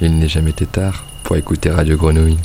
[0.00, 2.38] il n'est jamais été tard pour écouter Radio Grenouille.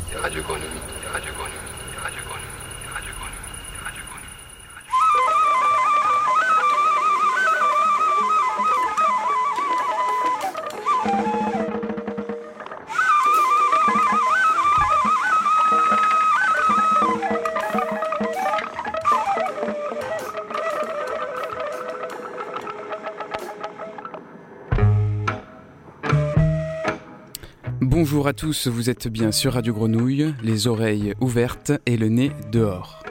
[28.27, 33.01] À tous, vous êtes bien sur Radio Grenouille, les oreilles ouvertes et le nez dehors.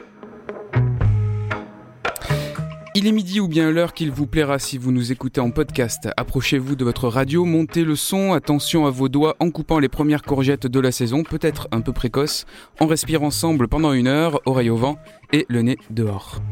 [2.93, 6.07] Il est midi ou bien l'heure qu'il vous plaira si vous nous écoutez en podcast.
[6.17, 10.21] Approchez-vous de votre radio, montez le son, attention à vos doigts en coupant les premières
[10.21, 12.45] courgettes de la saison, peut-être un peu précoce.
[12.79, 14.99] On respire ensemble pendant une heure, oreille au vent
[15.33, 16.43] et le nez dehors.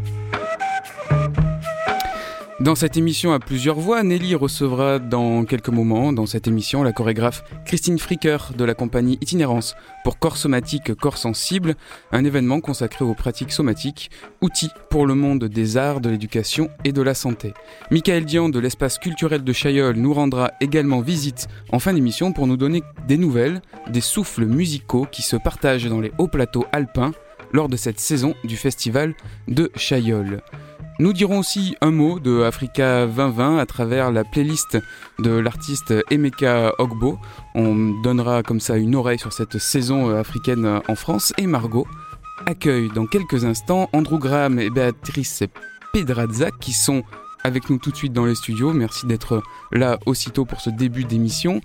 [2.61, 6.93] Dans cette émission à plusieurs voix, Nelly recevra dans quelques moments dans cette émission la
[6.93, 9.75] chorégraphe Christine Fricker de la compagnie Itinérance
[10.05, 11.75] pour Corps Somatique, Corps Sensible,
[12.13, 16.93] un événement consacré aux pratiques somatiques, outils pour le monde des arts, de l'éducation et
[16.93, 17.53] de la santé.
[17.91, 22.47] Michael Dian de l'espace culturel de Chailleul nous rendra également visite en fin d'émission pour
[22.47, 27.11] nous donner des nouvelles, des souffles musicaux qui se partagent dans les hauts plateaux alpins
[27.51, 29.13] lors de cette saison du festival
[29.49, 30.41] de Chailleul.
[30.97, 34.77] Nous dirons aussi un mot de Africa 2020 à travers la playlist
[35.19, 37.19] de l'artiste Emeka Ogbo.
[37.53, 41.85] On donnera comme ça une oreille sur cette saison africaine en France et Margot
[42.45, 45.43] accueille dans quelques instants Andrew Graham et Béatrice
[45.91, 47.03] Pedrazza qui sont
[47.43, 48.71] avec nous tout de suite dans les studios.
[48.71, 51.59] Merci d'être là aussitôt pour ce début d'émission.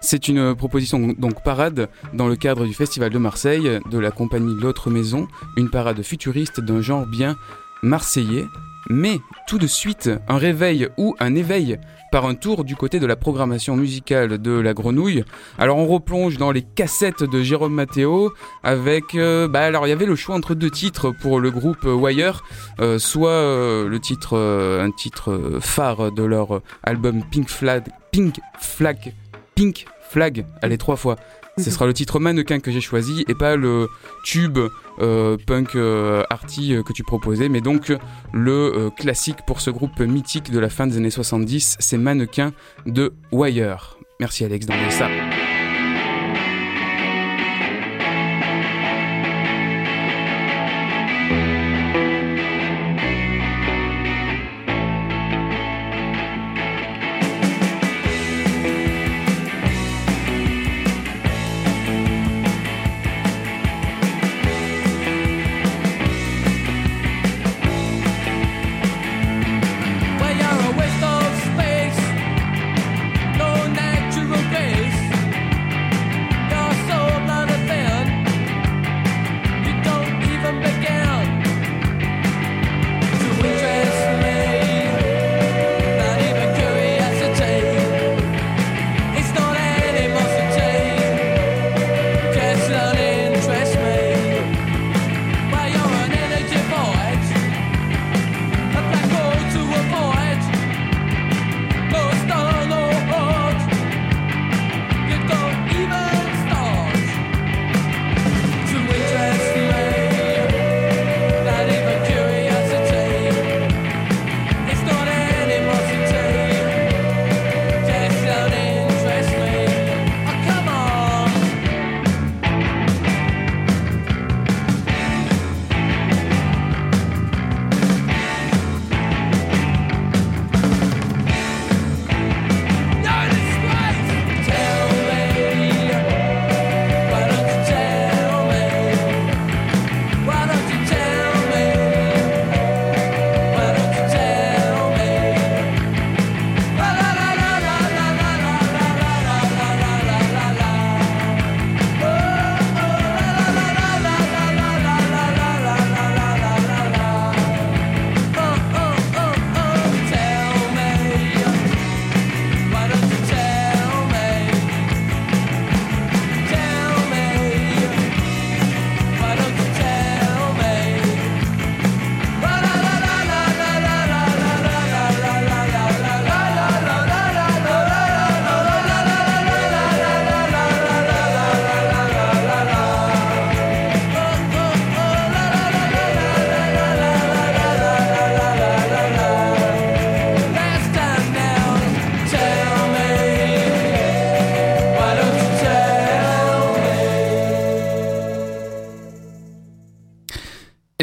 [0.00, 4.54] C'est une proposition donc parade dans le cadre du Festival de Marseille de la compagnie
[4.60, 7.36] L'autre maison, une parade futuriste d'un genre bien
[7.82, 8.44] marseillais.
[8.90, 11.78] Mais tout de suite, un réveil ou un éveil
[12.12, 15.24] par un tour du côté de la programmation musicale de la grenouille.
[15.58, 19.14] Alors on replonge dans les cassettes de Jérôme Matteo avec...
[19.14, 22.44] Euh, bah alors il y avait le choix entre deux titres pour le groupe Wire,
[22.80, 29.12] euh, soit euh, le titre, un titre phare de leur album Pink Flag, Pink Flag,
[29.54, 31.16] Pink Flag, allez trois fois,
[31.58, 33.88] ce sera le titre mannequin que j'ai choisi et pas le
[34.24, 34.58] tube
[35.00, 37.92] euh, punk euh, arty euh, que tu proposais, mais donc
[38.32, 42.52] le classique pour ce groupe mythique de la fin des années 70, c'est Mannequin
[42.86, 43.98] de Wire.
[44.20, 45.08] Merci Alex d'envoyer ça.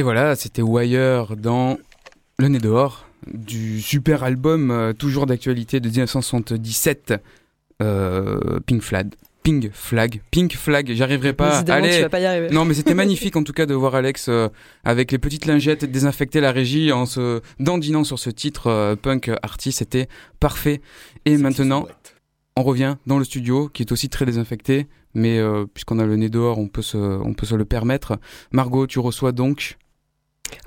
[0.02, 1.78] Et voilà, c'était Wire dans
[2.40, 7.14] Le Nez dehors, du super album toujours d'actualité de 1977,
[7.78, 9.10] Pink Flag.
[9.44, 11.60] Pink Flag, Pink Flag, j'arriverai pas.
[11.70, 12.50] Allez, tu vas pas y arriver.
[12.50, 14.28] Non, mais c'était magnifique en tout cas de voir Alex
[14.84, 19.78] avec les petites lingettes désinfecter la régie en se dandinant sur ce titre punk artiste,
[19.78, 20.08] c'était
[20.40, 20.82] parfait.
[21.26, 21.86] Et maintenant,
[22.58, 26.16] on revient dans le studio qui est aussi très désinfecté, mais euh, puisqu'on a le
[26.16, 28.20] nez dehors, on peut, se, on peut se le permettre.
[28.52, 29.78] Margot, tu reçois donc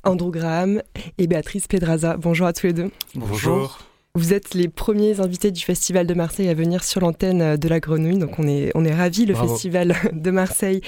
[0.05, 0.83] Andrew Graham
[1.19, 2.17] et Béatrice Pedraza.
[2.17, 2.91] Bonjour à tous les deux.
[3.15, 3.79] Bonjour.
[4.17, 7.81] Vous êtes les premiers invités du Festival de Marseille à venir sur l'antenne de la
[7.81, 9.27] Grenouille, donc on est, on est ravis.
[9.27, 10.83] Le Festival de Marseille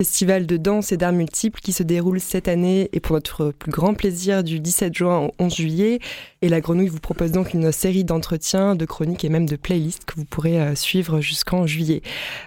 [0.00, 3.70] festival de danse et d'arts multiples qui se déroule cette année et pour notre plus
[3.70, 5.98] grand plaisir du 17 juin au 11 juillet.
[6.40, 10.06] Et la Grenouille vous propose donc une série d'entretiens, de chroniques et même de playlists
[10.06, 12.00] que vous pourrez euh, suivre jusqu'en juillet.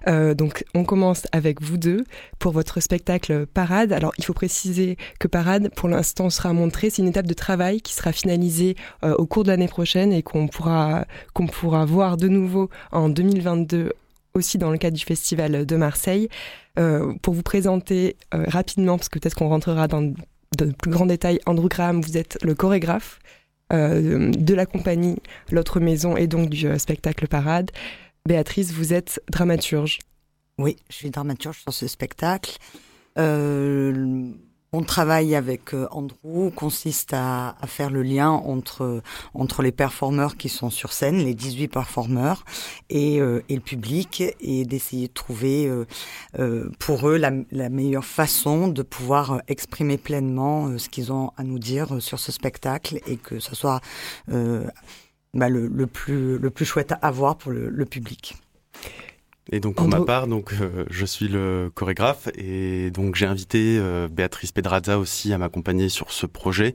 [0.08, 2.06] Euh, donc on commence avec vous deux
[2.40, 3.94] pour votre spectacle Parade.
[3.94, 7.82] Alors il faut préciser que Parade pour l'instant sera montré, c'est une étape de travail
[7.82, 12.18] qui sera finalisée euh, au cours de l'année prochaine et qu'on pourra, qu'on pourra voir
[12.18, 13.92] de nouveau en 2022
[14.34, 16.30] aussi dans le cadre du Festival de Marseille.
[16.80, 21.06] Euh, pour vous présenter euh, rapidement, parce que peut-être qu'on rentrera dans de plus grands
[21.06, 23.20] détails, Andrew Graham, vous êtes le chorégraphe
[23.72, 25.18] euh, de la compagnie
[25.52, 27.72] L'autre maison et donc du spectacle Parade.
[28.28, 30.00] Béatrice, vous êtes dramaturge.
[30.58, 32.58] Oui, je suis dramaturge sur ce spectacle.
[34.74, 39.04] Mon travail avec euh, Andrew consiste à, faire le lien entre,
[39.36, 42.44] entre les performeurs qui sont sur scène, les 18 performeurs,
[42.90, 45.72] et, euh, et le public, et d'essayer de trouver
[46.40, 47.30] euh, pour eux la,
[47.70, 53.00] meilleure façon de pouvoir exprimer pleinement ce qu'ils ont à nous dire sur ce spectacle,
[53.06, 53.80] et que ce soit
[54.28, 58.36] bah, le, plus, le plus chouette à voir pour le public.
[59.52, 63.78] Et donc pour ma part, donc euh, je suis le chorégraphe et donc j'ai invité
[63.78, 66.74] euh, Béatrice Pedraza aussi à m'accompagner sur ce projet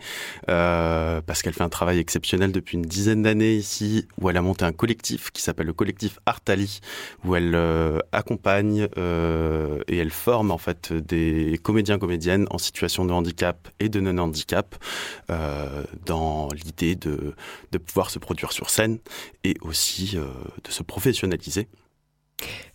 [0.50, 4.42] euh, parce qu'elle fait un travail exceptionnel depuis une dizaine d'années ici où elle a
[4.42, 6.80] monté un collectif qui s'appelle le collectif Artali
[7.24, 7.56] où elle
[8.12, 14.00] accompagne et elle forme en fait des comédiens comédiennes en situation de handicap et de
[14.00, 14.76] non handicap
[16.04, 17.34] dans l'idée de
[17.72, 18.98] de pouvoir se produire sur scène
[19.42, 21.66] et aussi de se professionnaliser.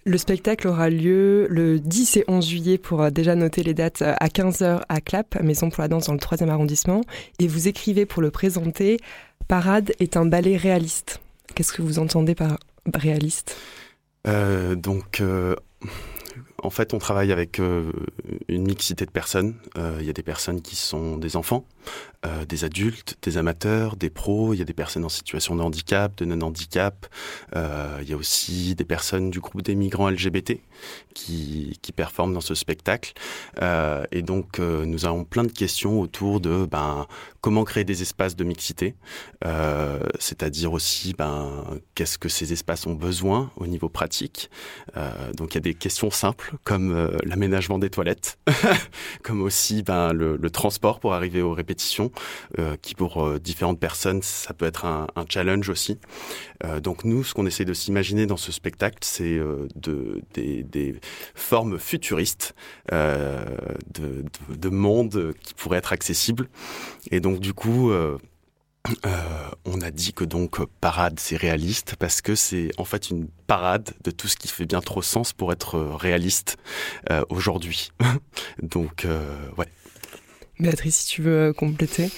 [0.05, 4.01] Le spectacle aura lieu le 10 et 11 juillet pour euh, déjà noter les dates
[4.01, 7.01] euh, à 15h à Clap, Maison pour la danse dans le 3e arrondissement.
[7.39, 8.97] Et vous écrivez pour le présenter,
[9.47, 11.21] Parade est un ballet réaliste.
[11.55, 12.57] Qu'est-ce que vous entendez par
[12.93, 13.55] réaliste?
[14.27, 15.21] Euh, Donc,
[16.63, 19.55] en fait, on travaille avec une mixité de personnes.
[19.99, 21.65] Il y a des personnes qui sont des enfants,
[22.25, 25.61] euh, des adultes, des amateurs, des pros, il y a des personnes en situation de
[25.61, 27.05] handicap, de non-handicap,
[27.55, 30.61] euh, il y a aussi des personnes du groupe des migrants LGBT
[31.13, 33.13] qui, qui performent dans ce spectacle.
[33.61, 37.07] Euh, et donc euh, nous avons plein de questions autour de ben,
[37.41, 38.95] comment créer des espaces de mixité,
[39.45, 41.65] euh, c'est-à-dire aussi ben,
[41.95, 44.49] qu'est-ce que ces espaces ont besoin au niveau pratique.
[45.35, 48.37] donc il y a des questions simples comme l'aménagement des toilettes,
[49.23, 52.11] comme aussi ben, le, le transport pour arriver aux répétitions
[52.59, 55.99] euh, qui pour euh, différentes personnes, ça peut être un, challenge aussi.
[56.63, 59.39] Euh, donc nous, ce qu'on essaie de s'imaginer dans ce spectacle, c'est
[59.75, 60.95] de, des,
[61.35, 62.55] formes futuristes
[62.91, 66.47] de, de, monde qui pourraient être accessibles.
[67.11, 67.91] Et donc du coup...
[69.65, 73.91] on a dit que donc parade c'est réaliste parce que c'est en fait une parade
[74.03, 76.57] de tout ce qui fait bien trop sens pour être réaliste
[77.29, 77.91] aujourd'hui.
[78.61, 79.07] donc
[79.57, 79.67] ouais.
[80.59, 82.09] Béatrice, si tu veux euh, compléter.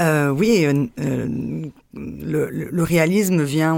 [0.00, 0.86] Euh, oui, euh,
[1.94, 3.74] le, le, réalisme vient,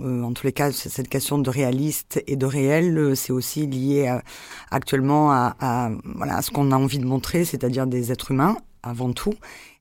[0.00, 4.18] en tous les cas, cette question de réaliste et de réel, c'est aussi lié
[4.70, 8.56] actuellement à, à, voilà, à ce qu'on a envie de montrer, c'est-à-dire des êtres humains
[8.82, 9.34] avant tout.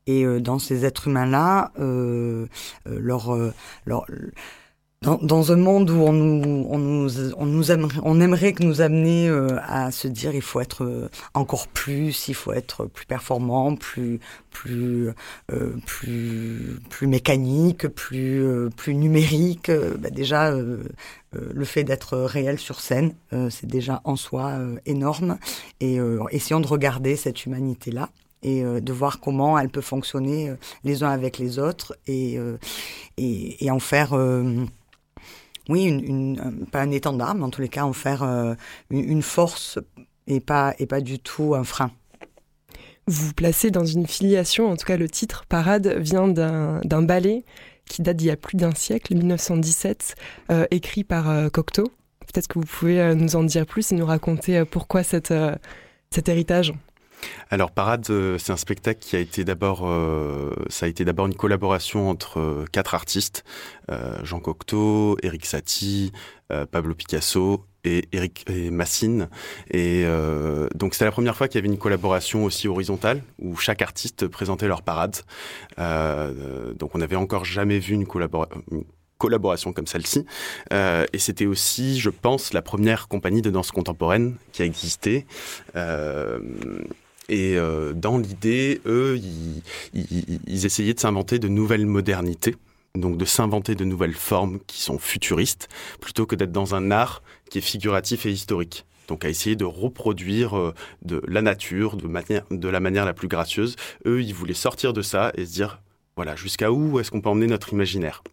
[0.07, 3.37] Et dans ces êtres humains-là, leur,
[3.85, 4.05] leur
[5.03, 8.61] dans, dans, un monde où on nous, on nous, on nous aimerait, on aimerait que
[8.61, 12.85] nous amener euh, à se dire il faut être euh, encore plus, il faut être
[12.85, 14.19] plus performant, plus,
[14.51, 15.09] plus,
[15.51, 18.45] euh, plus, plus mécanique, plus,
[18.77, 19.71] plus numérique.
[19.97, 23.15] Bah déjà, le fait d'être réel sur scène,
[23.49, 25.39] c'est déjà en soi énorme.
[25.79, 25.97] Et
[26.29, 28.09] essayons de regarder cette humanité-là
[28.43, 32.39] et de voir comment elle peut fonctionner les uns avec les autres et,
[33.17, 34.15] et, et en faire
[35.69, 36.37] oui,
[36.71, 38.55] pas un étendard, mais en tous les cas en faire euh,
[38.89, 39.79] une, force
[40.27, 41.91] et pas, et pas du tout un frein.
[43.07, 47.43] Vous vous placez dans une filiation, en tout cas le titre Parade vient d'un ballet
[47.85, 50.15] qui date d'il y a plus d'un siècle, 1917,
[50.51, 51.91] euh, écrit par euh, Cocteau.
[52.27, 55.33] Peut-être que vous pouvez nous en dire plus et nous raconter pourquoi cette,
[56.11, 56.73] cet héritage?
[57.49, 61.25] Alors Parade, euh, c'est un spectacle qui a été d'abord, euh, ça a été d'abord
[61.25, 63.43] une collaboration entre euh, quatre artistes
[64.23, 66.13] Jean Cocteau, Eric Satie,
[66.71, 69.27] Pablo Picasso et Eric et Massine.
[69.69, 70.05] Et
[70.73, 74.27] donc c'est la première fois qu'il y avait une collaboration aussi horizontale où chaque artiste
[74.27, 75.17] présentait leur parade.
[75.77, 78.07] donc on n'avait encore jamais vu une
[79.17, 80.25] collaboration comme celle-ci.
[80.71, 85.25] Et c'était aussi, je pense, la première compagnie de danse contemporaine qui a existé.
[87.31, 89.19] Euh, et euh, dans l'idée, eux,
[89.93, 92.55] ils, essayaient de s'inventer de nouvelles modernités,
[92.95, 95.69] donc de s'inventer de nouvelles formes qui sont futuristes,
[95.99, 98.85] plutôt que d'être dans un art qui est figuratif et historique.
[99.07, 103.27] Donc à essayer de reproduire de la nature de, manière, de la manière la plus
[103.27, 103.75] gracieuse.
[104.05, 105.81] Eux, ils voulaient sortir de ça et se dire,
[106.15, 108.23] voilà, jusqu'à où est-ce qu'on peut emmener notre imaginaire?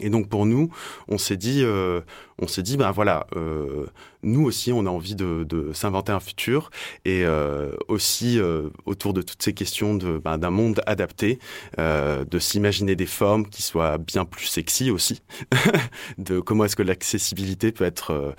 [0.00, 0.70] Et donc pour nous,
[1.08, 2.00] on s'est dit, euh,
[2.38, 3.86] on s'est dit, ben voilà, euh,
[4.24, 6.70] nous aussi, on a envie de, de s'inventer un futur.
[7.04, 11.38] Et euh, aussi euh, autour de toutes ces questions de ben, d'un monde adapté,
[11.78, 15.22] euh, de s'imaginer des formes qui soient bien plus sexy aussi,
[16.18, 18.34] de comment est-ce que l'accessibilité peut être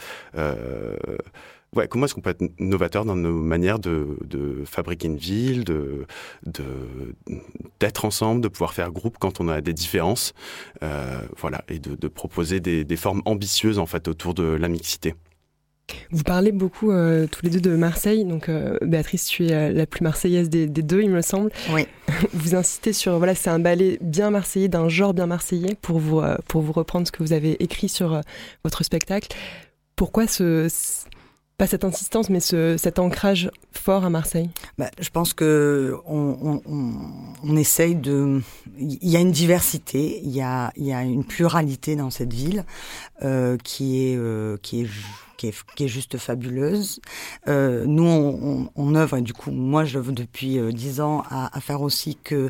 [1.75, 5.63] ouais, comment est-ce qu'on peut être novateur dans nos manières de, de fabriquer une ville,
[5.63, 6.05] de
[7.79, 10.33] d'être ensemble, de pouvoir faire groupe quand on a des différences,
[10.83, 14.67] euh, voilà, et de, de proposer des, des, formes ambitieuses en fait autour de la
[14.67, 15.15] mixité.
[16.11, 19.71] Vous parlez beaucoup euh, tous les deux de Marseille, donc euh, Béatrice, tu es euh,
[19.71, 21.51] la plus marseillaise des, des, deux, il me semble.
[21.71, 21.87] Oui.
[22.33, 26.21] Vous insistez sur, voilà, c'est un ballet bien marseillais, d'un genre bien marseillais, pour vous,
[26.47, 28.21] pour vous reprendre ce que vous avez écrit sur
[28.63, 29.35] votre spectacle.
[29.95, 30.67] Pourquoi ce,
[31.57, 36.61] pas cette insistance, mais ce, cet ancrage fort à Marseille bah, Je pense que on,
[36.65, 36.93] on,
[37.43, 38.41] on, essaye de.
[38.77, 42.65] Il y a une diversité, il y a, y a une pluralité dans cette ville
[43.23, 44.87] euh, qui est euh, qui est
[45.37, 47.01] qui est, qui est, juste fabuleuse.
[47.49, 51.59] Euh, nous, on, on, œuvre, et du coup, moi, veux depuis dix ans à, à,
[51.59, 52.49] faire aussi que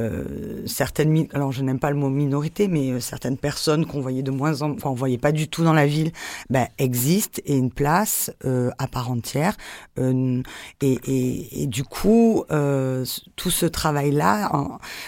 [0.00, 4.22] euh, certaines, alors je n'aime pas le mot minorité, mais euh, certaines personnes qu'on voyait
[4.22, 6.12] de moins en, enfin on voyait pas du tout dans la ville,
[6.48, 9.54] ben, existent et une place euh, à part entière.
[9.98, 14.50] Et, du coup, tout ce travail-là,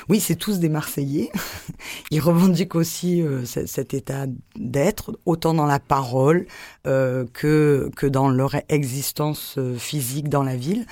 [0.08, 1.30] oui, c'est tous des Marseillais.
[2.10, 4.26] Ils revendiquent aussi cet état
[4.56, 6.46] d'être, autant dans la parole
[6.84, 10.86] que que dans leur existence physique dans la ville.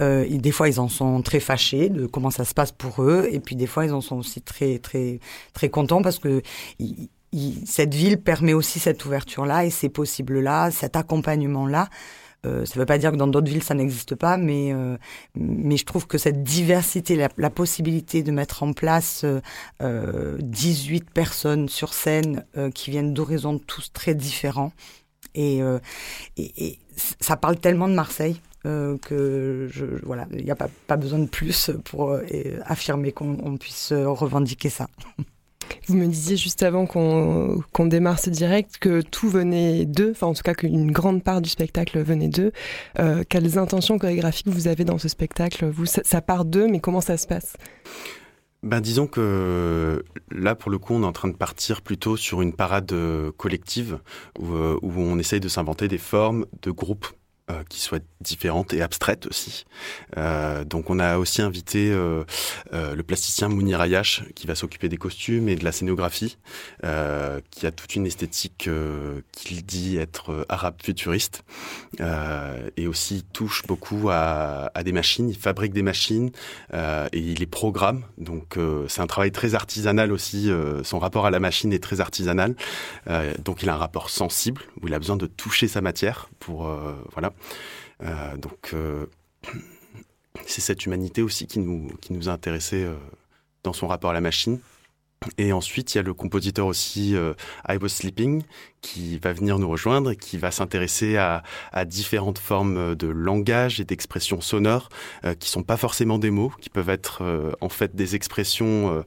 [0.00, 3.29] Et des fois, ils en sont très fâchés de comment ça se passe pour eux
[3.30, 5.20] et puis des fois, ils en sont aussi très, très,
[5.52, 6.42] très contents parce que
[7.64, 11.88] cette ville permet aussi cette ouverture-là et ces possibles-là, cet accompagnement-là.
[12.46, 14.96] Euh, ça ne veut pas dire que dans d'autres villes ça n'existe pas, mais euh,
[15.34, 19.26] mais je trouve que cette diversité, la, possibilité de mettre en place
[19.82, 24.72] euh, 18 personnes sur scène euh, qui viennent d'horizons tous très différents,
[25.36, 25.78] euh,
[26.36, 26.78] et,
[27.20, 31.18] ça parle tellement de Marseille euh, que je, voilà, il n'y a pas, pas, besoin
[31.18, 32.22] de plus pour euh,
[32.66, 34.88] affirmer qu'on puisse revendiquer ça.
[35.86, 40.26] Vous me disiez juste avant qu'on qu démarre ce direct que tout venait d'eux, enfin
[40.26, 42.52] en tout cas qu'une grande part du spectacle venait d'eux.
[42.98, 45.66] Euh, quelles intentions chorégraphiques vous avez dans ce spectacle?
[45.66, 47.56] Vous, ça, ça part d'eux, mais comment ça se passe?
[48.62, 52.42] Ben, disons que là, pour le coup, on est en train de partir plutôt sur
[52.42, 52.92] une parade
[53.38, 53.98] collective
[54.38, 57.06] où, où on essaye de s'inventer des formes de groupes
[57.50, 59.64] euh, qui soit différente et abstraite aussi.
[60.16, 62.24] Euh, donc on a aussi invité euh,
[62.72, 66.36] euh, le plasticien Mounir Ayash qui va s'occuper des costumes et de la scénographie,
[66.84, 71.44] euh, qui a toute une esthétique euh, qu'il dit être arabe futuriste
[72.76, 75.28] et aussi touche beaucoup à, à, des machines.
[75.28, 76.30] Il fabrique des machines
[76.72, 78.04] et il les programme.
[78.18, 80.50] Donc c'est un travail très artisanal aussi.
[80.82, 82.54] son rapport à la machine est très artisanal.
[83.44, 86.70] donc il a un rapport sensible où il a besoin de toucher sa matière pour
[87.12, 87.32] voilà.
[88.02, 89.06] Euh, donc, euh,
[90.46, 92.94] c'est cette humanité aussi qui nous, a intéressés euh,
[93.62, 94.60] dans son rapport à la machine.
[95.36, 97.34] Et ensuite, il y a le compositeur aussi euh,
[97.68, 98.42] I Was Sleeping
[98.80, 103.80] qui va venir nous rejoindre et qui va s'intéresser à, à, différentes formes de langage
[103.80, 104.88] et d'expressions sonores
[105.24, 108.96] euh, qui sont pas forcément des mots, qui peuvent être euh, en fait des expressions
[108.96, 109.02] euh,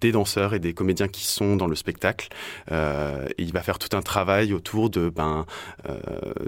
[0.00, 2.28] des danseurs et des comédiens qui sont dans le spectacle.
[2.70, 5.46] Euh, et il va faire tout un travail autour de ben
[5.88, 6.00] euh,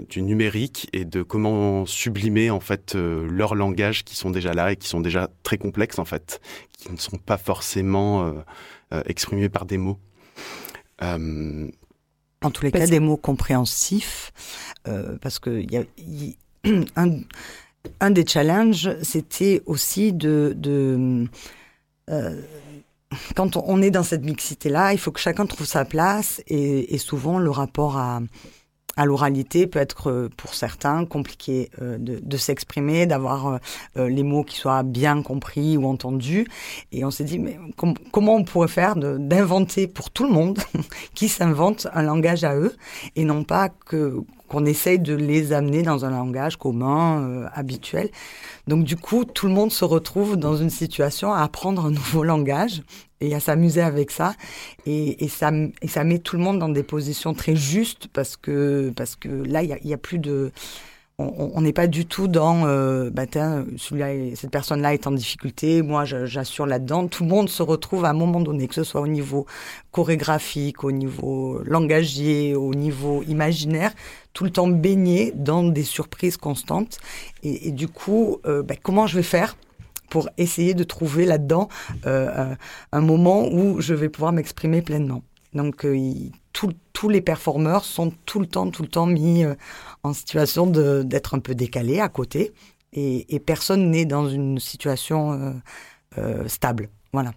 [0.09, 4.75] du numérique et de comment sublimer en fait leurs langages qui sont déjà là et
[4.75, 6.41] qui sont déjà très complexes en fait,
[6.77, 8.33] qui ne sont pas forcément
[8.93, 9.97] euh, exprimés par des mots.
[11.01, 11.67] Euh,
[12.41, 14.31] en tous les parce cas, des mots compréhensifs,
[14.87, 16.37] euh, parce que y a, y,
[16.95, 17.19] un,
[17.99, 21.27] un, des challenges, c'était aussi de, de
[23.35, 26.97] quand on est dans cette mixité-là, il faut que chacun trouve sa place et, et
[26.97, 28.21] souvent le rapport à,
[28.97, 33.59] à l'oralité peut être euh, pour certains compliqué euh, de, s'exprimer, d'avoir
[33.97, 36.47] euh, les mots qui soient bien compris ou entendus.
[36.91, 37.59] Et on s'est dit, mais
[38.11, 40.59] comment on pourrait faire d'inventer pour tout le monde
[41.13, 42.75] qui s'invente un langage à eux
[43.15, 48.11] et non pas que qu'on essaye de les amener dans un langage commun, habituel.
[48.67, 52.23] Donc du coup, tout le monde se retrouve dans une situation à apprendre un nouveau
[52.23, 52.81] langage
[53.21, 54.33] et à s'amuser avec ça.
[54.85, 55.51] Et, ça.
[55.81, 59.29] et ça met tout le monde dans des positions très justes parce que, parce que
[59.29, 60.51] là, il n'y a, a, plus de...
[61.17, 63.23] On n'est pas du tout dans, euh, bah,
[64.35, 67.07] cette personne-là est en difficulté, moi j'assure là-dedans.
[67.07, 69.45] Tout le monde se retrouve à un moment donné, que ce soit au niveau
[69.91, 73.93] chorégraphique, au niveau langagier, au niveau imaginaire,
[74.33, 76.99] tout le temps baigné dans des surprises constantes.
[77.43, 79.55] Et, et du coup, euh, bah, comment je vais faire
[80.09, 81.69] pour essayer de trouver là-dedans
[82.05, 82.55] euh,
[82.91, 85.23] un, moment où je vais pouvoir m'exprimer pleinement?
[85.55, 85.97] Donc euh,
[86.51, 89.55] tous les performeurs sont tout le temps, tout le temps mis euh,
[90.03, 92.53] en situation d'être un peu décalés à côté
[92.93, 95.53] et, personne n'est dans une situation
[96.47, 96.87] stable.
[97.11, 97.33] Voilà.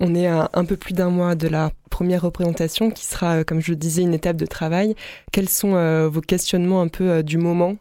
[0.00, 3.60] On est à un peu plus d'un mois de la première représentation qui sera, comme
[3.60, 4.96] je le disais, une étape de travail.
[5.30, 7.76] Quels sont vos questionnements un peu du moment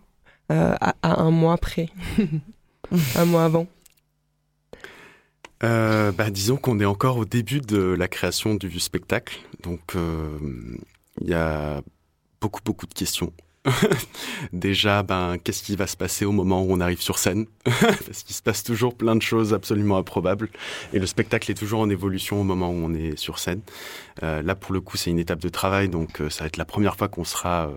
[0.49, 1.89] à, un mois près?
[3.15, 3.67] Un mois avant?
[5.63, 10.37] Euh, bah, Disons qu'on est encore au début de la création du spectacle, donc euh,
[11.21, 11.81] il y a
[12.41, 13.33] beaucoup beaucoup de questions.
[14.53, 17.47] Déjà, ben, qu'est-ce qui va se passer au moment où on arrive sur scène?
[17.65, 20.49] Parce qu'il se passe toujours plein de choses absolument improbables.
[20.93, 23.61] Et le spectacle est toujours en évolution au moment où on est sur scène.
[24.23, 26.65] Euh, là, pour le coup, c'est une étape de travail, donc ça va être la
[26.65, 27.71] première fois qu'on sera...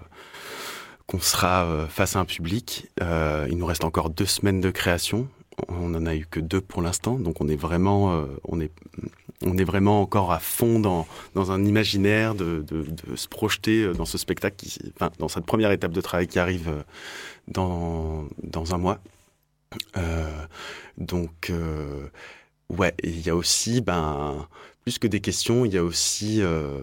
[1.06, 2.86] Qu'on sera face à un public.
[3.00, 5.26] il nous reste encore deux semaines de création
[5.68, 8.72] on n'en a eu que deux pour l'instant, donc on est vraiment, euh, on est,
[9.44, 13.92] on est vraiment encore à fond dans, dans un imaginaire de, de, se projeter euh,
[13.92, 14.78] dans ce spectacle, qui,
[15.18, 16.82] dans cette première étape de travail qui arrive euh,
[17.48, 18.98] dans, dans un mois.
[20.98, 21.52] Donc,
[22.70, 24.46] ouais, il y a aussi, ben,
[24.82, 26.78] plus que des questions, il y a aussi euh,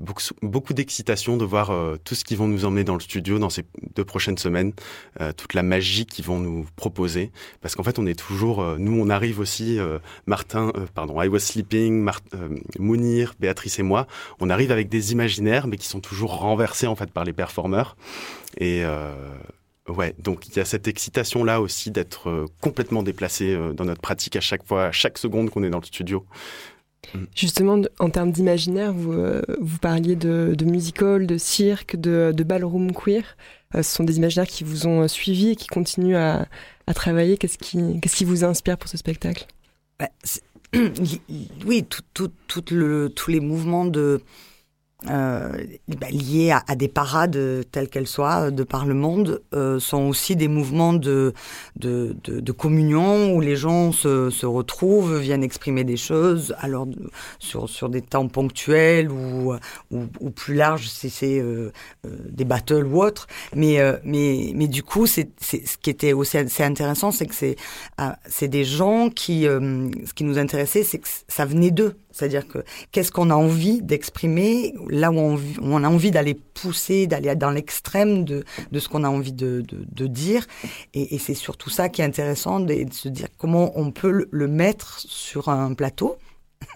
[0.00, 3.38] beaucoup, beaucoup d'excitation de voir euh, tout ce qu'ils vont nous emmener dans le studio
[3.38, 4.72] dans ces deux prochaines semaines,
[5.20, 7.30] euh, toute la magie qu'ils vont nous proposer.
[7.60, 9.78] Parce qu'en fait, on est toujours, euh, nous, on arrive aussi,
[10.26, 12.20] Martin, pardon, I Was Sleeping, Mar
[12.78, 14.06] Mounir, Béatrice et moi,
[14.40, 17.96] on arrive avec des imaginaires, mais qui sont toujours renversés en fait par les performeurs.
[18.58, 18.84] Et
[19.96, 24.36] Ouais, donc il y a cette excitation là aussi d'être complètement déplacé dans notre pratique
[24.36, 26.26] à chaque fois, à chaque seconde qu'on est dans le studio.
[27.14, 27.24] Mm.
[27.34, 32.44] Justement, en termes d'imaginaire, vous, euh, vous parliez de, de musical, de cirque, de, de
[32.44, 33.36] ballroom queer.
[33.74, 36.46] Euh, ce sont des imaginaires qui vous ont suivi et qui continuent à,
[36.86, 37.36] à travailler.
[37.36, 39.46] Qu'est-ce qui, qu'est-ce qui vous inspire pour ce spectacle?
[39.98, 40.08] Bah,
[41.66, 44.22] Oui, tout, tout, tout le, tous les mouvements de,
[45.06, 49.42] bah, liées à, à, des parades euh, telles qu'elles soient euh, de par le monde
[49.78, 51.32] sont aussi des mouvements de,
[51.76, 56.86] de, de, de, communion où les gens se, se retrouvent, viennent exprimer des choses, alors
[57.38, 59.54] sur, sur des temps ponctuels ou,
[59.90, 61.42] ou, plus larges si c'est
[62.04, 63.26] des battles ou autres.
[63.54, 68.48] Mais, mais, mais du coup, c'est, ce qui était aussi assez intéressant, c'est que c'est
[68.48, 71.96] des gens qui, ce qui nous intéressait, c'est que ça venait d'eux.
[72.12, 77.34] C'est-à-dire que qu'est-ce qu'on a envie d'exprimer là où on, a envie d'aller pousser, d'aller
[77.34, 80.46] dans l'extrême de, de ce qu'on a envie de, de, dire.
[80.94, 84.48] Et, c'est surtout ça qui est intéressant, de, de, se dire comment on peut le
[84.48, 86.16] mettre sur un plateau.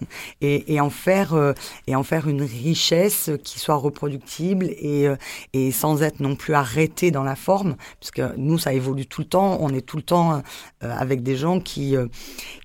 [0.41, 1.53] Et, et, en faire euh,
[1.87, 5.15] et en faire une richesse qui soit reproductible et, euh,
[5.53, 9.27] et sans être non plus arrêté dans la forme puisque nous ça évolue tout le
[9.27, 10.39] temps on est tout le temps euh,
[10.81, 11.95] avec des gens qui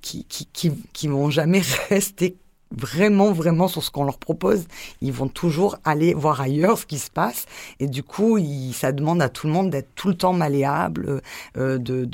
[0.02, 2.36] qui qui qui, qui vont jamais rester
[2.76, 4.66] vraiment, vraiment sur ce qu'on leur propose.
[5.00, 7.46] Ils vont toujours aller voir ailleurs ce qui se passe.
[7.80, 11.22] Et du coup, il, ça demande à tout le monde d'être tout le temps malléable,
[11.56, 12.08] euh, de,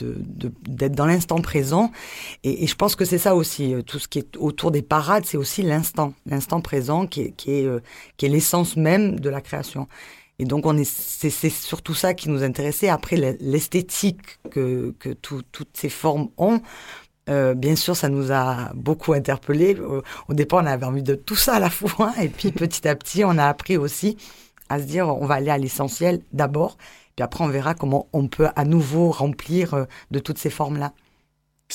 [0.68, 1.90] d'être dans l'instant présent.
[2.44, 3.74] Et, je pense que c'est ça aussi.
[3.74, 7.30] Euh, tout ce qui est autour des parades, c'est aussi l'instant, l'instant présent qui est,
[7.32, 7.80] qui est, euh,
[8.16, 9.88] qui est l'essence même de la création.
[10.40, 12.88] Et donc, on est, c'est, c'est surtout ça qui nous intéressait.
[12.88, 16.60] Après, l'esthétique que, que tout, toutes ces formes ont,
[17.28, 19.78] euh, bien sûr, ça nous a beaucoup interpellés.
[19.78, 22.12] Au, au, départ, on avait envie de tout ça à la fois.
[22.20, 24.16] Et puis, petit à petit, on a appris aussi
[24.68, 26.76] à se dire, on va aller à l'essentiel d'abord.
[27.16, 30.92] Puis après, on verra comment on peut à nouveau remplir euh, de toutes ces formes-là.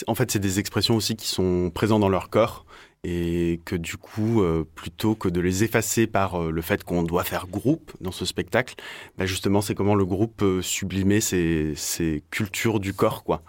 [0.07, 2.65] En fait, c'est des expressions aussi qui sont présentes dans leur corps
[3.03, 7.03] et que du coup, euh, plutôt que de les effacer par euh, le fait qu'on
[7.03, 8.75] doit faire groupe dans ce spectacle,
[9.17, 13.43] bah justement, c'est comment le groupe peut sublimer ces, ces cultures du corps, quoi.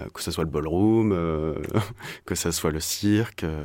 [0.00, 1.54] Euh, que ce soit le ballroom, euh,
[2.26, 3.62] que ce soit le cirque, euh,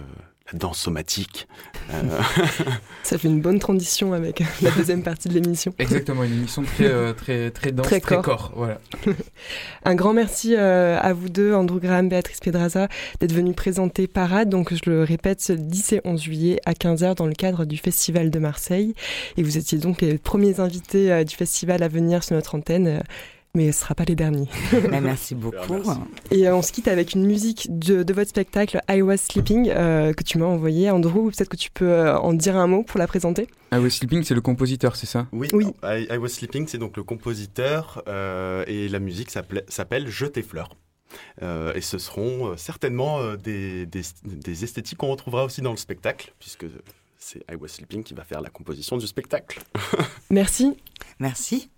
[0.53, 1.47] danse somatique.
[3.03, 5.73] Ça fait une bonne transition avec la deuxième partie de l'émission.
[5.79, 8.51] Exactement, une émission très, très, très dense, très, corps.
[8.55, 8.79] voilà.
[9.85, 12.89] Un grand merci à vous deux, Andrew Graham, Béatrice Pedraza,
[13.19, 14.49] d'être venus présenter Parade.
[14.49, 17.77] Donc, je le répète, ce 10 et 11 juillet à 15h dans le cadre du
[17.77, 18.93] Festival de Marseille.
[19.37, 23.01] Et vous étiez donc les premiers invités du festival à venir sur notre antenne
[23.53, 24.47] mais ce ne sera pas les derniers.
[24.91, 25.81] Bah, merci beaucoup.
[26.31, 30.13] Et euh, on se quitte avec une musique de, votre spectacle I Was Sleeping euh,
[30.13, 30.89] que tu m'as envoyé.
[30.89, 33.47] Andrew, peut-être que tu peux euh, en dire un mot pour la présenter?
[33.71, 35.27] I Was Sleeping, c'est le compositeur, c'est ça?
[35.31, 35.67] Oui, oui.
[35.83, 38.03] I, Was Sleeping, c'est donc le compositeur
[38.67, 40.75] et la musique s'appelle Je tes fleurs.
[41.41, 46.65] et ce seront certainement des, des, des esthétiques qu'on retrouvera aussi dans le spectacle, puisque
[47.17, 49.61] c'est I Was Sleeping qui va faire la composition du spectacle.
[50.29, 50.75] Merci.
[51.19, 51.69] Merci.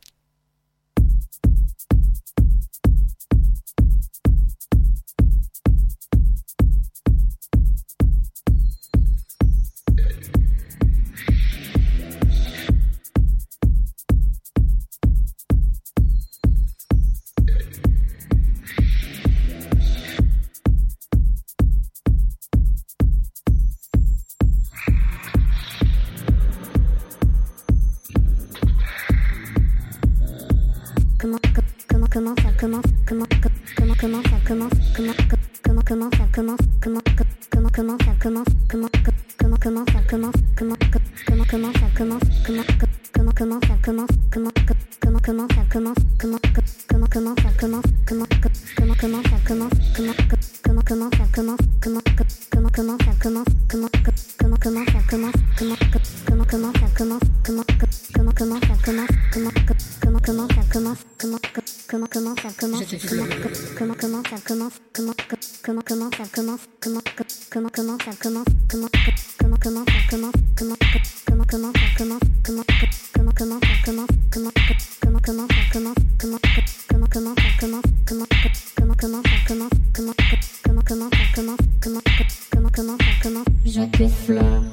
[83.76, 84.64] Je t'effleure.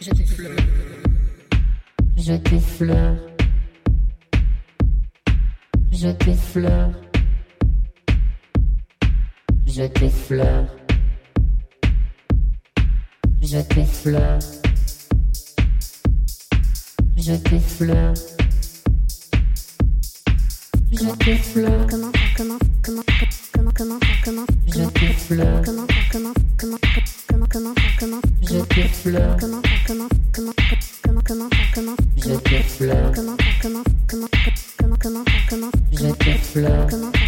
[0.00, 0.56] Je t'effleure.
[2.18, 3.16] Je t'effleure.
[5.92, 6.90] Je t'effleure.
[9.68, 10.66] Je t'effleure.
[13.40, 14.38] Je t'effleure.
[17.16, 18.14] Je t'effleure.
[20.90, 21.86] Je t'effleure.
[21.88, 23.02] Comment, comment, comment,
[23.54, 26.79] comment, comment, comment, comment, comment, comment, comment, comment,
[28.74, 29.36] des fleurs.
[29.40, 30.52] Comment comment comment
[31.02, 33.12] comment comment comment J'ai des fleurs.
[33.14, 34.26] Comment comment comment
[34.78, 36.86] comment comment comment J'ai fleurs.
[36.88, 37.19] Comment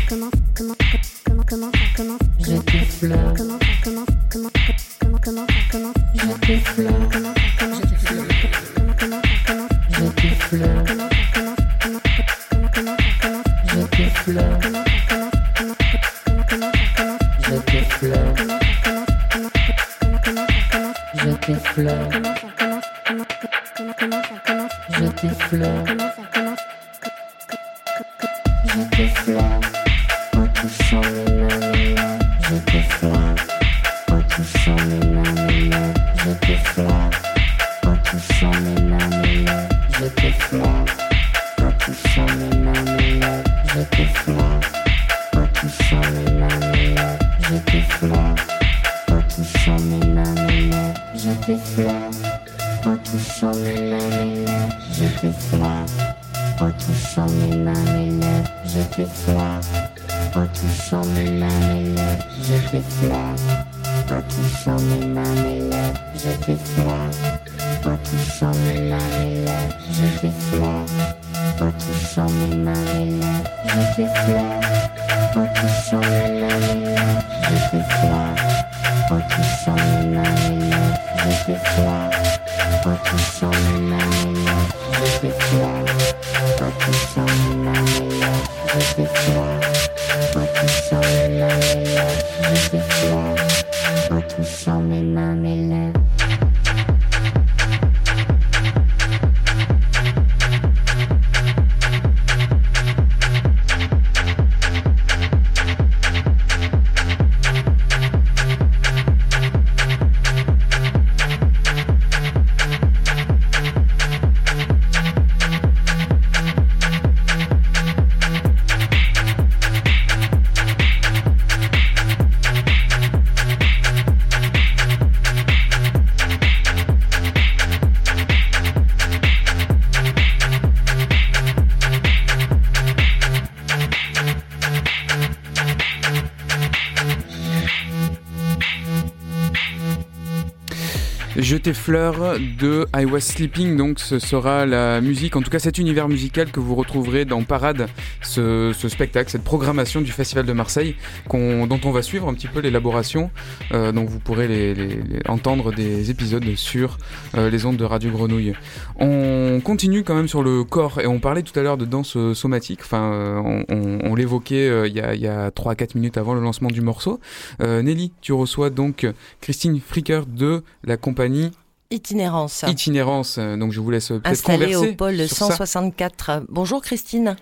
[141.64, 145.78] Je fleurs de I Was Sleeping, donc ce sera la musique, en tout cas cet
[145.78, 147.88] univers musical que vous retrouverez dans Parade,
[148.32, 150.96] ce, spectacle, cette programmation du Festival de Marseille,
[151.30, 153.30] dont on va suivre un petit peu l'élaboration.
[153.72, 156.98] Euh, donc vous pourrez les, entendre des épisodes sur
[157.36, 158.54] euh, les ondes de Radio Grenouille.
[158.98, 162.16] On continue quand même sur le corps, et on parlait tout à l'heure de danse
[162.34, 166.80] somatique, enfin on, l'évoquait euh, il y a, a 3-4 minutes avant le lancement du
[166.80, 167.20] morceau.
[167.60, 169.06] Nelly, tu reçois donc
[169.40, 171.50] Christine Fricker de la compagnie
[171.90, 172.64] Itinérance.
[172.66, 176.44] Itinérance, donc je vous laisse peut-être Installé au pôle 164.
[176.48, 177.36] Bonjour Christine.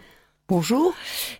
[0.50, 0.94] Bonjour.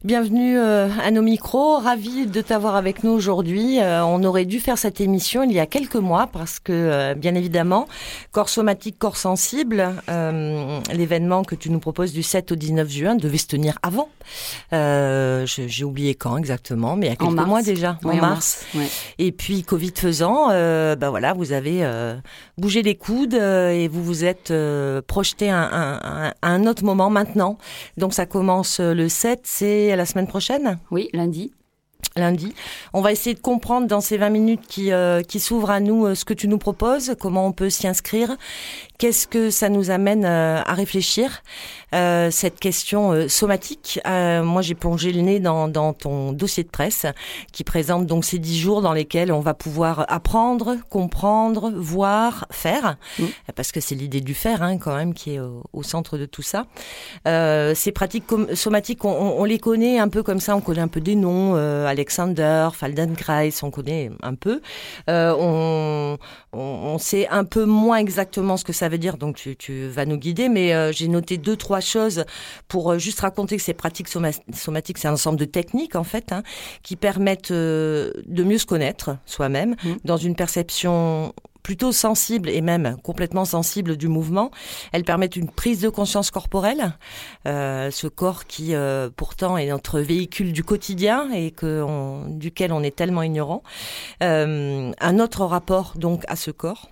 [0.05, 1.79] Bienvenue euh, à nos micros.
[1.79, 3.81] Ravi de t'avoir avec nous aujourd'hui.
[3.81, 7.14] Euh, on aurait dû faire cette émission il y a quelques mois parce que, euh,
[7.14, 7.88] bien évidemment,
[8.31, 9.85] corps somatique, corps sensible,
[10.94, 14.09] l'événement que tu nous proposes du 7 au 19 juin devait se tenir avant.
[14.70, 18.64] J'ai oublié quand exactement, mais il y a quelques mois déjà, en mars.
[19.18, 21.85] Et puis Covid faisant, ben voilà, vous avez
[22.59, 24.53] bougé les coudes et vous vous êtes
[25.09, 27.59] projeté à un, autre moment maintenant.
[27.96, 31.52] Donc ça commence le 7, c'est la semaine prochaine Oui, lundi
[32.16, 32.54] lundi.
[32.92, 36.06] On va essayer de comprendre dans ces 20 minutes qui, euh, qui s'ouvrent à nous
[36.06, 38.36] euh, ce que tu nous proposes, comment on peut s'y inscrire,
[39.00, 41.42] qu'est-ce que ça nous amène euh, à réfléchir,
[42.30, 43.98] cette question somatique?
[44.06, 47.04] moi, j'ai plongé le nez dans, dans ton dossier de presse
[47.52, 52.96] qui présente donc ces 10 jours dans lesquels on va pouvoir apprendre, comprendre, voir, faire,
[53.18, 53.24] mmh.
[53.56, 56.42] parce que c'est l'idée du faire hein, quand même qui est au, centre de tout
[56.42, 56.66] ça.
[57.26, 61.00] ces pratiques somatiques, on, on, les connaît un peu comme ça, on connaît un peu
[61.00, 61.56] des noms.
[61.56, 64.60] Alexander, Feldenkrais, on connaît un peu.
[65.08, 66.18] Euh, on,
[66.52, 70.16] on, sait un peu moins exactement ce que ça veut dire, donc tu, vas nous
[70.16, 70.48] guider.
[70.48, 72.24] Mais euh, j'ai noté deux, trois choses
[72.68, 76.33] pour euh, juste raconter que ces pratiques somatiques, c'est un ensemble de techniques en fait,
[76.33, 76.42] hein,
[76.83, 79.92] qui permettent de mieux se connaître soi-même mmh.
[80.05, 84.50] dans une perception plutôt sensible et même complètement sensible du mouvement.
[84.92, 86.96] Elles permettent une prise de conscience corporelle,
[87.46, 91.85] euh, ce corps qui euh, pourtant est notre véhicule du quotidien et que
[92.29, 93.62] duquel on est tellement ignorant.
[94.22, 96.90] Euh, un autre rapport donc à ce corps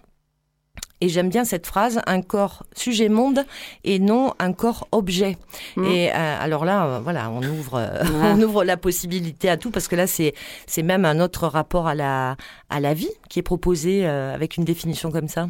[1.00, 3.44] et j'aime bien cette phrase, un corps sujet monde
[3.84, 5.36] et non un corps objet.
[5.76, 5.84] Mm.
[5.84, 8.02] Et euh, alors là, euh, voilà, on ouvre, euh,
[8.34, 10.34] on ouvre la possibilité à tout parce que là, c'est
[10.66, 12.36] c'est même un autre rapport à la
[12.68, 15.48] à la vie qui est proposé avec une définition comme ça.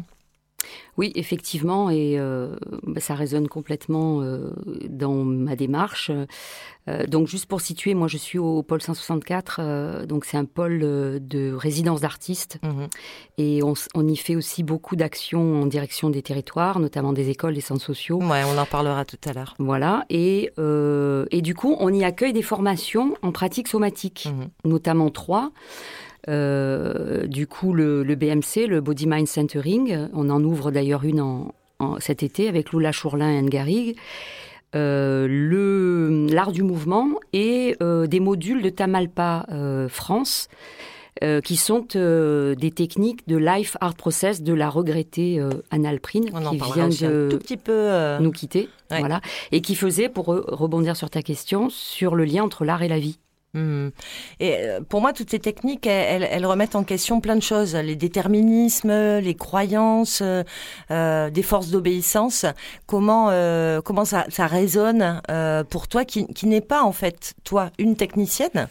[0.97, 4.51] Oui, effectivement, et euh, bah, ça résonne complètement euh,
[4.89, 6.11] dans ma démarche.
[6.89, 10.79] Euh, donc, juste pour situer, moi, je suis au pôle 164, donc c'est un pôle
[10.79, 12.87] de résidence d'artistes, mhm.
[13.37, 17.61] et on, y fait aussi beaucoup d'actions en direction des territoires, notamment des écoles, des
[17.61, 18.17] centres sociaux.
[18.21, 19.55] Ouais, on en parlera tout à l'heure.
[19.59, 20.51] Voilà, et,
[21.31, 24.49] et du coup, on y accueille des formations en pratique somatique, mhm.
[24.69, 25.51] notamment trois.
[26.27, 31.53] Euh, du coup, le, BMC, le Body Mind Centering, on en ouvre d'ailleurs une en,
[31.99, 33.95] cet été avec Lula Chourlin et Ngarig.
[34.75, 39.45] Euh, l'art du mouvement et euh, des modules de Tamalpa
[39.89, 40.47] France
[41.43, 46.87] qui sont des techniques de life art process de la regrettée Anne Alprine qui vient
[46.87, 49.19] de tout petit peu nous quitter voilà
[49.51, 52.99] et qui faisait pour rebondir sur ta question sur le lien entre l'art et la
[52.99, 53.19] vie
[53.55, 53.89] Hmm.
[54.39, 57.95] Et euh, pour moi, toutes ces techniques, elles, remettent en question plein de choses, les
[57.95, 60.43] déterminismes, les croyances, euh,
[60.91, 62.45] euh des forces d'obéissance.
[62.85, 67.33] Comment euh, comment ça, ça résonne euh, pour toi, qui, qui n'est pas en fait
[67.43, 68.67] toi une technicienne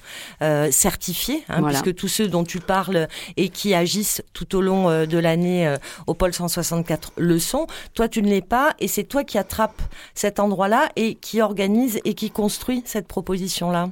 [0.71, 5.19] certifiée, hein, puisque tous ceux dont tu parles et qui agissent tout au long de
[5.19, 5.75] l'année
[6.07, 7.67] au pôle 164 le sont.
[7.95, 9.81] Toi, tu ne l'es pas, et c'est toi qui attrape
[10.15, 13.89] cet endroit-là et qui organise et qui construit cette proposition-là.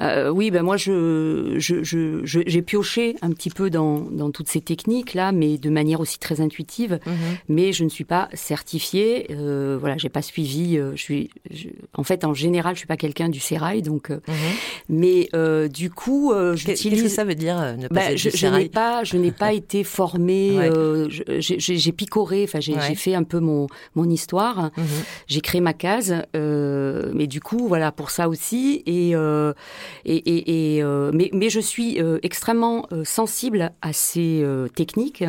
[0.00, 4.48] Euh, oui, ben moi, je, j'ai je, je, pioché un petit peu dans, dans, toutes
[4.48, 6.98] ces techniques-là, mais de manière aussi très intuitive.
[7.06, 7.14] Mhm.
[7.48, 9.28] Mais je ne suis pas certifiée.
[9.30, 10.78] Euh, voilà, j'ai pas suivi.
[10.78, 11.30] Euh, je suis,
[11.94, 14.10] en fait, en général, je suis pas quelqu'un du sérail, donc.
[14.10, 14.34] Euh, mhm.
[14.88, 16.82] Mais euh, du coup, j'utilise.
[16.82, 19.52] Qu'est-ce que ça veut dire ne pas ben, je, je n'ai pas, je n'ai pas
[19.52, 20.58] été formée.
[21.38, 22.44] j'ai picoré.
[22.44, 24.70] Enfin, j'ai fait un peu mon mon histoire.
[24.76, 24.84] Mhm.
[25.26, 26.14] J'ai créé ma case.
[26.34, 29.14] mais du coup, voilà, pour ça aussi et
[30.04, 35.24] et, euh, mais, je suis euh, extrêmement euh, sensible à ces techniques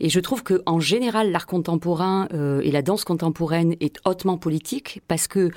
[0.00, 2.28] et je trouve que en général l'art contemporain
[2.62, 5.50] et la danse contemporaine est hautement politique parce que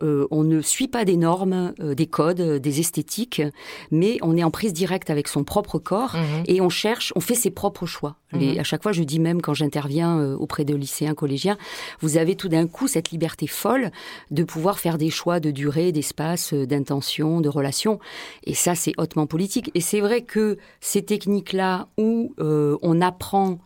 [0.00, 3.42] on ne suit pas des normes, des codes, des esthétiques,
[3.90, 6.44] mais on est en prise directe avec son propre corps mhm.
[6.46, 8.16] et on cherche, on fait ses propres choix.
[8.32, 8.58] Mhm.
[8.58, 11.56] à chaque fois, je dis même quand j'interviens auprès de lycéens, collégiens,
[12.00, 13.90] vous avez tout d'un coup cette liberté folle
[14.30, 17.98] de pouvoir faire des choix de durée, d'espace, d'intention, de relations.
[18.44, 19.70] Et ça, c'est hautement politique.
[19.74, 23.58] Et c'est vrai que ces techniques-là où euh, on apprend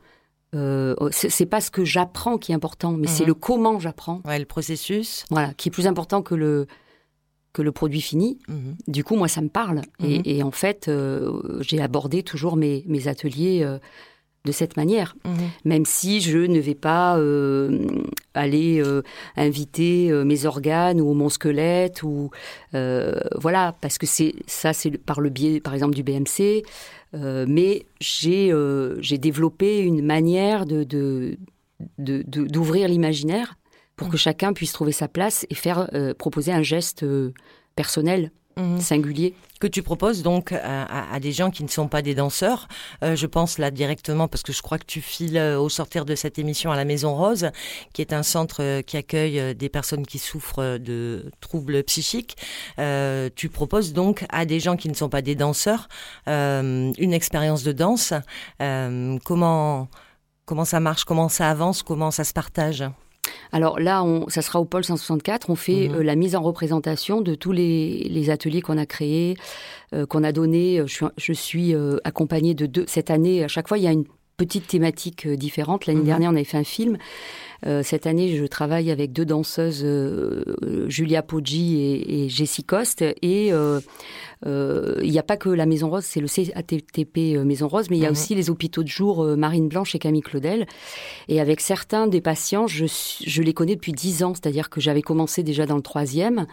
[0.54, 3.28] euh, c'est pas ce que j'apprends qui est important, mais c'est mhm.
[3.28, 4.22] le comment j'apprends.
[4.24, 5.24] Ouais, le processus.
[5.30, 6.66] Voilà, qui est plus important que le
[7.52, 8.38] que le produit fini.
[8.48, 8.76] Mhm.
[8.88, 9.80] Du coup, moi, ça me parle.
[10.02, 13.78] Et, en fait, euh, j'ai abordé toujours mes, mes ateliers euh,
[14.44, 15.16] de cette manière,
[15.64, 17.18] même si je ne vais pas
[18.34, 18.82] aller
[19.36, 22.30] inviter mes organes ou mon squelette ou
[22.72, 26.62] voilà, parce que c'est ça, c'est par le biais, par exemple, du BMC.
[27.14, 27.86] Euh, mais
[28.26, 31.36] euh, j'ai développé une manière de,
[31.98, 33.56] d'ouvrir l'imaginaire
[33.96, 34.18] pour que mmh.
[34.18, 37.04] chacun puisse trouver sa place et faire euh, proposer un geste
[37.76, 38.80] personnel Mhm.
[38.80, 39.34] singulier.
[39.60, 42.68] Que tu proposes donc à, des gens qui ne sont pas des danseurs.
[43.02, 46.04] Euh, je pense là directement parce que je crois que tu files euh, au sortir
[46.04, 47.50] de cette émission à la Maison Rose,
[47.92, 52.36] qui est un centre euh, qui accueille des personnes qui souffrent de troubles psychiques.
[53.36, 55.88] tu proposes donc à des gens qui ne sont pas des danseurs
[56.26, 58.12] une expérience de danse.
[59.24, 59.88] comment
[60.44, 62.84] comment ça marche, comment ça avance, comment ça se partage?
[63.54, 65.48] Alors là, on, ça sera au pôle 164.
[65.48, 65.94] On fait mhm.
[65.94, 69.36] euh, la mise en représentation de tous les, ateliers qu'on a créés,
[69.94, 70.82] euh, qu'on a donnés.
[71.16, 72.84] Je suis, euh, accompagnée de deux.
[72.88, 75.86] Cette année, à chaque fois, il y a une petite thématique différente.
[75.86, 76.06] L'année mhm.
[76.06, 76.98] dernière, on avait fait un film.
[77.82, 79.86] cette année, je travaille avec deux danseuses,
[80.88, 83.52] Julia Poggi et, et Jessie Coste, et
[84.46, 87.86] euh, il n'y a pas que la Maison Rose, c'est le CATTP euh, Maison Rose,
[87.90, 88.12] mais il y a mhm.
[88.12, 90.66] aussi les hôpitaux de jour euh, Marine Blanche et Camille Claudel.
[91.28, 95.02] Et avec certains des patients, je, je les connais depuis dix ans, c'est-à-dire que j'avais
[95.02, 96.46] commencé déjà dans le troisième.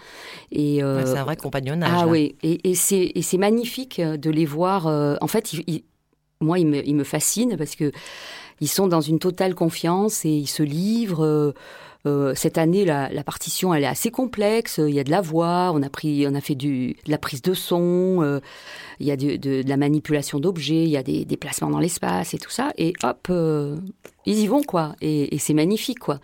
[0.52, 1.92] Et c'est un vrai compagnonnage.
[1.94, 4.88] Ah oui, et, et c'est magnifique de les voir.
[4.88, 5.52] en fait,
[6.42, 7.92] moi, ils me, ils me fascinent parce que
[8.60, 11.54] ils sont dans une totale confiance et ils se livrent.
[12.08, 14.80] Euh, cette année, la, partition, elle est assez complexe.
[14.80, 17.18] Il y a de la voix, on a pris, on a fait du, de la
[17.18, 18.40] prise de son, euh,
[19.00, 22.38] il y a de, la manipulation d'objets, il y a des déplacements dans l'espace et
[22.38, 22.72] tout ça.
[22.78, 23.78] Et hop, euh,
[24.26, 24.96] ils y vont quoi.
[25.02, 26.20] Et, c'est magnifique quoi.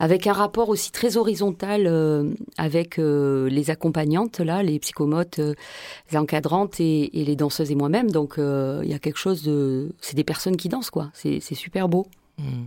[0.00, 7.10] Avec un rapport aussi très horizontal avec les accompagnantes là, les psychomotes, les encadrantes et,
[7.12, 8.10] les danseuses et moi-même.
[8.10, 11.10] Donc il y a quelque chose de, c'est des personnes qui dansent quoi.
[11.14, 12.06] C'est super beau.
[12.38, 12.64] Hmm.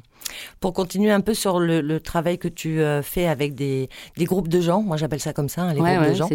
[0.60, 4.62] Pour continuer un peu sur le, travail que tu euh, fais avec des, groupes de
[4.62, 6.30] gens, moi j'appelle ça comme ça, hein, les groupes de gens.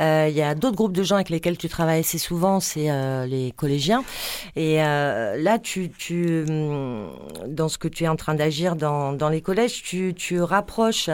[0.00, 2.90] Euh, il y a d'autres groupes de gens avec lesquels tu travailles assez souvent, c'est
[2.90, 4.04] euh, les collégiens.
[4.56, 7.08] Et là, tu, tu, hmm,
[7.48, 11.10] dans ce que tu es en train d'agir dans, les collèges, tu, tu rapproches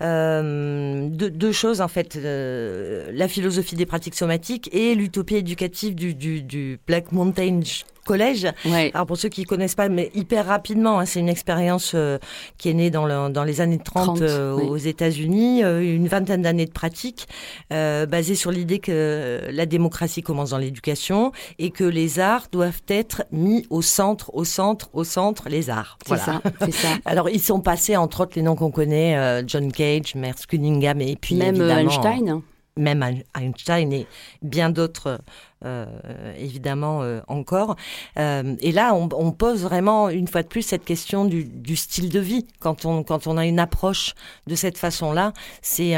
[0.00, 6.78] deux, choses en fait, la philosophie des pratiques somatiques et l'utopie éducative du, du, du
[6.86, 7.60] Black Mountain
[8.04, 8.46] collège.
[8.94, 12.18] Alors pour ceux qui connaissent pas, mais hyper rapidement, hein, c'est une expérience euh,
[12.58, 16.66] qui est née dans, dans les années 30, euh, aux États-Unis, euh, une vingtaine d'années
[16.66, 17.26] de pratique,
[17.70, 23.24] basée sur l'idée que la démocratie commence dans l'éducation et que les arts doivent être
[23.32, 25.98] mis au centre, au centre, au centre, les arts.
[26.06, 26.88] C'est ça, c'est ça.
[27.04, 31.16] Alors ils sont passés entre autres les noms qu'on connaît, John Cage, Merce Cunningham et
[31.16, 32.42] puis même Einstein
[32.76, 34.06] même Einstein et
[34.42, 35.20] bien d'autres
[35.64, 35.86] euh,
[36.38, 37.76] évidemment euh, encore.
[38.18, 41.74] Euh, et là, on, on, pose vraiment une fois de plus cette question du, du,
[41.74, 42.46] style de vie.
[42.60, 44.14] Quand on, quand on a une approche
[44.46, 45.32] de cette façon-là,
[45.62, 45.94] c'est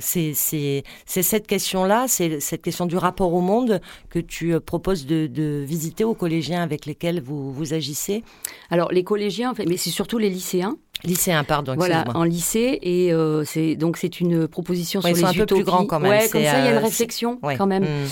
[0.00, 5.62] c'est cette question-là, c'est cette question du rapport au monde que tu proposes de, de,
[5.66, 8.24] visiter aux collégiens avec lesquels vous, vous agissez.
[8.70, 10.78] Alors les collégiens, mais c'est surtout les lycéens.
[11.04, 11.74] Lycéen, pardon.
[11.76, 15.46] Voilà, en lycée et euh, c'est donc c'est une proposition sur les sont un peu
[15.46, 16.10] plus grands quand même.
[16.10, 17.84] Ouais, comme ça il y a une réflexion quand même.
[17.84, 18.06] Mm.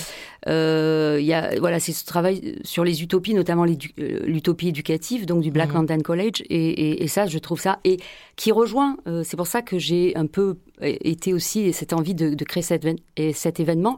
[0.47, 5.25] Euh, il y a voilà, c'est ce travail sur les utopies, notamment euh, l'utopie éducative,
[5.25, 5.75] donc du Black mm.
[5.75, 7.97] London College et, et, et, ça, je trouve ça et
[8.35, 8.97] qui rejoint.
[9.07, 12.63] Euh, c'est pour ça que j'ai un peu été aussi cette envie de, de créer
[12.63, 12.87] cet,
[13.33, 13.97] cet événement.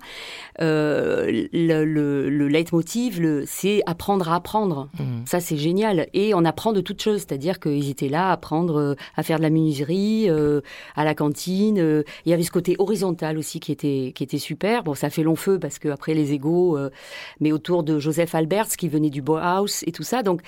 [0.62, 4.90] Euh, le, le, le leitmotiv, le, c'est apprendre à apprendre.
[5.00, 5.26] Mm.
[5.26, 6.08] Ça, c'est génial.
[6.14, 9.44] Et on apprend de toutes choses, c'est-à-dire qu'ils étaient là à apprendre à faire de
[9.44, 10.30] la menuiserie,
[10.96, 12.04] à la cantine.
[12.26, 14.84] Il y avait ce côté horizontal aussi qui était qui était super.
[14.84, 16.90] Bon, ça fait long feu parce que après les euh,
[17.40, 20.24] mais autour de Joseph Alberts qui venait du Bauhaus et tout ça.
[20.24, 20.42] Donc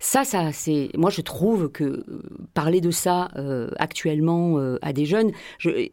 [0.00, 2.04] ça, ça c'est, moi je trouve que euh,
[2.54, 5.32] parler de ça euh, actuellement à des jeunes,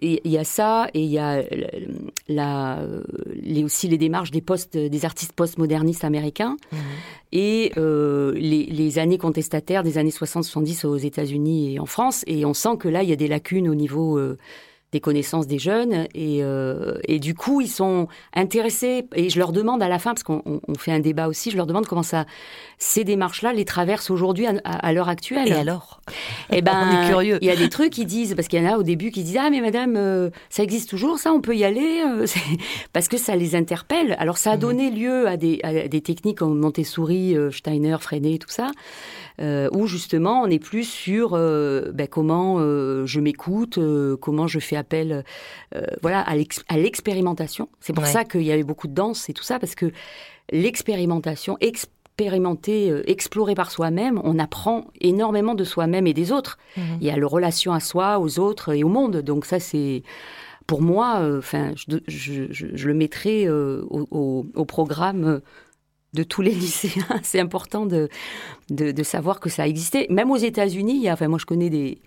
[0.01, 1.43] il y a ça et il y a
[2.27, 2.85] la,
[3.35, 6.57] les, aussi les démarches des artistes postmodernistes américains.
[6.71, 6.77] Mmh.
[7.31, 12.23] Et les, les, années contestataires des années 60-70 aux États-Unis et en France.
[12.27, 14.19] Et on sent que là, il y a des lacunes au niveau
[14.91, 19.51] des connaissances des jeunes et, euh, et, du coup ils sont intéressés et je leur
[19.51, 22.25] demande à la fin parce qu'on fait un débat aussi je leur demande comment ça
[22.77, 25.47] ces démarches là les traversent aujourd'hui à, l'heure actuelle.
[25.47, 26.01] Et alors?
[26.51, 27.37] Et eh ben on est curieux.
[27.41, 29.23] il y a des trucs qui disent parce qu'il y en a au début qui
[29.23, 32.25] disent ah mais madame euh, ça existe toujours ça on peut y aller euh,
[32.93, 34.15] parce que ça les interpelle.
[34.19, 34.59] Alors ça a mmh.
[34.59, 38.71] donné lieu à des, à des techniques comme Montessori Steiner Freinet tout ça
[39.41, 43.79] euh, où justement on est plus sur ben, comment je m'écoute,
[44.21, 45.23] comment je fais appel
[46.01, 47.69] voilà, à l'expérimentation.
[47.79, 49.91] C'est pour ça qu'il y avait beaucoup de danse et tout ça, parce que
[50.51, 56.57] l'expérimentation, expérimenter, explorer par soi-même, on apprend énormément de soi-même et des autres.
[56.77, 56.83] Mhm.
[57.01, 59.17] Il y a le relation à soi, aux autres et au monde.
[59.17, 60.03] Donc ça, c'est
[60.67, 65.41] pour moi, enfin, je, le mettrai au, programme
[66.15, 67.05] de tous les lycéens.
[67.23, 68.09] C'est important de,
[68.69, 70.07] de, savoir que ça a existé.
[70.09, 71.99] Même aux États-Unis, enfin, moi je connais des,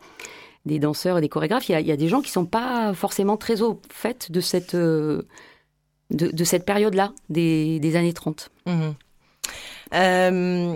[0.66, 3.62] des danseurs et des chorégraphes, il y, a, des gens qui sont pas forcément très
[3.62, 5.22] au fait de cette, euh,
[6.10, 8.50] de, cette période-là, des, années 30.
[8.66, 8.88] Mmh.
[9.94, 10.74] Euh,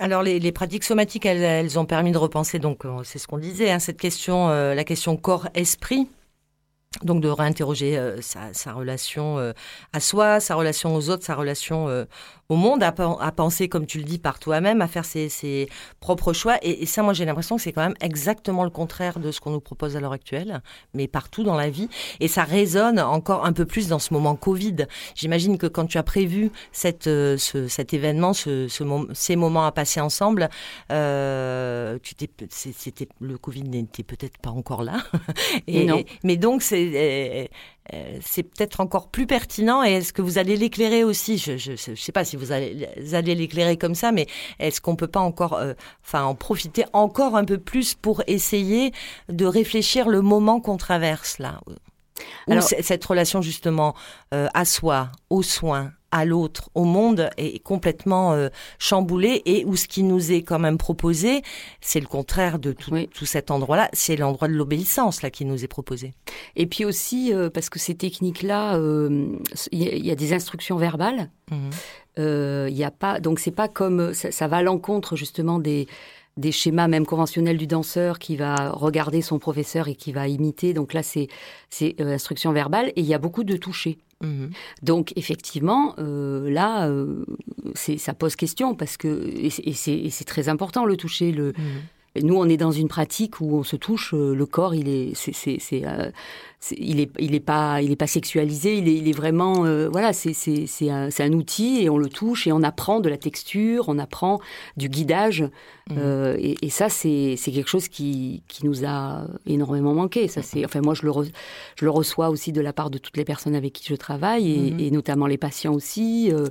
[0.00, 3.70] alors les, pratiques somatiques, elles, ont permis de repenser, donc euh, c'est ce qu'on disait,
[3.70, 6.08] hein, cette question, la question corps-esprit.
[7.02, 9.52] Donc de réinterroger sa, relation
[9.92, 12.06] à soi, sa relation aux autres, sa relation
[12.48, 15.68] au monde, à, penser, comme tu le dis, par toi-même, à faire ses,
[16.00, 16.56] propres choix.
[16.62, 19.50] Et, ça, moi, j'ai l'impression que c'est quand même exactement le contraire de ce qu'on
[19.50, 20.62] nous propose à l'heure actuelle,
[20.94, 21.88] mais partout dans la vie.
[22.20, 24.86] Et ça résonne encore un peu plus dans ce moment Covid.
[25.14, 28.66] J'imagine que quand tu as prévu cette, euh, cet événement, ce,
[29.12, 30.48] ces moments à passer ensemble,
[30.90, 32.14] euh, tu
[32.50, 34.96] c'était le Covid n'était peut-être pas encore là.
[35.66, 36.02] et, non.
[36.24, 36.77] mais donc, c'est
[37.94, 39.82] euh, c'est peut-être encore plus pertinent.
[39.84, 41.38] Et est-ce que vous allez l'éclairer aussi?
[41.38, 44.26] Je ne sais pas si vous allez, allez l'éclairer comme ça, mais
[44.58, 45.74] est-ce qu'on peut pas encore, euh,
[46.04, 48.92] enfin, en profiter encore un peu plus pour essayer
[49.28, 51.60] de réfléchir le moment qu'on traverse là?
[52.48, 53.94] Alors, cette relation justement
[54.34, 58.48] euh, à soi, aux soins, à l'autre, au monde est complètement euh,
[58.78, 61.42] chamboulé et où ce qui nous est quand même proposé,
[61.80, 65.64] c'est le contraire de tout, tout cet endroit-là, c'est l'endroit de l'obéissance là qui nous
[65.64, 66.14] est proposé.
[66.56, 68.78] Et puis aussi euh, parce que ces techniques-là,
[69.72, 71.30] il y, a des instructions verbales.
[71.50, 71.70] Mhm.
[72.16, 75.86] Il y a pas, donc c'est pas comme ça, ça va à l'encontre justement des
[76.38, 80.72] des schémas même conventionnels du danseur qui va regarder son professeur et qui va imiter.
[80.72, 81.26] Donc là, c'est
[81.68, 83.98] c'est euh, instruction verbale et il y a beaucoup de toucher.
[84.22, 84.50] Mhm.
[84.82, 87.24] Donc effectivement, euh, là, euh,
[87.74, 91.32] ça pose question parce que et c'est très important le toucher.
[91.32, 92.24] Le, mhm.
[92.26, 95.84] Nous, on est dans une pratique où on se touche, le corps, il est, c'est,
[96.76, 98.76] il est, il est pas, il est pas sexualisé.
[98.76, 100.34] Il est, il est vraiment, euh, voilà, c'est,
[100.90, 104.40] un, un, outil et on le touche et on apprend de la texture, on apprend
[104.76, 105.42] du guidage.
[105.42, 105.94] Mmh.
[105.98, 110.26] Euh, et, et, ça, c'est, quelque chose qui, qui nous a énormément manqué.
[110.26, 111.12] Ça, c'est, enfin, moi, je le,
[111.76, 114.52] je le reçois aussi de la part de toutes les personnes avec qui je travaille
[114.52, 114.80] et, mmh.
[114.80, 116.30] et notamment les patients aussi.
[116.32, 116.48] Euh,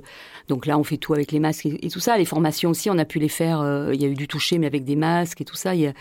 [0.48, 2.16] donc là, on fait tout avec les masques et, tout ça.
[2.16, 3.60] Les formations aussi, on a pu les faire.
[3.60, 5.74] Euh, il y a eu du toucher, mais avec des masques et tout ça.
[5.74, 5.92] Il y a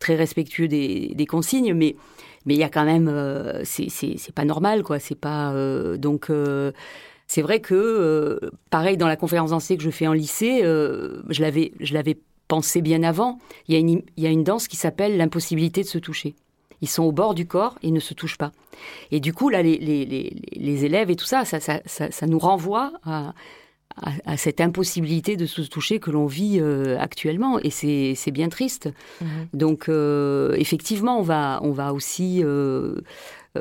[0.00, 1.94] très respectueux des, des consignes, mais
[2.46, 4.98] mais il y a quand même, euh, c'est pas normal, quoi.
[4.98, 6.30] C'est pas euh, donc.
[6.30, 6.72] Euh,
[7.28, 8.38] c'est vrai que,
[8.68, 12.82] pareil, dans la conférence dansée que je fais en lycée, je l'avais, je l'avais pensé
[12.82, 13.38] bien avant.
[13.68, 16.34] Il y a une, il y a une danse qui s'appelle l'impossibilité de se toucher.
[16.82, 18.52] Ils sont au bord du corps et ne se touchent pas.
[19.12, 22.10] Et du coup, là, les, les, les, les élèves et tout ça ça, ça, ça,
[22.10, 23.32] ça, nous renvoie à,
[23.96, 28.88] à, cette impossibilité de se toucher que l'on vit euh, actuellement et c'est bien triste.
[29.20, 29.28] Mhm.
[29.52, 32.96] Donc euh, effectivement, on va, on va aussi, euh,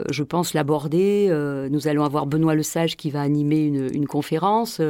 [0.10, 1.30] je pense, l'aborder.
[1.70, 4.82] nous allons avoir Benoît Lesage qui va animer une, une conférence.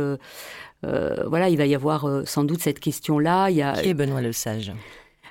[0.83, 3.49] voilà, il va y avoir sans doute cette question-là.
[3.49, 3.73] Il y a...
[3.73, 4.73] Qui est Benoît Lesage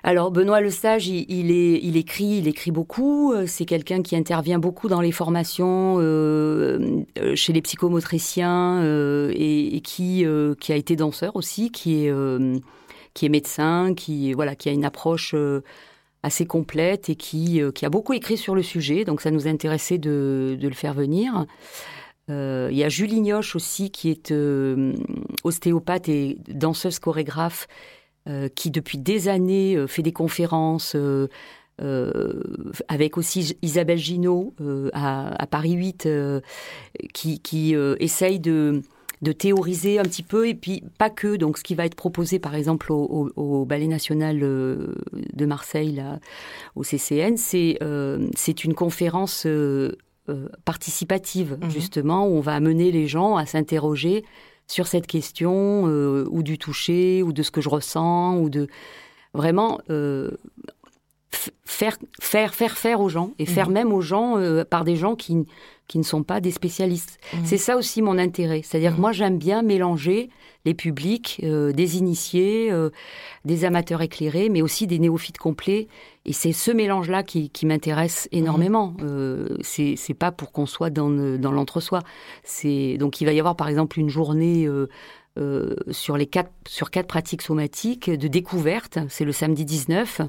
[0.03, 3.33] alors Benoît Lesage, il, il, écrit, il écrit beaucoup.
[3.33, 8.83] Euh, c'est quelqu'un qui intervient beaucoup dans les formations euh, euh chez les psychomotriciens
[9.31, 15.35] et, qui a été danseur aussi, qui est médecin, qui voilà, qui a une approche
[16.23, 19.05] assez complète et qui a beaucoup écrit sur le sujet.
[19.05, 21.47] Donc ça nous intéressait de, de le faire venir.
[22.29, 24.33] il y a Julie Nioche aussi qui est
[25.45, 27.69] ostéopathe et danseuse chorégraphe
[28.55, 31.29] qui depuis des années euh, fait des conférences euh,
[32.89, 34.55] avec aussi Isabelle Ginaud
[34.93, 36.07] à, Paris 8,
[37.15, 38.83] qui, qui essaye de,
[39.23, 41.37] de théoriser un petit peu, et puis pas que.
[41.37, 46.19] Donc, ce qui va être proposé, par exemple, au, Ballet National de Marseille, là,
[46.77, 47.79] au CCN, c'est
[48.37, 49.47] c'est une conférence
[50.67, 54.23] participative, mmh justement, où on va amener les gens à s'interroger
[54.71, 58.69] sur cette question, euh, ou du toucher, ou de ce que je ressens, ou de
[59.35, 60.31] vraiment euh,
[61.65, 63.73] faire, faire, faire faire aux gens, et faire mmh.
[63.73, 65.45] même aux gens euh, par des gens qui,
[65.89, 67.19] qui ne sont pas des spécialistes.
[67.35, 67.39] Mmh.
[67.45, 68.63] C'est ça aussi mon intérêt.
[68.63, 69.01] C'est-à-dire que mmh.
[69.01, 70.31] moi, j'aime bien mélanger
[70.65, 72.71] les publics, des initiés,
[73.47, 75.89] des amateurs éclairés, mais aussi des néophytes complets.
[76.27, 78.89] Et c'est ce mélange-là qui, qui m'intéresse énormément.
[78.89, 78.97] Mmh.
[79.03, 82.01] Euh, c'est pas pour qu'on soit dans, dans l'entre-soi.
[82.45, 84.69] C'est donc il va y avoir par exemple une journée
[85.91, 88.99] sur les quatre sur quatre pratiques somatiques de découverte.
[89.09, 90.21] C'est le samedi 19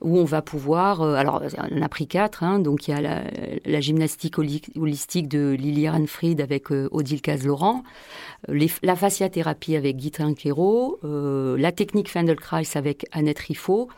[0.00, 1.02] où on va pouvoir.
[1.02, 2.42] alors, on a pris quatre.
[2.42, 3.22] Hein, donc, il y a
[3.64, 7.82] la, gymnastique holistique de Liliane Fried avec Odile Caz-Laurent,
[8.48, 13.88] la fasciathérapie avec Guy Trinquero, la technique Fendelkreis avec Annette Riffaut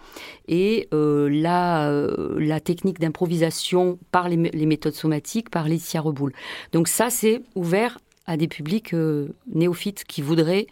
[0.47, 6.33] et la, technique d'improvisation par les, les, méthodes somatiques par Laetitia Reboul.
[6.73, 7.99] Donc ça, c'est ouvert
[8.29, 10.69] à des publics euh, néophytes qui voudraient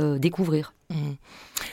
[0.00, 0.72] euh, découvrir.
[0.90, 1.12] Mmh.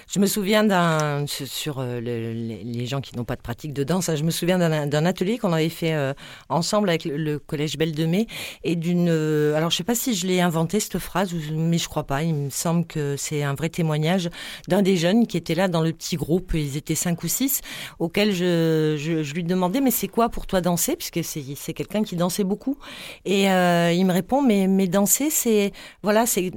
[0.09, 4.13] Je me souviens d'un sur euh, les gens qui n'ont pas de pratique de danse.
[4.13, 6.13] Je me souviens d'un atelier qu'on avait fait euh,
[6.49, 8.28] ensemble avec le, collège Belle de Mai
[8.66, 9.07] et d'une.
[9.09, 12.24] Euh, alors je sais pas si je l'ai inventé cette phrase, mais je crois pas.
[12.24, 14.30] Il me semble que c'est un vrai témoignage
[14.68, 16.53] d'un des jeunes qui était là dans le petit groupe.
[16.53, 17.61] Ils étaient cinq ou six,
[17.99, 20.97] auquel je, je, lui demandais mais c'est quoi pour toi danser?
[20.97, 22.78] Puisque c'est quelqu'un qui dansait beaucoup
[23.24, 25.72] et il me répond mais mais danser c'est
[26.03, 26.51] voilà c'est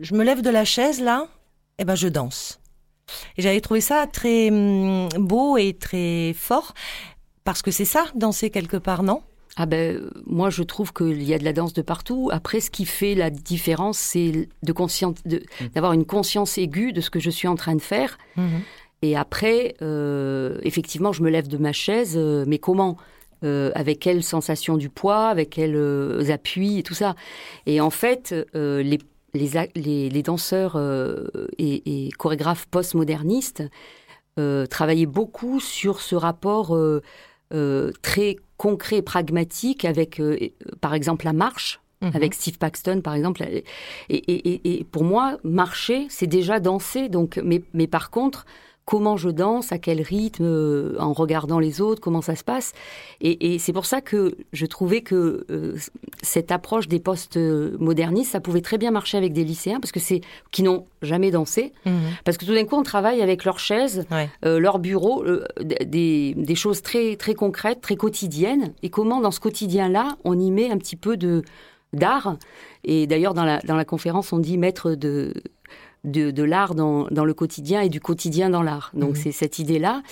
[0.00, 1.28] je me lève de la chaise là
[1.80, 2.60] eh ben je danse.
[3.36, 6.74] Et j'avais trouvé ça très hum, beau et très fort
[7.42, 9.22] parce que c'est ça, danser quelque part, non?
[9.56, 12.30] Ah ben, moi, je trouve qu'il y a de la danse de partout.
[12.32, 15.68] Après, ce qui fait la différence, c'est de mmh.
[15.74, 18.16] d'avoir une conscience aiguë de ce que je suis en train de faire.
[18.36, 18.58] Mmh.
[19.02, 22.96] Et après, euh, effectivement, je me lève de ma chaise, euh, mais comment?
[23.42, 27.16] Euh, Avec quelle sensation du poids Avec quels appuis et tout ça
[27.66, 28.98] Et en fait, les
[29.34, 31.26] les, danseurs euh,
[31.58, 33.62] et, chorégraphes postmodernistes
[34.38, 40.20] euh, travaillaient beaucoup sur ce rapport euh, très concret et pragmatique avec,
[40.80, 41.80] par exemple, la marche.
[42.02, 42.12] Mhm.
[42.14, 43.46] Avec Steve Paxton, par exemple.
[44.08, 47.10] Et, pour moi, marcher, c'est déjà danser.
[47.10, 48.46] Donc, mais, mais par contre,
[48.84, 52.72] comment je danse, à quel rythme, euh, en regardant les autres, comment ça se passe.
[53.20, 55.76] Et, c'est pour ça que je trouvais que euh,
[56.22, 57.38] cette approche des postes
[57.78, 61.30] modernistes, ça pouvait très bien marcher avec des lycéens, parce que c'est qui n'ont jamais
[61.30, 61.92] dansé, mhm.
[62.24, 64.06] parce que tout d'un coup on travaille avec leurs chaises,
[64.44, 65.24] euh, leur bureau,
[65.60, 68.72] des, des, choses très très concrètes, très quotidiennes.
[68.82, 71.42] Et comment dans ce quotidien-là, on y met un petit peu de
[71.92, 72.36] d'art.
[72.84, 75.34] Et d'ailleurs dans la dans la conférence, on dit mettre de
[76.04, 78.90] de, l'art dans, le quotidien et du quotidien dans l'art.
[78.94, 79.16] Donc mhm.
[79.16, 80.02] c'est cette idée-là.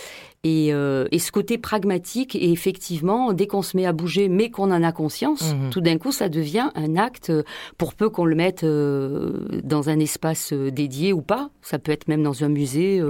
[0.47, 4.70] Euh, et, ce côté pragmatique, et effectivement, dès qu'on se met à bouger, mais qu'on
[4.70, 5.70] en a conscience, mhm.
[5.70, 7.32] tout d'un coup, ça devient un acte,
[7.76, 11.93] pour peu qu'on le mette euh, dans un espace euh, dédié ou pas, ça peut
[11.93, 13.03] être même dans un musée,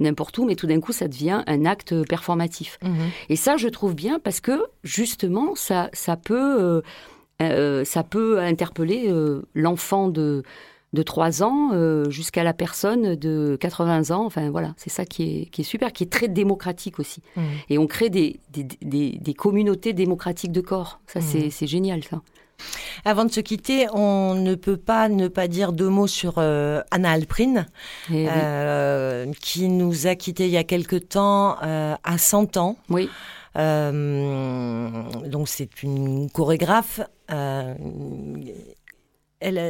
[0.00, 2.78] n'importe où, mais tout d'un coup, ça devient un acte performatif.
[2.82, 3.10] Mhm.
[3.28, 6.82] Et ça, je trouve bien parce que, justement, ça, ça, peut,
[7.38, 9.12] ça peut interpeller
[9.54, 10.42] l'enfant de
[10.92, 14.24] de 3 ans euh, jusqu'à la personne de 80 ans.
[14.26, 17.22] Enfin voilà, c'est ça qui est, qui est super, qui est très démocratique aussi.
[17.36, 17.40] Mmh.
[17.70, 21.00] Et on crée des, des, des, communautés démocratiques de corps.
[21.06, 21.50] Ça, mmh.
[21.50, 22.20] c'est génial, ça.
[23.04, 26.80] Avant de se quitter, on ne peut pas ne pas dire deux mots sur euh,
[26.92, 27.66] Anna Alprin,
[28.12, 32.76] eh euh, qui nous a quittés il y a quelque temps à 100 ans.
[32.88, 33.08] Oui.
[33.56, 37.00] donc c'est une chorégraphe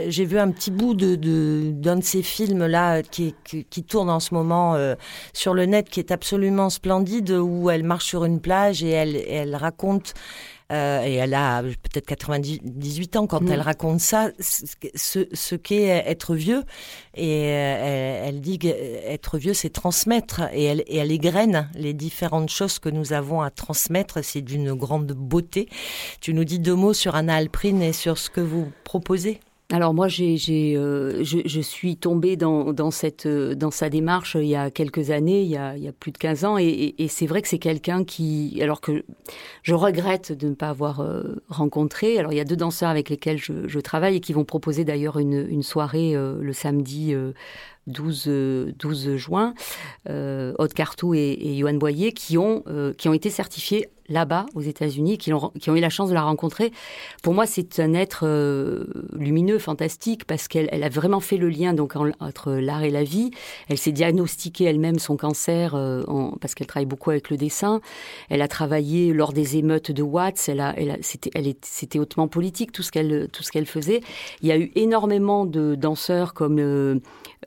[0.08, 1.16] j'ai vu un petit bout de,
[1.72, 4.94] d'un de ces films là qui, qui, tourne en ce moment euh,
[5.32, 9.16] sur le net, qui est absolument splendide, où elle marche sur une plage et elle,
[9.16, 10.14] elle raconte.
[10.72, 13.52] Euh, et elle a peut-être 98 ans quand mm.
[13.52, 16.62] elle raconte ça, ce, ce qu'est être vieux.
[17.14, 20.42] Et euh, elle, dit qu'être vieux, c'est transmettre.
[20.54, 24.24] Et elle, et elle égrène les différentes choses que nous avons à transmettre.
[24.24, 25.68] C'est d'une grande beauté.
[26.20, 29.40] Tu nous dis deux mots sur Anna Alprine et sur ce que vous proposez
[29.72, 30.36] alors moi, j'ai,
[30.76, 35.10] euh, je, suis tombée dans, dans, cette, euh, dans sa démarche il y a quelques
[35.10, 38.58] années, il y a, plus de 15 ans, et, c'est vrai que c'est quelqu'un qui,
[38.60, 39.02] alors que
[39.62, 43.08] je regrette de ne pas avoir euh, rencontré, alors il y a deux danseurs avec
[43.08, 47.14] lesquels je, travaille et qui vont proposer d'ailleurs une, une soirée le samedi
[47.86, 49.54] 12, 12 juin,
[50.08, 52.62] euh, Cartou et, et Johan Boyer, qui ont,
[52.98, 56.14] qui ont été certifiés là-bas aux États-Unis, qui, ont, qui ont eu la chance de
[56.14, 56.72] la rencontrer.
[57.22, 61.48] Pour moi, c'est un être euh, lumineux, fantastique, parce qu'elle elle a vraiment fait le
[61.48, 63.30] lien donc entre l'art et la vie.
[63.68, 66.02] Elle s'est diagnostiquée elle-même son cancer euh,
[66.40, 67.80] parce qu'elle travaille beaucoup avec le dessin.
[68.28, 70.48] Elle a travaillé lors des émeutes de Watts.
[70.48, 74.00] Elle a, c'était, elle c'était hautement politique tout ce qu'elle tout ce qu'elle faisait.
[74.42, 76.98] Il y a eu énormément de danseurs comme euh,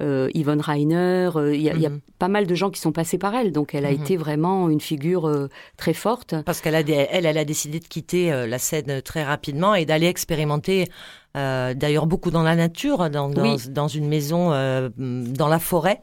[0.02, 1.30] euh Yvonne Reiner.
[1.54, 2.02] Il y, a, il y, a, mhm.
[2.20, 3.52] pas mal de gens qui sont passés par elle.
[3.52, 4.02] Donc, elle a mhm.
[4.02, 8.32] été vraiment une figure très forte parce qu'elle a, elle, elle a décidé de quitter
[8.32, 10.90] euh, la scène très rapidement et d'aller expérimenter
[11.36, 16.00] d'ailleurs beaucoup dans la nature, dans, dans, une maison dans la forêt.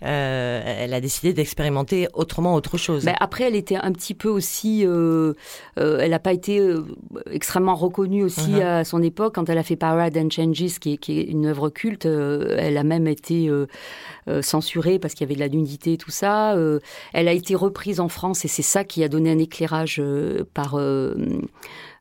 [0.00, 3.04] elle a décidé d'expérimenter autrement autre chose.
[3.04, 6.72] Mais après, elle était un petit peu aussi, elle n'a pas été
[7.32, 8.64] extrêmement reconnue aussi uh-huh.
[8.64, 11.46] à son époque quand elle a fait Parade and Changes, qui est, qui est une
[11.46, 12.06] œuvre culte.
[12.06, 13.35] elle a même été
[14.42, 16.56] censurée parce qu'il y avait de la nudité tout ça.
[17.12, 20.02] elle a été reprise en France et c'est ça qui a donné un éclairage
[20.54, 20.76] par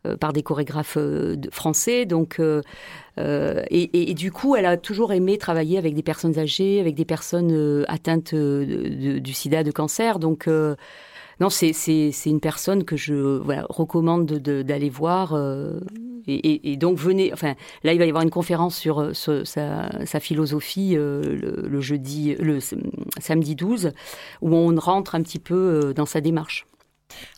[0.06, 2.06] euh, par des chorégraphes euh, français.
[2.06, 2.62] Donc, euh,
[3.18, 7.86] et, du coup, elle a toujours aimé travailler avec des personnes âgées, avec des personnes
[7.88, 10.20] atteintes du sida, de cancer.
[10.20, 10.50] Donc,
[11.40, 11.72] non, c'est
[12.26, 15.36] une personne que je recommande d'aller voir.
[16.28, 17.34] et, donc, venez.
[17.34, 22.60] Enfin, là, il va y avoir une conférence sur, sa, philosophie le, jeudi, le
[23.20, 23.92] samedi 12,
[24.42, 26.66] où on rentre un petit peu dans sa démarche.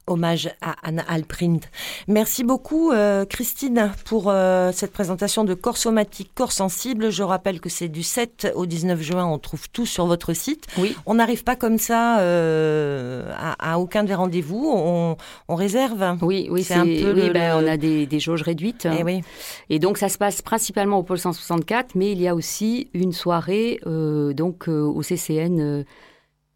[0.07, 1.69] Hommage à Anna Alprint.
[2.07, 7.09] Merci beaucoup euh, Christine pour euh, cette présentation de corps somatique, corps sensible.
[7.11, 10.65] Je rappelle que c'est du 7 au 19 juin, on trouve tout sur votre site.
[10.77, 10.95] Oui.
[11.05, 16.17] On n'arrive pas comme ça euh, à, aucun des rendez-vous, on, réserve.
[16.21, 18.85] Oui, oui, c'est un peu oui, ben, on a des, jauges réduites.
[18.85, 19.21] Et, eh oui.
[19.69, 23.11] et donc ça se passe principalement au pôle 164, mais il y a aussi une
[23.11, 25.83] soirée donc au CCN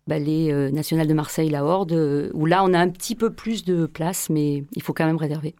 [0.08, 3.32] Ballet euh, national de Marseille, la Horde, euh, où là on a un petit peu
[3.32, 5.56] plus de place, mais il faut quand même réserver.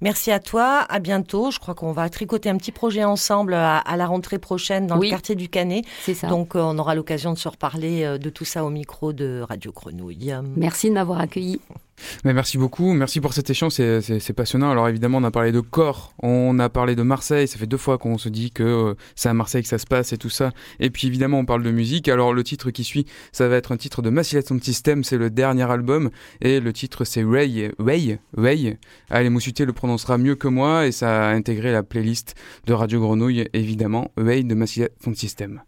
[0.00, 1.50] Merci à toi, à bientôt.
[1.50, 5.08] Je crois qu'on va tricoter un petit projet ensemble à, la rentrée prochaine dans le
[5.08, 5.84] quartier du Canet.
[6.02, 6.28] C'est ça.
[6.28, 9.72] Donc euh, on aura l'occasion de se reparler de tout ça au micro de Radio
[9.72, 10.32] Grenouille.
[10.56, 11.60] Merci de m'avoir accueilli.
[12.24, 14.70] Merci beaucoup, merci pour cet échange, c'est passionnant.
[14.70, 17.76] Alors évidemment, on a parlé de corps, on a parlé de Marseille, ça fait deux
[17.76, 20.30] fois qu'on se dit que euh, c'est à Marseille que ça se passe et tout
[20.30, 20.52] ça.
[20.80, 22.08] Et puis évidemment, on parle de musique.
[22.08, 25.30] Alors le titre qui suit, ça va être un titre de Macillation System, c'est le
[25.30, 28.78] dernier album, et le titre c'est Ray, Way, Way.
[29.10, 32.34] Allez, Moussuté le prononcera mieux que moi, et ça a intégré la playlist
[32.66, 35.62] de Radio Grenouille, évidemment, Way de Macillation System.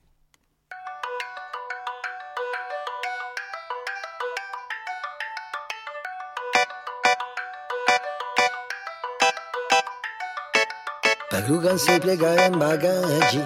[11.48, 13.40] Rugan se plega en bagaggi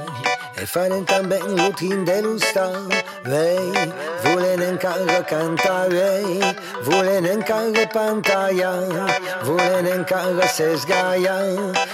[0.58, 2.72] e faren també l'últim de l'ustar.
[3.22, 3.70] Vei,
[4.24, 6.40] volen encara cantar, vei,
[6.82, 8.72] volen encara pantalla,
[9.46, 11.36] volen encara sesgaia,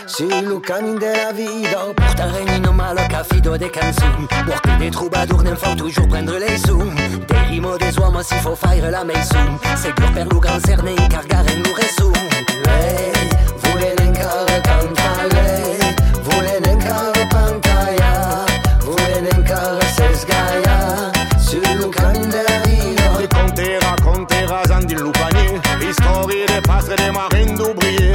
[0.07, 1.93] sul camin de la vida.
[1.95, 6.89] Portaren in malo cafido de cançons, porque des troubadours n'en font toujours prendre les sous.
[7.29, 11.63] Des rimes des hommes s'il faut faire la maison, c'est dur per l'ugan cerne cargaren
[11.65, 12.13] lo resum.
[12.65, 13.13] Vei,
[13.63, 13.99] volen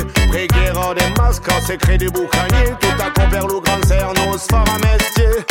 [0.04, 5.44] encara cantar, vei, secret du boucanier, tout à compère le grand cernos, fort à mestier.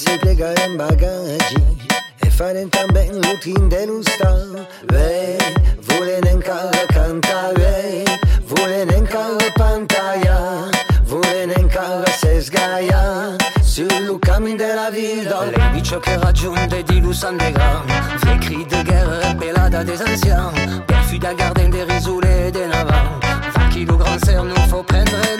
[0.00, 1.76] E se plega în bagagii
[2.20, 4.00] E faren tamben lutrin de nu
[4.86, 5.36] Vei,
[5.86, 8.04] vulen în cală canta Vei,
[8.44, 9.06] vulen în
[13.62, 15.82] Sur le camin de la vida Les
[16.68, 17.88] des underground
[18.68, 20.52] de guerre, pelada des anciens
[20.86, 21.18] Perfus
[21.70, 22.66] des risoules des
[23.54, 24.28] 20 grand
[24.68, 25.39] faut prendre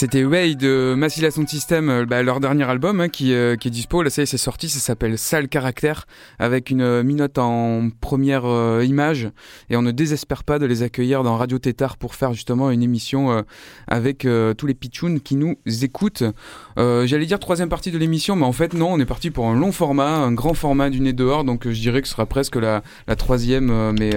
[0.00, 3.68] C'était Way de Massila Sound System, euh, bah, leur dernier album hein, qui, euh, qui,
[3.68, 4.02] est dispo.
[4.02, 6.06] Là, ça c'est sorti, ça s'appelle Sale Caractère,
[6.38, 8.46] avec une euh, minote en première
[8.82, 9.28] image.
[9.68, 12.82] Et on ne désespère pas de les accueillir dans Radio Tétard pour faire justement une
[12.82, 13.44] émission
[13.86, 14.26] avec
[14.56, 16.24] tous les pitchouns qui nous écoutent.
[16.80, 19.54] J'allais dire troisième partie de l'émission, mais en fait non, on est parti pour un
[19.54, 21.44] long format, un grand format du nez dehors.
[21.44, 24.10] Donc je dirais que ce sera presque la, la troisième, mais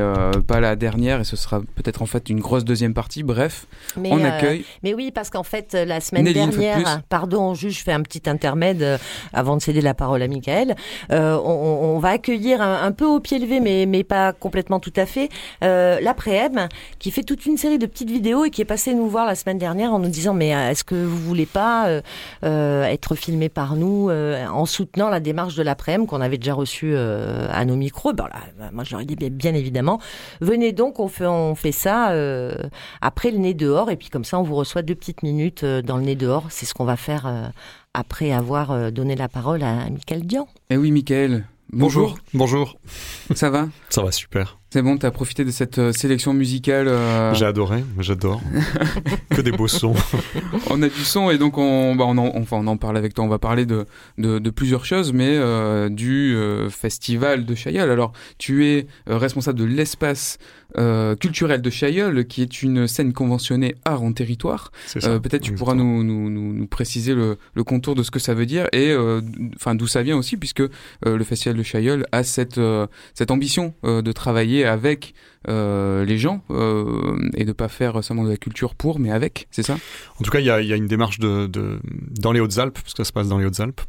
[0.47, 1.21] pas la dernière.
[1.21, 3.23] Et ce sera peut-être en fait une grosse deuxième partie.
[3.23, 4.65] Bref, on accueille.
[4.83, 8.81] Mais oui, parce qu'en fait, la semaine dernière, pardon, juste je fais un petit intermède
[8.81, 8.97] euh,
[9.33, 10.75] avant de céder la parole à Michael.
[11.11, 15.05] Euh, on, va accueillir un, peu au pied levé, mais, mais pas complètement tout à
[15.05, 15.29] fait,
[15.63, 16.67] euh, l'après-m
[16.99, 19.35] qui fait toute une série de petites vidéos et qui est passé nous voir la
[19.35, 22.01] semaine dernière en nous disant mais est-ce que vous voulez pas
[22.53, 27.65] être filmé par nous en soutenant la démarche de l'après-m qu'on avait déjà reçue à
[27.65, 28.13] nos micros.
[28.13, 29.99] Ben là, moi je leur ai dit bien, évidemment,
[30.41, 32.13] venez donc, on fait, on fait ça
[33.01, 35.97] après le nez dehors et puis comme ça on vous reçoit deux petites minutes dans
[35.97, 36.45] le nez dehors.
[36.49, 37.47] C'est ce qu'on va faire euh,
[37.93, 40.47] après avoir euh, donné la parole à Michael Dian.
[40.69, 41.45] Eh oui, Michael.
[41.71, 42.17] Bonjour.
[42.33, 42.77] Bonjour.
[43.33, 43.67] Ça va?
[43.89, 44.59] Ça va super.
[44.73, 46.89] C'est bon, t'as profité de cette euh, sélection musicale.
[47.35, 48.41] J'ai adoré, j'adore.
[49.29, 49.93] que des beaux sons.
[50.71, 53.13] on a du son et donc on, bah on, en, enfin, on en parle avec
[53.13, 53.23] toi.
[53.23, 53.85] On va parler de,
[54.17, 55.37] de, plusieurs choses, mais
[55.91, 56.35] du
[56.71, 57.91] festival de Chaillol.
[57.91, 60.39] Alors, tu es responsable de l'espace
[60.77, 64.71] euh, culturel de Chailleul, qui est une scène conventionnée art en territoire.
[65.03, 68.33] Euh, Peut-être tu pourras nous, nous, nous, préciser le, le, contour de ce que ça
[68.33, 69.21] veut dire et euh,
[69.55, 70.69] enfin d'où ça vient aussi, puisque euh,
[71.03, 75.13] le festival de Chailleul a cette, euh, cette ambition de travailler avec
[75.47, 76.41] les gens
[77.35, 79.77] et de pas faire seulement de la culture pour, mais avec, c'est ça?
[80.19, 81.49] En tout cas, il y a, une démarche de
[82.11, 83.81] dans les Hautes-Alpes, parce que ça se passe dans les Hautes-Alpes.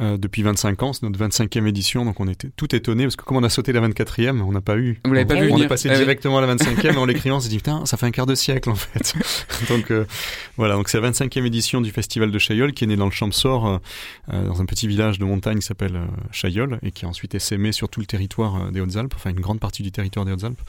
[0.00, 0.92] Euh, depuis 25 ans.
[0.92, 3.72] C'est notre 25e édition, donc on était tout étonné parce que comme on a sauté
[3.72, 5.00] la 24e, on n'a pas eu.
[5.04, 7.38] Vous l'avez pas on, vu On est passé ah directement à la 25e en l'écrivant,
[7.38, 9.16] on s'est dit putain, ça fait un quart de siècle en fait.
[9.68, 10.04] donc euh,
[10.56, 13.10] voilà, donc c'est la 25e édition du festival de Chaillol qui est né dans le
[13.10, 13.78] Champsor, euh,
[14.32, 17.72] euh dans un petit village de montagne qui s'appelle Chaillol et qui a ensuite essaimé
[17.72, 20.62] sur tout le territoire des Hautes-Alpes, enfin une grande partie du territoire des Hautes-Alpes.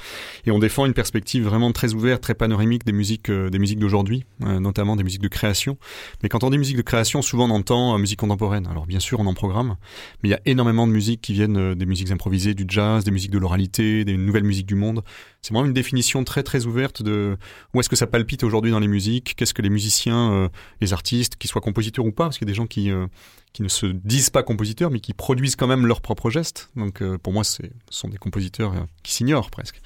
[0.47, 4.25] Et on défend une perspective vraiment très ouverte, très panoramique des musiques, des musiques d'aujourd'hui,
[4.39, 5.77] notamment des musiques de création.
[6.23, 8.65] Mais quand on dit musique de création, souvent on entend musique contemporaine.
[8.65, 9.75] Alors bien sûr, on en programme,
[10.21, 13.03] mais il y a énormément de musiques qui viennent euh, des musiques improvisées, du jazz,
[13.03, 15.03] des musiques de l'oralité, des nouvelles musiques du monde.
[15.41, 17.37] C'est vraiment une définition très très ouverte de
[17.73, 20.49] où est-ce que ça palpite aujourd'hui dans les musiques, qu'est-ce que les musiciens, euh,
[20.81, 23.07] les artistes, qu'ils soient compositeurs ou pas, parce qu'il y a des gens qui euh,
[23.51, 26.69] qui ne se disent pas compositeurs, mais qui produisent quand même leurs propres gestes.
[26.75, 29.81] Donc pour moi, ce sont des compositeurs qui s'ignorent presque.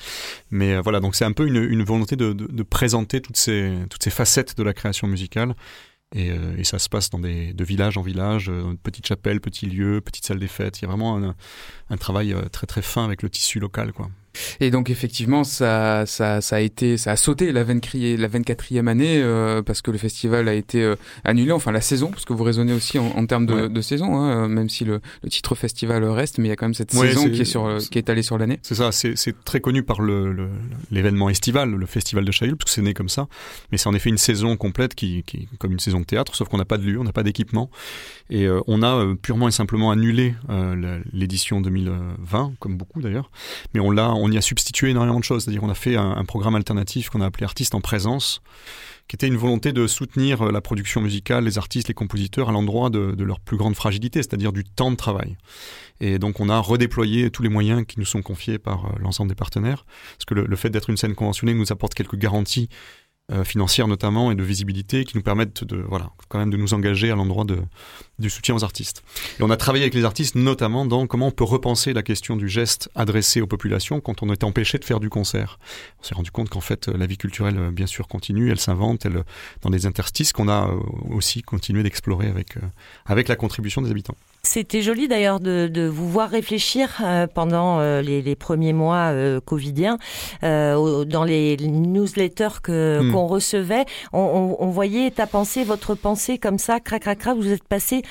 [0.51, 4.03] Mais voilà, donc c'est un peu une, volonté de, de, de, présenter toutes ces, toutes
[4.03, 5.55] ces facettes de la création musicale
[6.13, 9.41] et, euh, et, ça se passe dans des, de village en village, euh, petites chapelles,
[9.41, 10.79] petits lieux, petites salles des fêtes.
[10.79, 11.35] Il y a vraiment un,
[11.89, 14.09] un travail euh, très très fin avec le tissu local, quoi.
[14.59, 18.87] Et donc effectivement, ça, ça, ça a été, ça a sauté la, 24, la 24e
[18.87, 22.33] année euh, parce que le festival a été euh, annulé, enfin la saison, parce que
[22.33, 25.55] vous raisonnez aussi en, en termes de, de saison, hein, même si le, le, titre
[25.55, 28.09] festival reste, mais il y a quand même cette saison qui est sur, qui est
[28.09, 28.59] allée sur l'année.
[28.61, 32.75] C'est ça, c'est très connu par l'événement le, estival, le festival de Chaillot, parce que
[32.75, 33.27] c'est né comme ça,
[33.71, 36.49] mais c'est en effet une saison complète qui, qui comme une saison de théâtre, sauf
[36.49, 37.69] qu'on n'a pas de lieu, on n'a pas d'équipement,
[38.29, 40.35] et euh, on a purement et simplement annulé
[41.11, 43.29] l'édition 2020, comme beaucoup d'ailleurs,
[43.73, 45.43] mais on l'a on y a substitué énormément de choses.
[45.43, 48.41] C'est-à-dire on a fait un, programme alternatif qu'on a appelé Artistes en présence,
[49.07, 52.89] qui était une volonté de soutenir la production musicale, les artistes, les compositeurs à l'endroit
[52.89, 55.35] de, leur plus grande fragilité, c'est-à-dire du temps de travail.
[55.99, 59.29] Et donc on a redéployé tous les moyens qui nous sont confiés par euh, l'ensemble
[59.29, 59.85] des partenaires,
[60.17, 62.69] parce que le, fait d'être une scène conventionnée nous apporte quelques garanties
[63.31, 66.73] euh, financières notamment et de visibilité qui nous permettent de voilà quand même de nous
[66.73, 67.59] engager à l'endroit de
[68.19, 69.01] du soutien aux artistes.
[69.39, 72.35] Et on a travaillé avec les artistes notamment dans comment on peut repenser la question
[72.35, 75.57] du geste adressé aux populations quand on est empêché de faire du concert.
[76.01, 79.05] On s'est rendu compte qu'en fait la vie culturelle euh, bien sûr continue, elle s'invente,
[79.05, 79.23] elle
[79.61, 82.57] dans des interstices qu'on a euh, aussi continué d'explorer avec
[83.05, 84.17] avec la contribution des habitants.
[84.45, 89.13] C'était joli d'ailleurs de, de, vous voir réfléchir euh, pendant euh, les, les, premiers mois
[89.13, 89.97] euh, covidiens
[90.43, 93.13] euh, dans les newsletters que hmm.
[93.13, 93.85] qu'on recevait.
[94.11, 97.37] On, on, on, voyait ta pensée, votre pensée comme ça, crac crac crac.
[97.37, 98.01] Vous êtes passé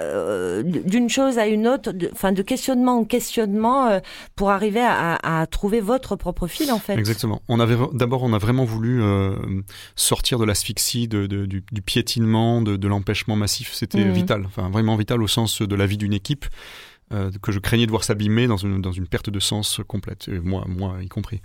[0.00, 3.98] euh, d'une chose à une autre, enfin de, questionnement en questionnement euh,
[4.36, 6.96] pour arriver à, à, trouver votre propre fil en fait.
[6.96, 7.42] Exactement.
[7.48, 9.34] On avait d'abord on a vraiment voulu euh,
[9.96, 13.72] sortir de l'asphyxie, de, de, du, du, piétinement, de, l'empêchement massif.
[13.72, 14.12] C'était mmh.
[14.12, 16.46] vital, enfin vraiment vital au sens de la vie d'une équipe.
[17.10, 20.28] Euh, que je craignais de voir s'abîmer dans une, dans une perte de sens complète,
[20.28, 21.40] moi, moi y compris.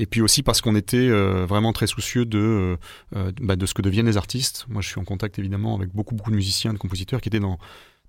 [0.00, 2.76] Et puis aussi parce qu'on était euh, vraiment très soucieux de,
[3.40, 4.66] bah, de ce que deviennent les artistes.
[4.68, 7.38] Moi, je suis en contact évidemment avec beaucoup, beaucoup de musiciens, de compositeurs qui étaient
[7.38, 7.58] dans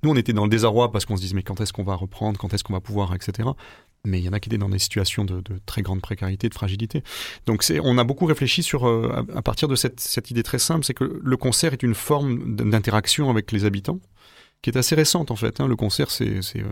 [0.05, 1.95] nous, on était dans le désarroi parce qu'on se disait mais quand est-ce qu'on va
[1.95, 3.49] reprendre, quand est-ce qu'on va pouvoir, etc.
[4.05, 6.53] mais il y en a qui étaient dans des situations de, très grande précarité, de
[6.53, 7.01] fragilité.
[7.47, 10.59] Donc c'est, on a beaucoup réfléchi sur, euh, à, partir de cette, cette idée très
[10.59, 13.99] simple, c'est que le concert est une forme d'interaction avec les habitants
[14.65, 15.61] qui est assez récente en fait.
[15.61, 15.67] Hein.
[15.67, 16.65] Le concert, c'est, c'est euh,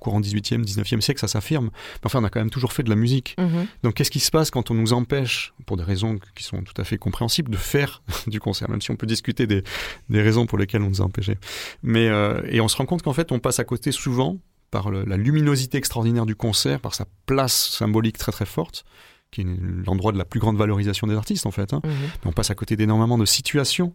[0.00, 1.66] courant 18e, 19e siècle, ça s'affirme.
[1.66, 3.36] Mais enfin, on a quand même toujours fait de la musique.
[3.38, 3.66] Mm-hmm.
[3.84, 6.74] Donc qu'est-ce qui se passe quand on nous empêche, pour des raisons qui sont tout
[6.76, 9.62] à fait compréhensibles, de faire du concert, même si on peut discuter des,
[10.10, 11.38] des raisons pour lesquelles on nous a empêchés.
[11.84, 14.38] Mais, euh, et on se rend compte qu'en fait, on passe à côté souvent
[14.72, 18.84] par la luminosité extraordinaire du concert, par sa place symbolique très très forte,
[19.30, 19.46] qui est
[19.86, 21.72] l'endroit de la plus grande valorisation des artistes en fait.
[21.72, 21.82] Hein.
[21.84, 21.92] Mhm.
[22.24, 23.94] on passe à côté d'énormément de situations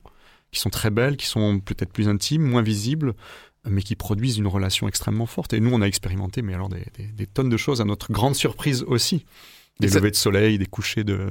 [0.53, 3.13] qui sont très belles, qui sont peut-être plus intimes, moins visibles,
[3.67, 5.53] mais qui produisent une relation extrêmement forte.
[5.53, 8.83] Et nous, on a expérimenté, mais alors des tonnes de choses, à notre grande surprise
[8.83, 9.25] aussi
[9.79, 11.29] des levées de soleil, des couchers de,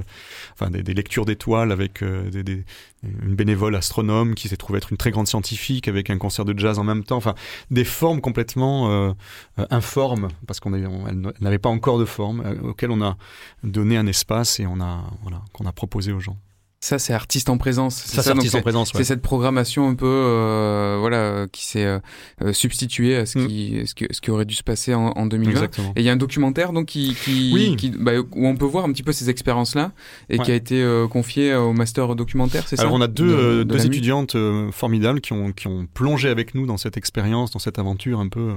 [0.53, 2.65] enfin des, des lectures d'étoiles avec euh, des,
[3.03, 6.57] une bénévole astronome qui s'est trouvée être une très grande scientifique avec un concert de
[6.57, 7.17] jazz en même temps.
[7.17, 7.35] Enfin,
[7.71, 9.11] des formes complètement euh,
[9.59, 13.17] euh informes parce qu'on n'avait pas encore de forme euh, auxquelles on a
[13.63, 16.37] donné un espace et on a voilà qu'on a proposé aux gens.
[16.83, 17.95] Ça, c'est artiste en présence.
[17.95, 18.91] Ça, c'est artiste en présence.
[18.93, 21.99] C'est cette programmation un peu, euh, voilà, qui s'est euh,
[22.41, 23.47] euh substituée à ce mm.
[23.47, 25.51] qui, ce, ce qui aurait dû se passer en, en 2020.
[25.51, 25.93] Exactement.
[25.95, 28.83] Et il y a un documentaire donc qui, qui, qui bah, où on peut voir
[28.83, 29.93] un petit peu ces expériences-là
[30.29, 32.81] et qui a été euh, confié au master documentaire, c'est ça?
[32.81, 34.35] Alors on a deux, deux étudiantes
[34.73, 38.27] formidables qui ont, qui ont plongé avec nous dans cette expérience, dans cette aventure un
[38.27, 38.51] peu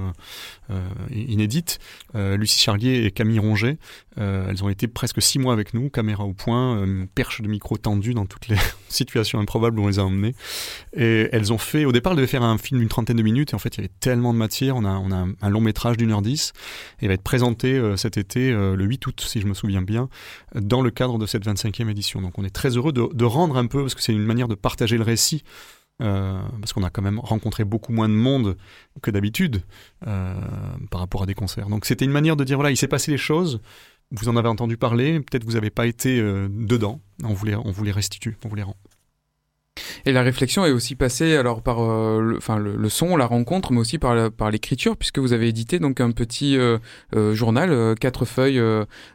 [1.15, 1.79] inédite.
[2.13, 3.77] Lucie Charlier et Camille Ronget.
[4.17, 8.16] elles ont été presque six mois avec nous, caméra au point, perche de micro tendue
[8.17, 8.57] dans toutes les
[8.89, 10.35] situations improbables où on les a emmenées.
[10.95, 13.53] Et elles ont fait, au départ, elles devaient faire un film d'une trentaine de minutes,
[13.53, 14.75] et en fait, il y avait tellement de matière.
[14.75, 16.53] On a, un long métrage d'une heure dix,
[16.99, 19.53] et il va être présenté euh, cet été, euh, le 8 août, si je me
[19.53, 20.09] souviens bien,
[20.55, 22.21] dans le cadre de cette 25e édition.
[22.21, 24.55] Donc on est très heureux de, rendre un peu, parce que c'est une manière de
[24.55, 25.43] partager le récit.
[25.99, 28.55] Euh, parce qu'on a quand même rencontré beaucoup moins de monde
[29.01, 29.63] que d'habitude
[30.01, 31.69] par rapport à des concerts.
[31.69, 33.61] Donc c'était une manière de dire voilà, il s'est passé les choses,
[34.11, 37.55] vous en avez entendu parler, peut-être vous n'avez pas été euh, dedans, on vous les,
[37.55, 38.77] on vous les restitue, on vous les rend.
[40.05, 43.71] Et la réflexion est aussi passée alors par euh, le, enfin, le, son, la rencontre,
[43.71, 46.77] mais aussi par, par l'écriture, puisque vous avez édité donc un petit euh,
[47.15, 48.61] euh journal, quatre feuilles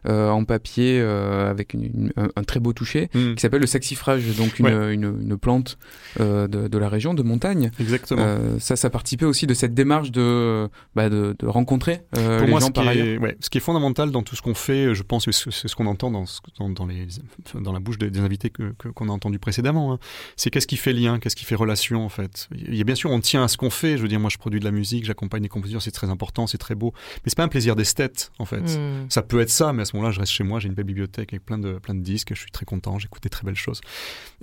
[0.07, 3.35] en papier avec une, un, très beau toucher, mm.
[3.35, 5.79] qui s'appelle le saxifrage, donc une, une, une, plante
[6.19, 7.71] de, de, la région, de montagne.
[7.81, 8.39] Exactement.
[8.59, 12.61] ça, ça participait aussi de cette démarche de, bah, de, de, rencontrer Pour les moi,
[12.61, 13.07] gens ce par qui ailleurs.
[13.07, 15.77] Est, ouais, ce qui est fondamental dans tout ce qu'on fait, je pense, c'est ce
[15.77, 16.25] qu'on entend dans,
[16.59, 17.07] dans, dans, les,
[17.55, 19.99] dans la bouche des, invités qu'on que, qu'on a entendu précédemment, hein.
[20.37, 22.49] c'est qu'est-ce qui fait lien, qu'est-ce qui fait relation en fait?
[22.55, 23.97] Il y a bien sûr, on tient à ce qu'on fait.
[23.97, 26.47] Je veux dire, moi, je produis de la musique, j'accompagne des compositeurs, c'est très important,
[26.47, 26.93] c'est très beau.
[26.95, 28.61] Mais c'est pas un plaisir d'esthète en fait.
[28.61, 29.07] Hmm.
[29.09, 30.85] Ça peut être ça, mais à ce moment-là, je reste chez moi, j'ai une belle
[30.85, 33.55] bibliothèque avec plein de plein de disques, je suis très content, j'écoute des très belles
[33.57, 33.81] choses.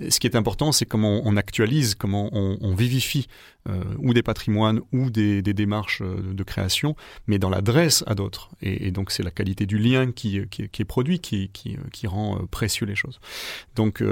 [0.06, 3.26] ce qui est important, c'est comment on actualise, comment on, vivifie
[3.68, 6.96] euh, ou des patrimoines ou des, des démarches euh, de, création,
[7.26, 8.50] mais dans l'adresse à d'autres.
[8.62, 12.06] Et, donc c'est la qualité du lien qui, qui, qui est produit qui, qui, qui,
[12.06, 13.20] rend euh, précieux les choses.
[13.76, 14.02] Donc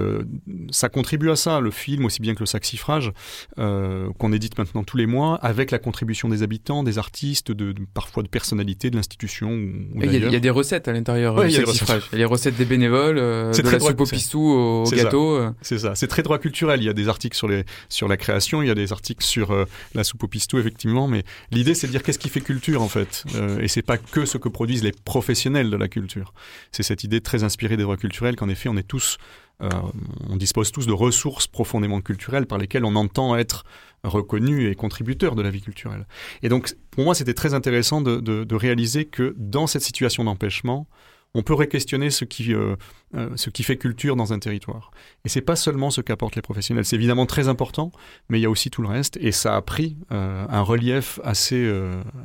[0.70, 3.12] ça contribue à ça, le film aussi bien que le saxifrage,
[3.58, 7.74] euh, qu'on édite maintenant tous les mois, avec la contribution des habitants, des artistes, de,
[7.94, 9.50] parfois de personnalités de l'institution.
[9.50, 12.08] Il y, a des recettes à l'intérieur du saxifrage.
[12.12, 15.36] Il y a les recettes des bénévoles, euh, de la soupe au pistou au gâteau.
[15.36, 15.50] Euh.
[15.62, 15.94] C'est ça.
[15.94, 16.80] C'est très droit culturel.
[16.80, 19.24] Il y a des articles sur, les, sur la création, il y a des articles
[19.24, 19.64] sur euh,
[19.94, 21.08] la soupe au pistou, effectivement.
[21.08, 23.24] Mais l'idée, c'est de dire qu'est-ce qui fait culture, en fait.
[23.34, 26.32] Euh, et c'est pas que ce que produisent les professionnels de la culture.
[26.72, 30.36] C'est cette idée très inspirée des droits culturels qu'en effet, on est tous euh, on
[30.36, 33.64] dispose tous de ressources profondément culturelles par lesquelles on entend être
[34.04, 36.06] reconnu et contributeur de la vie culturelle.
[36.42, 40.86] Et donc, pour moi, c'était très intéressant de, réaliser que dans cette situation d'empêchement,
[41.34, 42.74] on peut réquestionner ce qui, euh,
[43.14, 44.90] euh, ce qui fait culture dans un territoire.
[45.24, 46.86] Et c'est pas seulement ce qu'apportent les professionnels.
[46.86, 47.92] C'est évidemment très important,
[48.28, 49.18] mais il y a aussi tout le reste.
[49.20, 51.70] Et ça a pris un relief assez,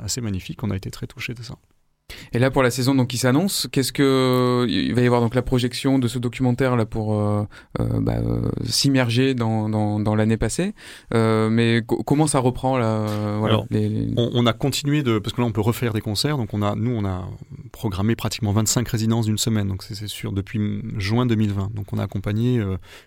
[0.02, 0.62] assez magnifique.
[0.62, 1.56] On a été très touchés de ça.
[2.32, 5.34] Et là, pour la saison donc qui s'annonce, qu'est-ce que il va y avoir donc
[5.34, 7.44] la projection de ce documentaire là pour euh,
[7.80, 10.74] euh, bah, euh, s'immerger dans, dans, dans l'année passée.
[11.12, 13.06] mais comment ça reprend là
[13.38, 13.62] voilà,
[14.16, 16.36] on, a continué de parce que là on peut refaire des concerts.
[16.36, 17.28] Donc on a nous on a
[17.72, 19.68] programmé pratiquement 25 résidences d'une semaine.
[19.68, 21.70] Donc c'est sûr depuis juin 2020.
[21.74, 22.62] Donc on a accompagné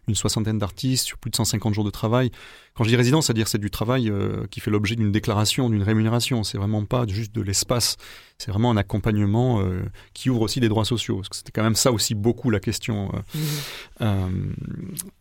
[0.08, 2.32] une soixantaine d'artistes sur plus de 150 jours de travail.
[2.78, 4.12] Quand je dis résidence, c'est-à-dire c'est du travail
[4.52, 6.44] qui fait l'objet d'une déclaration, d'une rémunération.
[6.44, 7.98] C'est vraiment pas juste de l'espace
[8.38, 9.82] c'est vraiment un accompagnement euh,
[10.14, 11.18] qui ouvre aussi des droits sociaux.
[11.18, 13.12] Parce que c'était quand même ça aussi beaucoup la question.
[13.14, 13.18] Euh.
[13.18, 13.40] Mmh.
[14.02, 14.28] Euh,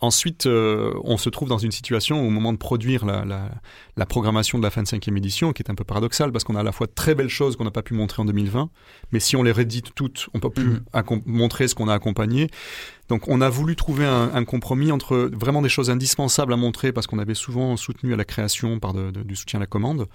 [0.00, 3.50] ensuite, on se trouve dans une situation au moment de produire la, la,
[3.96, 6.56] la programmation de la fin de cinquième édition, qui est un peu paradoxale, parce qu'on
[6.56, 8.68] a à la fois de très belles choses qu'on n'a pas pu montrer en 2020,
[9.12, 11.20] mais si on les rédite toutes, on peut plus mmh.
[11.24, 12.48] montrer ce qu'on a accompagné.
[13.08, 17.06] Donc on a voulu trouver un, compromis entre vraiment des choses indispensables à montrer parce
[17.06, 20.08] qu'on avait souvent soutenu à la création par du soutien à la commande,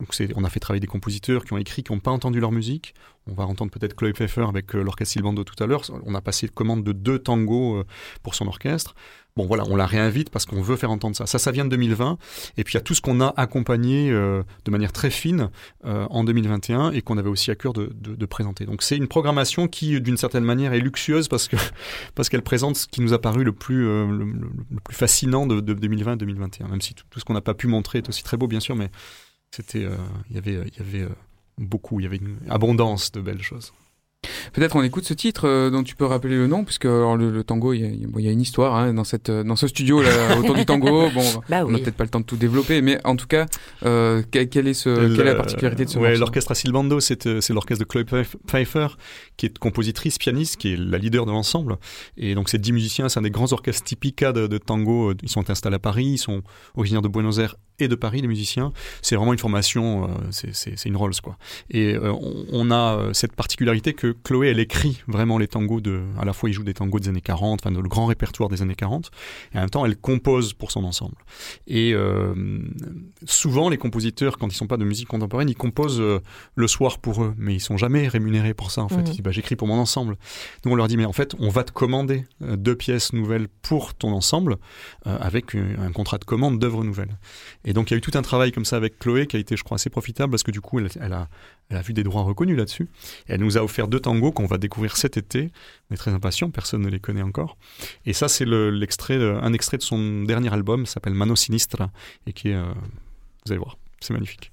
[0.00, 2.52] Donc on a fait travailler des compositeurs qui ont écrit, qui n'ont pas entendu leur
[2.52, 2.94] musique.
[3.26, 5.82] On va entendre peut-être Chloé Pfeffer avec l'orchestre Silbando tout à l'heure.
[6.06, 7.84] On a passé commande de deux tangos
[8.22, 8.94] pour son orchestre.
[9.38, 11.24] Bon voilà, on la réinvite parce qu'on veut faire entendre ça.
[11.26, 12.18] Ça, ça vient de 2020.
[12.56, 15.50] Et puis il y a tout ce qu'on a accompagné euh, de manière très fine
[15.84, 17.86] euh, en 2021 et qu'on avait aussi à cœur de,
[18.26, 18.66] présenter.
[18.66, 21.54] Donc c'est une programmation qui, d'une certaine manière, est luxueuse parce que
[22.16, 25.60] parce qu'elle présente ce qui nous a paru le plus euh, le, plus fascinant de,
[25.60, 26.66] 2020 et 2021.
[26.66, 28.74] Même si tout, ce qu'on n'a pas pu montrer est aussi très beau, bien sûr,
[28.74, 28.90] mais
[29.50, 29.86] c'était
[30.30, 31.08] il y avait il y avait
[31.58, 33.72] beaucoup, il y avait une abondance de belles choses.
[34.52, 37.72] Peut-être on écoute ce titre euh, dont tu peux rappeler le nom, puisque le, tango,
[37.72, 37.80] il
[38.18, 41.08] y, a, une histoire hein, dans cette dans ce studio là autour du tango.
[41.10, 43.46] Bon, bah on n'a peut-être pas le temps de tout développer, mais en tout cas,
[43.84, 47.40] euh, quelle est ce, quelle est la particularité de ce ouais, L'orchestre Silbando, c'est euh,
[47.40, 48.88] c'est l'orchestre de Chloé Pfeiffer,
[49.36, 51.76] qui est compositrice, pianiste, qui est la leader de l'ensemble.
[52.16, 55.12] Et donc c'est dix musiciens, c'est un des grands orchestres typiques de, de tango.
[55.22, 56.42] Ils sont installés à Paris, ils sont
[56.74, 58.72] originaires de Buenos Aires et de Paris, les musiciens.
[59.02, 61.36] C'est vraiment une formation, c'est une Rolls quoi.
[61.70, 66.24] Et on, on, a cette particularité que Chloé, elle écrit vraiment les tangos de, à
[66.24, 68.74] la fois il joue des tangos des années 40, enfin le grand répertoire des années
[68.74, 69.10] 40,
[69.52, 71.16] et en même temps elle compose pour son ensemble.
[71.66, 72.34] Et euh,
[73.24, 76.20] souvent les compositeurs, quand ils sont pas de musique contemporaine, ils composent euh,
[76.54, 78.96] le soir pour eux, mais ils sont jamais rémunérés pour ça en fait.
[78.96, 79.06] Mhm.
[79.06, 80.16] Ils disent bah, j'écris pour mon ensemble.
[80.62, 83.48] Donc on leur dit mais en fait on va te commander euh, deux pièces nouvelles
[83.62, 84.56] pour ton ensemble
[85.04, 87.18] avec un contrat de commande d'œuvres nouvelles.
[87.64, 89.38] Et donc il y a eu tout un travail comme ça avec Chloé qui a
[89.38, 91.28] été je crois assez profitable parce que du coup elle, elle a
[91.70, 92.88] elle a vu des droits reconnus là-dessus.
[93.26, 95.50] elle nous a offert deux tangos qu'on va découvrir cet été.
[95.90, 97.56] On est très impatients, personne ne les connaît encore.
[98.06, 101.90] Et ça, c'est l'extrait, un extrait de son dernier album, s'appelle Mano Sinistra,
[102.26, 102.72] et qui est, euh,
[103.44, 104.50] vous allez voir, c'est magnifique.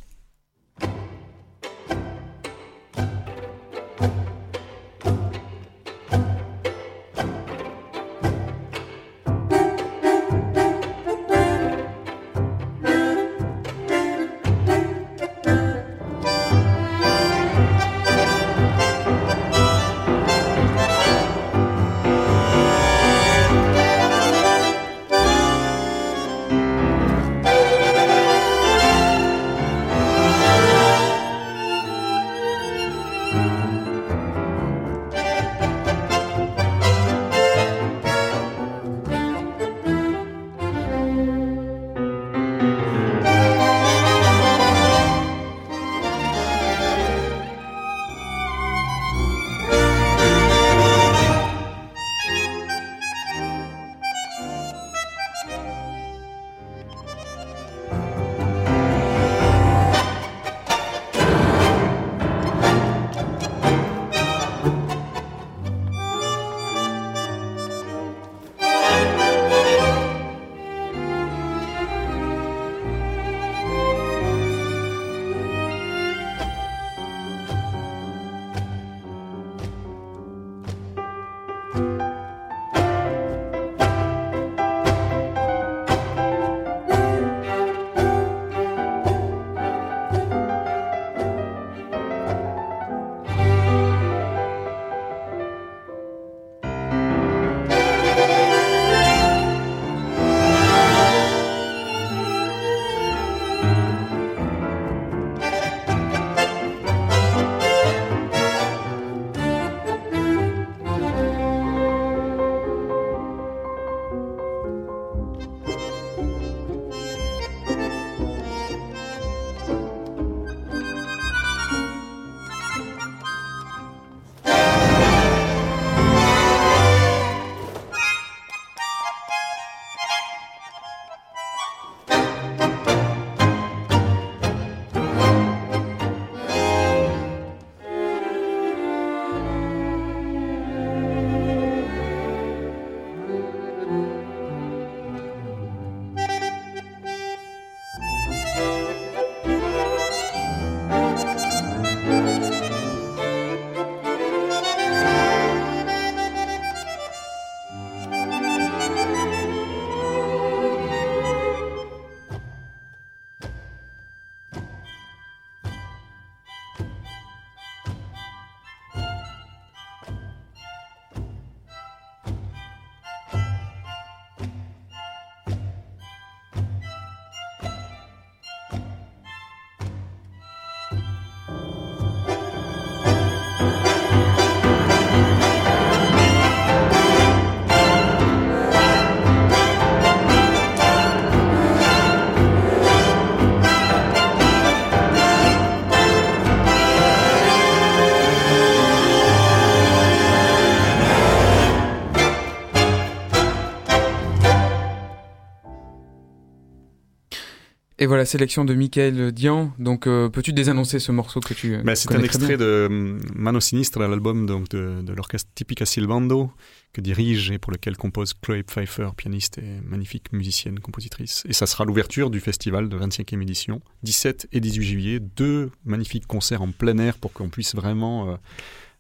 [208.06, 209.74] Et voilà, sélection de Michael Dian.
[209.80, 211.76] Donc, euh, peux-tu désannoncer ce morceau que tu.
[211.78, 216.52] Ben, c'est un extrait de hum, Mano Sinistre, l'album donc de, de l'orchestre Typica Silvando,
[216.94, 221.46] que dirige et pour lequel compose Chloé Pfeiffer, pianiste et magnifique musicienne, compositrice.
[221.50, 225.20] Et ça sera l'ouverture du festival de 25e édition, 17 et 18 juillet.
[225.20, 228.30] Deux magnifiques concerts en plein air pour qu'on puisse vraiment.
[228.30, 228.36] Euh,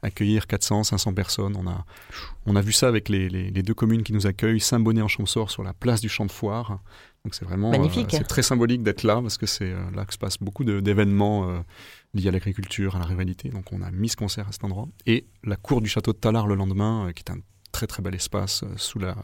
[0.01, 1.55] accueillir 400, 500 personnes.
[1.57, 1.83] On a,
[2.45, 5.49] on a vu ça avec les, les, deux communes qui nous accueillent, Saint-Bonnet en Champsort
[5.49, 6.79] sur la place du Champ de Foire.
[7.25, 10.13] Donc c'est vraiment euh, c'est très symbolique d'être là parce que c'est euh, là que
[10.13, 11.57] se passe beaucoup d'événements euh,
[12.13, 13.49] liés à l'agriculture, à la rivalité.
[13.49, 16.17] Donc on a mis ce concert à cet endroit et la cour du château de
[16.17, 17.39] Talard le lendemain, qui est un
[17.71, 19.15] très très bel espace sous la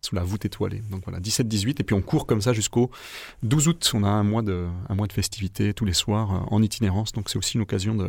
[0.00, 0.82] sous la voûte étoilée.
[0.90, 2.90] Donc voilà, 17-18 et puis on court comme ça jusqu'au
[3.42, 3.92] 12 août.
[3.92, 7.12] On a un mois de un mois de festivités tous les soirs en itinérance.
[7.12, 8.08] Donc c'est aussi une occasion de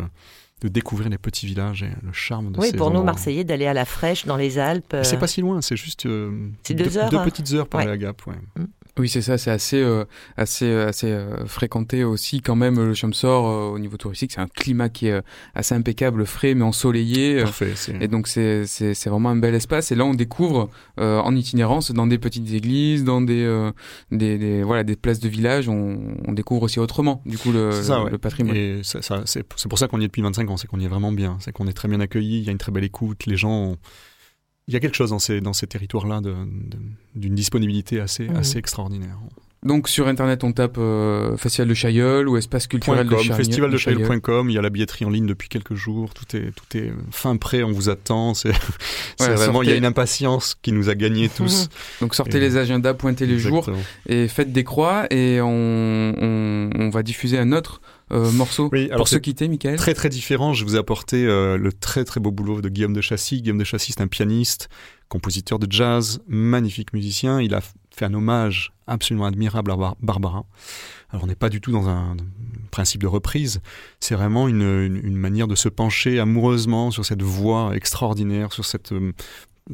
[0.62, 3.44] de découvrir les petits villages et le charme de oui, ces Oui, pour nous, Marseillais,
[3.44, 4.96] d'aller à la fraîche dans les Alpes.
[5.04, 8.26] C'est pas si loin, c'est juste deux, heures, deux, petites heures par la Gap.
[8.26, 8.34] Ouais.
[8.56, 8.66] Mm.
[9.00, 10.06] Oui, c'est ça, c'est assez, euh,
[10.38, 14.32] assez, euh, assez euh, fréquenté aussi quand même le Chamsor au niveau touristique.
[14.32, 15.22] C'est un climat qui est
[15.54, 17.44] assez impeccable, frais mais ensoleillé.
[17.44, 19.92] Parfait, et donc c'est, c'est, c'est vraiment un bel espace.
[19.92, 23.72] Et là, on découvre en itinérance dans des petites églises, dans des,
[24.12, 27.70] des, des, voilà, des places de village, on, on découvre aussi autrement du coup le,
[28.12, 28.56] le, patrimoine.
[28.56, 30.80] Et ça, ça, c'est, c'est pour ça qu'on y est depuis 25 ans, c'est qu'on
[30.80, 32.72] y est vraiment bien, c'est qu'on est très bien accueilli, il y a une très
[32.72, 33.48] belle écoute, les gens.
[33.58, 33.78] Ont
[34.68, 36.22] il y a quelque chose dans ces, dans ces territoires-là
[37.16, 38.36] d'une disponibilité assez, mmh.
[38.36, 39.18] assez extraordinaire.
[39.64, 43.38] Donc sur internet on tape euh, Festival de Chailleul ou Espace culturel de Chailleul.
[43.38, 46.52] Festival de Chailleul.com, il y a la billetterie en ligne depuis quelques jours, tout est
[46.52, 48.52] tout est fin prêt, on vous attend, c'est
[49.20, 51.70] vraiment il y a une impatience qui nous a gagnés tous.
[52.02, 53.68] Donc sortez les agendas, pointez les jours
[54.08, 57.82] et faites des croix et on, on, on va diffuser un autre
[58.12, 60.54] euh, morceau oui, alors pour se quitter, Michael Très très différent.
[60.54, 63.42] Je vous ai apporté euh, le très très beau boulot de Guillaume de Chassis.
[63.42, 64.70] Guillaume de Chassis, c'est un pianiste,
[65.10, 67.42] compositeur de jazz, magnifique musicien.
[67.42, 70.46] Il a fait un hommage absolument admirable à Barbara.
[71.10, 72.16] Alors on n'est pas du tout dans un
[72.72, 73.62] principe de reprise,
[74.00, 78.92] c'est vraiment une, une, manière de se pencher amoureusement sur cette voix extraordinaire, sur cette
[78.92, 79.14] euh,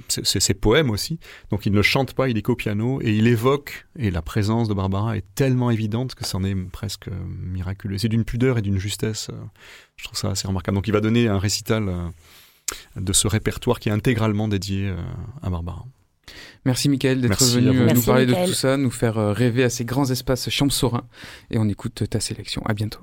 [0.07, 1.19] c'est ses poèmes aussi.
[1.51, 3.85] Donc il ne chante pas, il est qu'au piano et il évoque.
[3.97, 7.09] Et la présence de Barbara est tellement évidente que c'en est presque
[7.41, 7.97] miraculeux.
[7.97, 9.29] C'est d'une pudeur et d'une justesse.
[9.31, 9.37] Euh,
[9.95, 10.75] je trouve ça assez remarquable.
[10.75, 12.09] Donc il va donner un récital euh,
[12.95, 14.95] de ce répertoire qui est intégralement dédié euh,
[15.41, 15.85] à Barbara.
[16.65, 20.09] Merci Mickaël d'être venu nous parler de tout ça, nous faire rêver à ces grands
[20.09, 21.05] espaces champsaurins.
[21.51, 22.63] Et on écoute ta sélection.
[22.65, 23.01] À bientôt.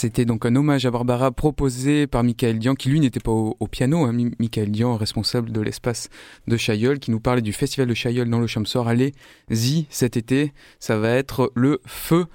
[0.00, 3.66] C'était donc un hommage à Barbara proposé par Michael Dian, qui lui n'était pas au,
[3.66, 4.04] piano.
[4.04, 4.12] Hein.
[4.38, 6.08] Michael Dian, responsable de l'espace
[6.46, 8.86] de Chailleul, qui nous parlait du festival de Chailleul dans le Chamsor.
[8.86, 12.26] Allez-y cet été, ça va être le feu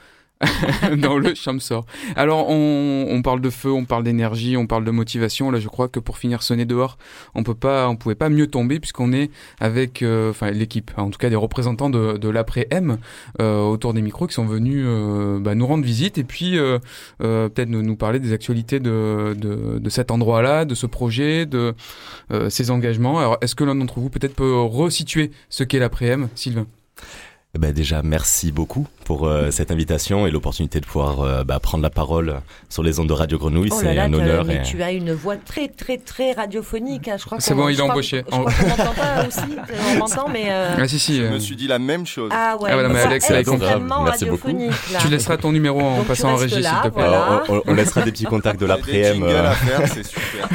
[0.98, 1.86] dans le sort.
[2.16, 5.52] Alors on, on, parle de feu, on parle d'énergie, on parle de motivation.
[5.52, 6.98] Là, je crois que pour finir sonner dehors,
[7.36, 11.10] on peut pas, on pouvait pas mieux tomber puisqu'on est avec, euh, enfin l'équipe, en
[11.10, 12.98] tout cas des représentants de, de l'après M
[13.42, 16.58] euh, autour des micros qui sont venus euh, bah, nous rendre visite et puis
[17.20, 21.74] peut-être nous, nous, parler des actualités de, de, de cet endroit-là, de ce projet, de
[22.50, 23.20] ces engagements.
[23.20, 26.68] Alors est-ce que l'un d'entre vous peut-être peut resituer ce qu'est l'après M, Sylvain?
[27.60, 31.84] Ben déjà, merci beaucoup pour euh, cette invitation et l'opportunité de pouvoir euh, bah, prendre
[31.84, 33.70] la parole sur les ondes de Radio Grenouille.
[33.72, 34.44] Oh c'est un honneur.
[34.44, 37.08] Mais tu as une voix très très très radiophonique.
[37.08, 37.18] Hein.
[37.20, 38.24] Je crois c'est bon, il est embauché.
[38.26, 39.56] Je, crois qu'on m'entend pas aussi.
[39.88, 40.48] On m'entend, mais.
[40.50, 40.78] Euh...
[40.80, 41.18] Ah si si.
[41.18, 42.32] Je me suis dit la même chose.
[42.34, 42.72] Ah ouais.
[42.72, 44.72] Ah, voilà, mais Alex, c'est extrêmement radiophonique.
[44.92, 44.98] Là.
[45.00, 46.90] Tu laisseras ton numéro en Donc passant en régie, s'il te plaît.
[46.92, 47.44] Voilà.
[47.50, 49.24] On, on, laissera des petits contacts de l'après-m.
[49.86, 50.50] c'est super.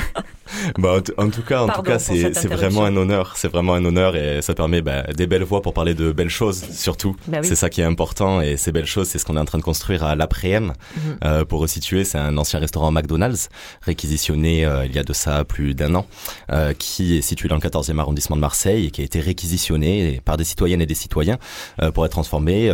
[0.77, 3.35] Bah, en tout cas, en tout cas, c'est vraiment un honneur.
[3.37, 6.29] C'est vraiment un honneur et ça permet bah, des belles voix pour parler de belles
[6.29, 7.17] choses, surtout.
[7.27, 9.45] Bah c'est ça qui est important et ces belles choses, c'est ce qu'on est en
[9.45, 10.73] train de construire à l'après-m.
[10.97, 11.19] Mhm.
[11.25, 13.49] euh, pour resituer, c'est un ancien restaurant McDonald's
[13.83, 16.07] réquisitionné euh, il y a de ça plus d'un an,
[16.51, 20.21] euh, qui est situé dans le 14e arrondissement de Marseille et qui a été réquisitionné
[20.25, 21.39] par des citoyennes et des citoyens
[21.83, 22.71] euh, pour être transformé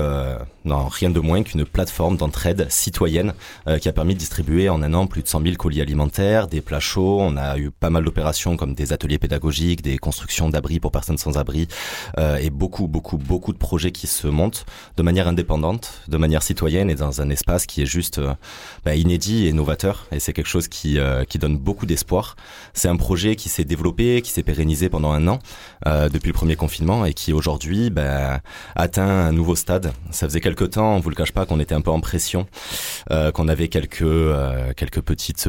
[0.65, 3.35] non, rien de moins qu'une plateforme d'entraide citoyenne
[3.81, 6.63] qui a permis de distribuer en un an plus de 100 000 colis alimentaires, des
[6.63, 7.19] plats chauds.
[7.21, 11.19] On a eu pas mal d'opérations comme des ateliers pédagogiques, des constructions d'abris pour personnes
[11.19, 11.69] sans abri
[12.17, 14.65] euh, et beaucoup, beaucoup, beaucoup de projets qui se montent
[14.97, 18.33] de manière indépendante, de manière citoyenne et dans un espace qui est juste euh,
[18.87, 20.07] bah, inédit et novateur.
[20.13, 22.37] Et c'est quelque chose qui, euh, qui donne beaucoup d'espoir.
[22.73, 25.39] C'est un projet qui s'est développé, qui s'est pérennisé pendant un an
[25.85, 28.41] depuis le premier confinement et qui aujourd'hui bah,
[28.77, 29.93] atteint un nouveau stade.
[30.11, 32.47] Ça faisait quelques temps, on vous le cache pas, qu'on était un peu en pression,
[33.11, 34.15] qu'on avait quelques
[34.77, 35.49] quelques petites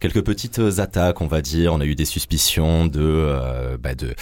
[0.00, 1.51] quelques petites attaques, on va dire.
[1.68, 4.14] On a eu des suspicions de euh, bah de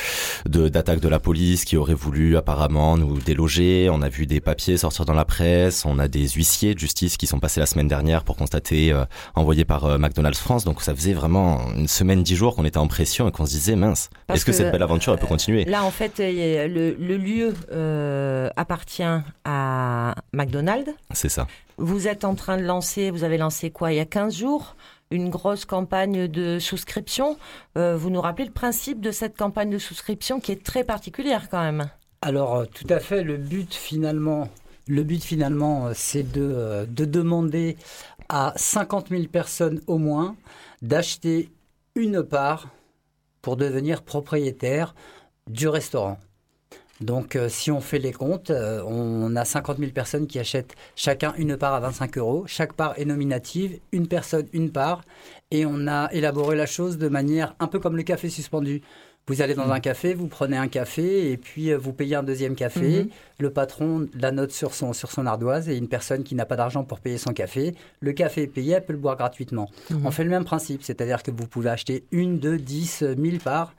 [0.68, 3.88] d'attaques de, la police qui auraient voulu apparemment nous déloger.
[3.90, 5.84] On a vu des papiers sortir dans la presse.
[5.84, 9.04] On a des huissiers de justice qui sont passés la semaine dernière pour constater euh,
[9.34, 10.64] envoyés par euh, McDonald's France.
[10.64, 13.52] Donc ça faisait vraiment une semaine, dix jours qu'on était en pression et qu'on se
[13.52, 14.10] disait mince.
[14.32, 15.64] Est-ce que, cette belle aventure elle peut continuer?
[15.64, 17.54] Là en fait le, le lieu
[18.56, 19.02] appartient
[19.44, 20.90] à McDonald's.
[21.12, 21.46] C'est ça.
[21.78, 24.76] Vous êtes en train de lancer, vous avez lancé quoi il y a 15 jours?
[25.10, 27.36] Une grosse campagne de souscription.
[27.76, 31.48] Euh, vous nous rappelez le principe de cette campagne de souscription qui est très particulière
[31.50, 31.90] quand même
[32.22, 34.48] Alors euh, tout à fait, le but finalement,
[34.86, 37.76] le but finalement, euh, c'est de, de demander
[38.28, 40.36] à 50 000 personnes au moins
[40.80, 41.50] d'acheter
[41.96, 42.68] une part
[43.42, 44.94] pour devenir propriétaire
[45.48, 46.18] du restaurant.
[47.00, 50.74] Donc, euh, si on fait les comptes, euh, on a 50 000 personnes qui achètent
[50.96, 52.44] chacun une part à 25 euros.
[52.46, 55.02] Chaque part est nominative, une personne, une part.
[55.50, 58.82] Et on a élaboré la chose de manière un peu comme le café suspendu.
[59.26, 59.72] Vous allez dans mmh.
[59.72, 63.04] un café, vous prenez un café et puis euh, vous payez un deuxième café.
[63.04, 63.08] Mmh.
[63.38, 66.56] Le patron la note sur son, sur son ardoise et une personne qui n'a pas
[66.56, 67.74] d'argent pour payer son café.
[68.00, 69.70] Le café est payé, elle peut le boire gratuitement.
[69.90, 70.04] Mmh.
[70.04, 73.72] On fait le même principe, c'est-à-dire que vous pouvez acheter une, deux, dix, mille parts.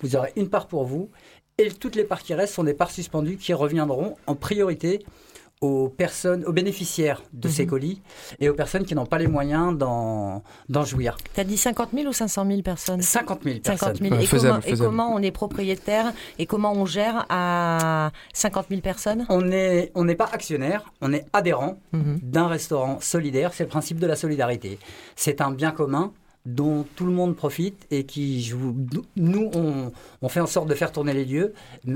[0.00, 1.08] Vous aurez une part pour vous
[1.58, 5.02] et toutes les parts qui restent sont des parts suspendues qui reviendront en priorité
[5.62, 7.70] aux personnes, aux bénéficiaires de ces mhm.
[7.70, 8.02] colis
[8.40, 10.42] et aux personnes qui n'ont pas les moyens d'en,
[10.84, 11.16] jouir.
[11.32, 13.00] Tu as dit 50 000 ou 500 000 personnes?
[13.00, 13.96] 50 000 personnes.
[13.96, 14.20] 50 000.
[14.20, 19.24] et, comment, et, comment, on est propriétaire et comment on gère à 50 000 personnes?
[19.30, 22.20] On n'est on pas actionnaire, on est adhérent mhm.
[22.22, 23.54] d'un restaurant solidaire.
[23.54, 24.78] C'est le principe de la solidarité.
[25.16, 26.12] C'est un bien commun
[26.46, 28.74] dont tout le monde profite et qui joue.
[29.16, 29.92] Nous, on,
[30.22, 31.52] on, fait en sorte de faire tourner les lieux.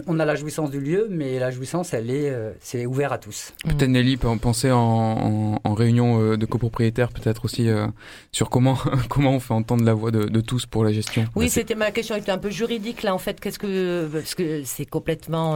[0.07, 3.19] On a la jouissance du lieu, mais la jouissance, elle est, euh, c'est ouvert à
[3.19, 3.53] tous.
[3.65, 7.87] Peut-être Nelly peut en penser en, en, réunion euh, de copropriétaires, peut-être aussi euh,
[8.33, 8.77] sur comment
[9.09, 11.27] comment on fait entendre la voix de, de tous pour la gestion.
[11.37, 13.39] Oui, bah, c'était ma question était un peu juridique là en fait.
[13.39, 15.55] Qu'est-ce que parce que c'est complètement,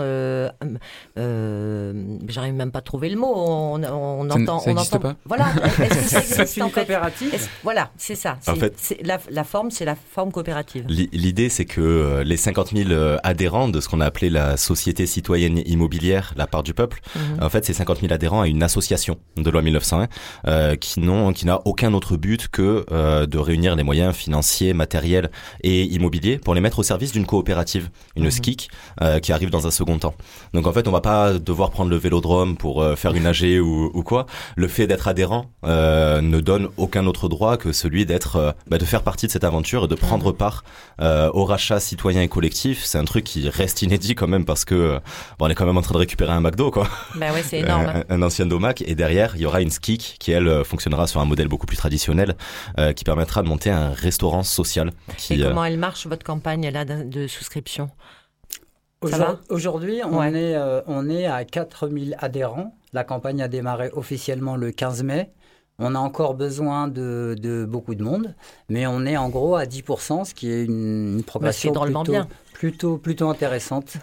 [1.17, 3.33] j'arrive même pas à trouver le mot.
[3.35, 5.01] On, on entend, ça on entend.
[5.01, 5.47] Pas voilà.
[6.47, 7.49] C'est une coopérative.
[7.63, 8.39] Voilà, c'est ça.
[8.47, 10.85] En fait, la, la, forme, c'est la forme coopérative.
[10.89, 14.57] L'idée, c'est que euh, les 50 000 euh, adhérents de ce qu'on a appelé la
[14.57, 17.43] société citoyenne immobilière, la part du peuple, mhm.
[17.43, 20.09] en fait, ces 50 000 adhérents à une association de loi 1901
[20.47, 24.75] euh, qui n'ont, qui n'a aucun autre but que euh, de réunir les moyens financiers,
[24.75, 25.31] matériels
[25.63, 28.31] et immobiliers pour les mettre au service d'une coopérative, une mmh.
[28.31, 28.71] SKIC,
[29.23, 30.15] qui arrive dans un second temps.
[30.53, 33.91] Donc en fait, on va pas devoir prendre le vélodrome pour faire une AG ou,
[33.93, 34.27] ou, quoi.
[34.57, 39.03] Le fait d'être adhérent ne donne aucun autre droit que celui d'être bah, de faire
[39.03, 40.65] partie de cette aventure et de prendre part
[41.01, 42.85] euh, au rachat citoyen et collectif.
[42.85, 44.99] C'est un truc qui reste inédit quand même parce que
[45.39, 46.89] bon, on est quand même en train de récupérer un McDo quoi.
[47.15, 48.03] Bah ouais, c'est énorme.
[48.09, 51.25] un, ancien Domac et derrière il y aura une Skik qui elle fonctionnera sur un
[51.25, 52.35] modèle beaucoup plus traditionnel
[52.97, 54.91] qui permettra de monter un restaurant social.
[55.31, 57.91] et comment elle marche votre campagne là de souscription?
[59.51, 62.75] Aujourd'hui, on, est, euh, on est à 4000 adhérents.
[62.93, 65.33] La campagne a démarré officiellement le 15 mai.
[65.79, 68.35] On a encore besoin de, de, beaucoup de monde,
[68.69, 72.29] mais on est en gros à 10%, ce qui est une, progression plutôt, bien.
[72.53, 73.95] plutôt, plutôt intéressante.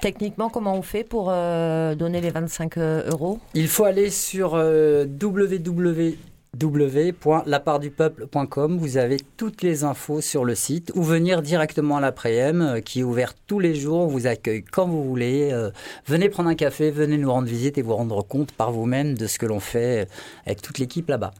[0.00, 3.40] Techniquement, comment on fait pour euh, donner les 25 euh, euros?
[3.54, 6.16] Il faut aller sur www
[6.60, 8.78] www.lapartdupeuple.com.
[8.78, 13.00] Vous avez toutes les infos sur le site ou venir directement à l'après-m euh, qui
[13.00, 14.00] est ouvert tous les jours.
[14.00, 15.50] On vous accueille quand vous voulez.
[15.52, 15.70] Euh,
[16.06, 19.26] venez prendre un café, venez nous rendre visite et vous rendre compte par vous-même de
[19.26, 20.06] ce que l'on fait euh,
[20.46, 21.32] avec toute l'équipe là-bas.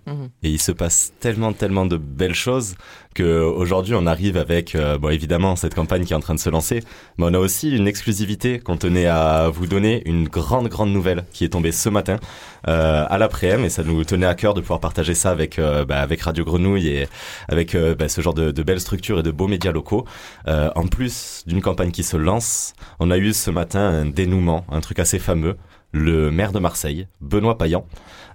[0.43, 2.75] Et il se passe tellement, tellement de belles choses
[3.19, 6.83] qu'aujourd'hui on arrive avec, bon évidemment, cette campagne qui est en train de se lancer,
[7.19, 11.25] mais on a aussi une exclusivité qu'on tenait à vous donner, une grande, grande nouvelle
[11.33, 12.19] qui est tombée ce matin
[12.65, 16.01] à l'après-m et ça nous tenait à cœur de pouvoir partager ça avec euh, bah,
[16.01, 17.09] avec Radio Grenouille et
[17.49, 20.05] avec euh, bah, ce genre de, de, belles structures et de beaux médias locaux.
[20.47, 24.65] Euh, en plus d'une campagne qui se lance, on a eu ce matin un dénouement,
[24.71, 25.57] un truc assez fameux.
[25.93, 27.87] Le maire de Marseille, Benoît Payan,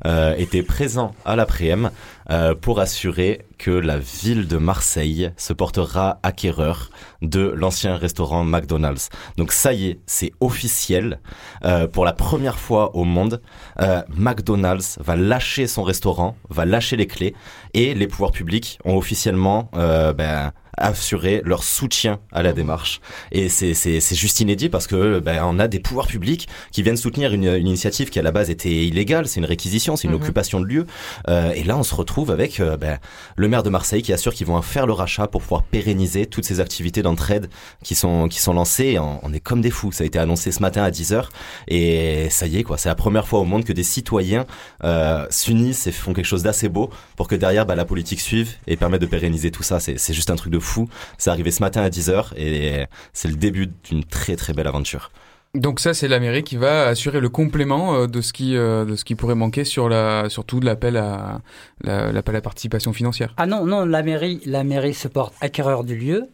[0.06, 1.92] euh, était présent à l'après-m
[2.32, 6.90] euh, pour assurer que la ville de Marseille se portera acquéreur
[7.22, 9.10] de l'ancien restaurant McDonald's.
[9.38, 11.20] Donc ça y est, c'est officiel.
[11.64, 13.40] Euh, pour la première fois au monde,
[14.10, 17.36] McDonald's va lâcher son restaurant, va lâcher les clés
[17.74, 23.02] et les pouvoirs publics ont officiellement ben, assurer leur soutien à la démarche.
[23.32, 26.84] Et c'est, c'est, c'est juste inédit parce que ben, on a des pouvoirs publics qui
[26.84, 30.08] viennent soutenir une, une initiative qui à la base était illégale, c'est une réquisition, c'est
[30.08, 30.22] une mhm.
[30.22, 30.86] occupation de lieu.
[31.28, 33.00] Euh, et là, on se retrouve avec euh, ben,
[33.36, 36.45] le maire de Marseille qui assure qu'ils vont faire le rachat pour pouvoir pérenniser toutes
[36.45, 37.50] ces activités d'entraide
[37.84, 38.98] qui sont qui sont lancées.
[39.00, 39.91] On, est comme des fous.
[39.91, 41.26] Ça a été annoncé ce matin à 10h
[41.68, 42.78] et ça y est quoi.
[42.78, 44.45] C'est la première fois au monde que des citoyens
[44.84, 48.52] euh, s'unissent et font quelque chose d'assez beau pour que derrière ben, la politique suive
[48.68, 49.80] et permette de pérenniser tout ça.
[49.80, 50.90] C'est, c'est juste un truc de fou.
[51.18, 55.11] C'est arrivé ce matin à 10h et c'est le début d'une très très belle aventure.
[55.56, 58.85] Donc ça, c'est la mairie qui va assurer le complément euh, de ce qui euh,
[58.85, 61.41] de ce qui pourrait manquer sur la surtout de l'appel à
[61.84, 63.35] l'appel à participation financière.
[63.38, 66.27] Ah non non, la mairie la mairie se porte acquéreur du lieu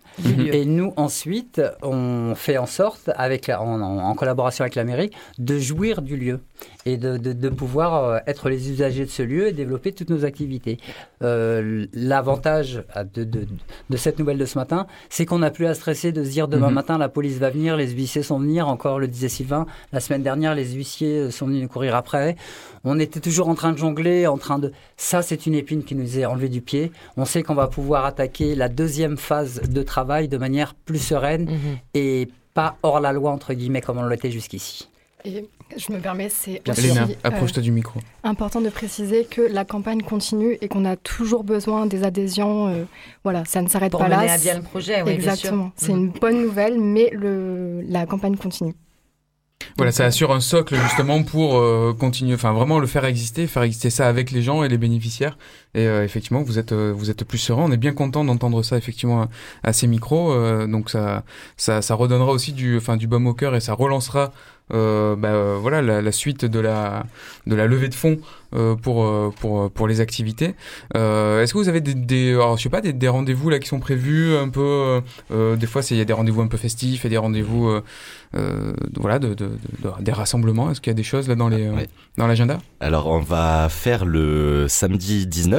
[0.54, 5.60] et nous ensuite on fait en sorte avec en, en, collaboration avec la mairie de
[5.60, 6.40] jouir du lieu
[6.90, 10.10] et de, de, de, pouvoir euh, être les usagers de ce lieu et développer toutes
[10.10, 10.78] nos activités.
[11.24, 12.84] Euh, L'avantage
[13.14, 16.30] de, de, cette nouvelle de ce matin, c'est qu'on n'a plus à stresser de se
[16.30, 16.74] dire demain mhm.
[16.74, 20.24] matin la police va venir, les huissiers sont venir, encore le disait Sylvain, la semaine
[20.24, 22.36] dernière les huissiers sont venus nous courir après.
[22.84, 24.72] On était toujours en train de jongler, en train de...
[24.98, 26.92] Ça c'est une épine qui nous est enlevée du pied.
[27.18, 31.46] On sait qu'on va pouvoir attaquer la deuxième phase de travail de manière plus sereine
[31.46, 31.78] mhm.
[31.94, 34.90] et pas hors la loi entre guillemets comme on l'était jusqu'ici.
[35.26, 36.62] Et je me permets, c'est
[37.24, 38.00] approche-toi du micro.
[38.24, 42.68] Important de préciser que la campagne continue et qu'on a toujours besoin des adhésions.
[42.68, 42.84] Euh,
[43.24, 44.16] voilà, ça ne s'arrête pas là.
[44.16, 45.72] Pour mener à bien le projet, oui, Exactement.
[45.76, 48.76] C'est une bonne nouvelle, mais le, la campagne continue.
[49.78, 53.64] Voilà, ça assure un socle justement pour euh, continuer, enfin vraiment le faire exister, faire
[53.64, 55.38] exister ça avec les gens et les bénéficiaires.
[55.76, 57.64] Et euh, effectivement, vous êtes vous êtes plus serein.
[57.64, 59.28] On est bien content d'entendre ça effectivement
[59.64, 60.34] à, ces micros.
[60.68, 61.24] donc ça,
[61.58, 64.32] ça ça redonnera aussi du enfin du baume au cœur et ça relancera
[64.72, 67.06] euh, bah, euh, voilà la, la, suite de la
[67.48, 68.20] de la levée de fonds
[68.56, 70.54] euh, pour euh, pour pour les activités.
[70.94, 73.68] Est-ce que vous avez des, des alors, je sais pas des, des rendez-vous là qui
[73.68, 75.02] sont prévus un peu
[75.32, 77.80] des fois il y a des rendez-vous un peu festifs et des rendez-vous
[78.96, 79.50] voilà de, de,
[79.84, 80.70] de, des rassemblements.
[80.72, 81.70] Est-ce qu'il y a des choses là dans les
[82.18, 82.60] dans l'agenda?
[82.80, 85.59] Alors on va faire le samedi 19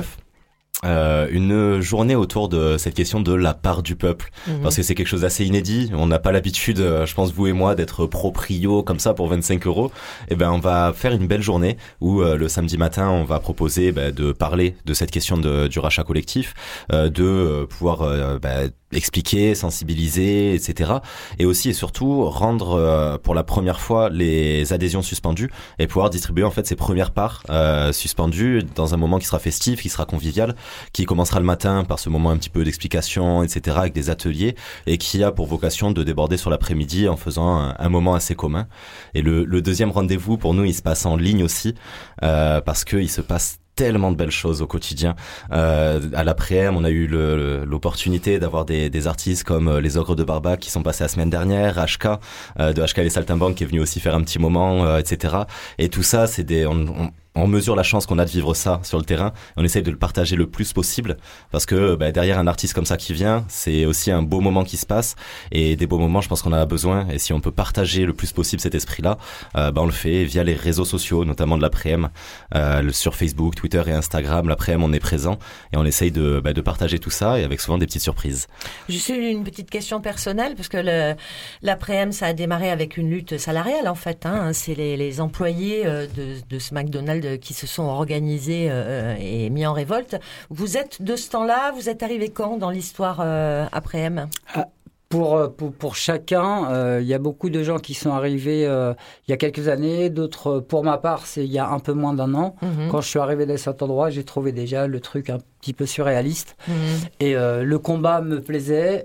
[0.84, 4.30] euh, une journée autour de cette question de la part du peuple.
[4.46, 4.60] Mhm.
[4.62, 5.90] parce que c'est quelque chose d'assez inédit.
[5.94, 9.28] On n'a pas l'habitude euh, je pense vous et moi d'être proprio comme ça pour
[9.28, 9.90] 25 euros.
[10.28, 13.24] Et eh ben on va faire une belle journée où euh, le samedi matin on
[13.24, 16.54] va proposer ben, de parler de cette question de, du rachat collectif
[16.90, 20.92] de pouvoir ben, expliquer, sensibiliser, etc.
[21.38, 26.10] Et aussi et surtout rendre euh, pour la première fois les adhésions suspendues et pouvoir
[26.10, 29.88] distribuer en fait ces premières parts euh, suspendues dans un moment qui sera festif, qui
[29.88, 30.54] sera convivial,
[30.92, 33.76] qui commencera le matin par ce moment un petit peu d'explication, etc.
[33.78, 34.56] avec des ateliers
[34.86, 38.68] et qui a pour vocation de déborder sur l'après-midi en faisant un, moment assez commun.
[39.14, 41.74] Et le, le deuxième rendez-vous pour nous, il se passe en ligne aussi
[42.22, 45.16] euh, parce qu'il se passe tellement de belles choses au quotidien.
[45.52, 50.16] Euh, à l'après-m, on a eu l'opportunité d'avoir des, des, artistes comme euh, les Ogres
[50.16, 52.20] de Barbac qui sont passés la semaine dernière, HK
[52.58, 55.34] euh, de HK les Saltimbanques qui est venu aussi faire un petit moment, euh, etc.
[55.78, 57.10] Et tout ça, c'est des, on, on,
[57.40, 59.32] on mesure la chance qu'on a de vivre ça sur le terrain.
[59.56, 61.16] On essaye de le partager le plus possible
[61.50, 64.64] parce que bah, derrière un artiste comme ça qui vient, c'est aussi un beau moment
[64.64, 65.16] qui se passe
[65.50, 67.08] et des beaux moments, je pense qu'on en a besoin.
[67.08, 69.18] Et si on peut partager le plus possible cet esprit-là,
[69.56, 72.10] euh, bah, on le fait via les réseaux sociaux, notamment de l'après-m,
[72.54, 74.48] euh, sur Facebook, Twitter et Instagram.
[74.48, 75.38] L'après-m, on est présent
[75.72, 78.46] et on essaye de, bah, de partager tout ça et avec souvent des petites surprises.
[78.88, 81.14] Juste une petite question personnelle parce que
[81.62, 84.26] l'après-m, ça a démarré avec une lutte salariale en fait.
[84.26, 84.52] Hein.
[84.52, 89.50] C'est les, les, employés euh, de, de ce McDonald's qui se sont organisés euh, et
[89.50, 90.16] mis en révolte.
[90.50, 94.28] Vous êtes de ce temps-là, vous êtes arrivé quand dans l'histoire euh, après M?
[94.54, 94.68] Ah,
[95.08, 99.30] pour, pour, pour, chacun, euh, il y a beaucoup de gens qui sont arrivés il
[99.30, 102.14] y a quelques années, d'autres, pour ma part, c'est il y a un peu moins
[102.14, 102.54] d'un an.
[102.62, 102.88] Mhm.
[102.90, 105.86] Quand je suis arrivé dans cet endroit, j'ai trouvé déjà le truc un petit peu
[105.86, 106.56] surréaliste.
[106.68, 106.74] Mhm.
[107.20, 109.04] Et le combat me plaisait,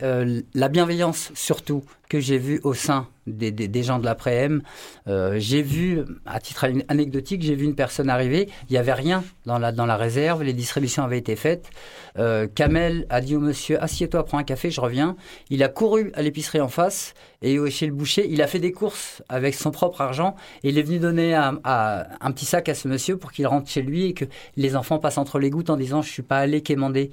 [0.53, 4.61] la bienveillance surtout que j'ai vu au sein des, des, gens de l'après-M.
[5.07, 9.23] Euh, j'ai vu, à titre anecdotique, j'ai vu une personne arriver, il n'y avait rien
[9.45, 11.69] dans la, dans la réserve, les distributions avaient été faites.
[12.18, 15.15] Euh, Kamel a dit au monsieur, assieds-toi, prends un café, je reviens.
[15.49, 18.72] Il a couru à l'épicerie en face et chez le boucher, il a fait des
[18.72, 22.76] courses avec son propre argent et il est venu donner un, un petit sac à
[22.76, 24.26] ce monsieur pour qu'il rentre chez lui et que
[24.56, 27.12] les enfants passent entre les gouttes en disant, je suis pas allé quémander.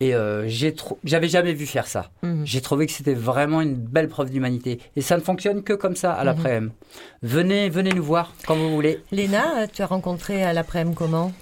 [0.00, 0.48] Et euh,
[1.04, 2.10] j'avais jamais vu faire ça.
[2.22, 2.46] Mhm.
[2.46, 4.78] J'ai trouvé que c'était vraiment une belle preuve d'humanité.
[4.94, 6.72] Et ça ne fonctionne que comme ça à l'après-midi.
[7.22, 9.00] Venez, venez nous voir quand vous voulez.
[9.10, 11.32] Léna, tu as rencontré à l'après-midi comment?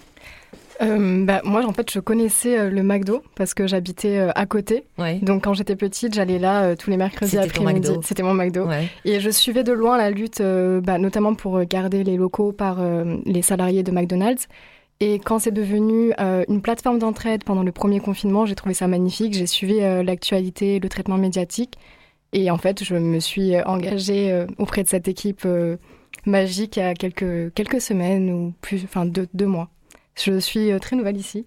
[0.83, 4.85] Euh, bah, moi, en fait, je connaissais euh, le McDo parce que j'habitais à côté.
[5.23, 7.91] Donc, quand j'étais petite, j'allais là tous les mercredis après-midi.
[8.03, 8.69] C'était mon McDo.
[9.05, 12.79] Et je suivais de loin la lutte, bah, notamment pour garder les locaux par
[13.25, 14.49] les salariés de McDonald's.
[15.01, 18.87] Et quand c'est devenu euh, une plateforme d'entraide pendant le premier confinement, j'ai trouvé ça
[18.87, 19.35] magnifique.
[19.35, 21.77] J'ai suivi euh, l'actualité, le traitement médiatique.
[22.33, 25.47] Et en fait, je me suis engagée euh, auprès de cette équipe
[26.25, 29.69] magique il y a quelques, quelques semaines ou plus, enfin deux, deux mois.
[30.17, 31.47] Je suis très nouvelle ici.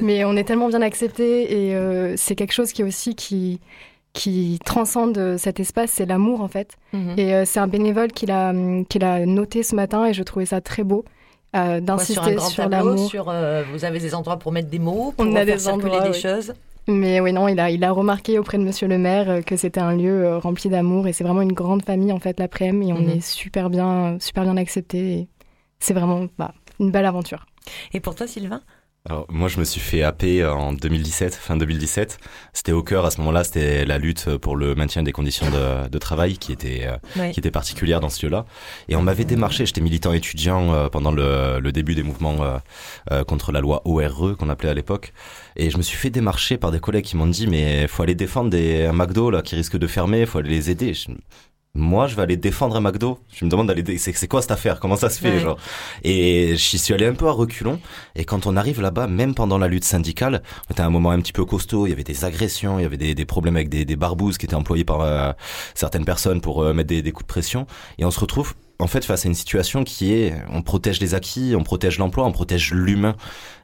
[0.00, 3.60] Mais on est tellement bien accepté et c'est quelque chose qui aussi qui,
[4.12, 6.76] qui transcende cet espace, c'est l'amour en fait.
[6.92, 7.18] Mhm.
[7.18, 8.54] Et c'est un bénévole qui l'a,
[8.88, 11.04] qui l'a noté ce matin et je trouvais ça très beau
[11.56, 13.08] euh, d'insister sur l'amour.
[13.08, 16.08] Sur, euh, vous avez des endroits pour mettre des mots, pour On a des endroits,
[16.08, 16.52] des choses.
[16.88, 19.56] Mais oui, non, il a, il a remarqué auprès de Monsieur le Maire euh, que
[19.56, 22.90] c'était un lieu euh, rempli d'amour et c'est vraiment une grande famille en fait l'après-midi
[22.90, 23.10] et on mhm.
[23.10, 25.28] est super bien, super bien accepté.
[25.80, 27.46] C'est vraiment bah, une belle aventure.
[27.92, 28.62] Et pour toi, Sylvain
[29.08, 32.18] alors, moi, je me suis fait happer en 2017, fin 2017.
[32.52, 35.88] C'était au cœur à ce moment-là, c'était la lutte pour le maintien des conditions de,
[35.88, 38.46] de travail qui était euh, qui était particulière dans ce lieu-là.
[38.88, 39.64] Et on m'avait démarché.
[39.64, 42.58] J'étais militant étudiant euh, pendant le, le, début des mouvements
[43.12, 45.12] euh, contre la loi ORE qu'on appelait à l'époque.
[45.54, 48.16] Et je me suis fait démarcher par des collègues qui m'ont dit mais faut aller
[48.16, 50.94] défendre des un McDo là qui risque de fermer, faut aller les aider
[51.76, 53.18] moi, je vais aller défendre un McDo.
[53.32, 54.80] Je me demande d'aller, c'est quoi cette affaire?
[54.80, 55.58] Comment ça se fait, genre?
[56.02, 57.78] Et j'y suis allé un peu à reculons.
[58.14, 61.32] Et quand on arrive là-bas, même pendant la lutte syndicale, c'était un moment un petit
[61.32, 61.86] peu costaud.
[61.86, 64.38] Il y avait des agressions, il y avait des, des problèmes avec des, des barbouzes
[64.38, 65.32] qui étaient employés par euh,
[65.74, 67.66] certaines personnes pour euh, mettre des, des coups de pression.
[67.98, 71.14] Et on se retrouve en fait face à une situation qui est on protège les
[71.14, 73.16] acquis, on protège l'emploi, on protège l'humain.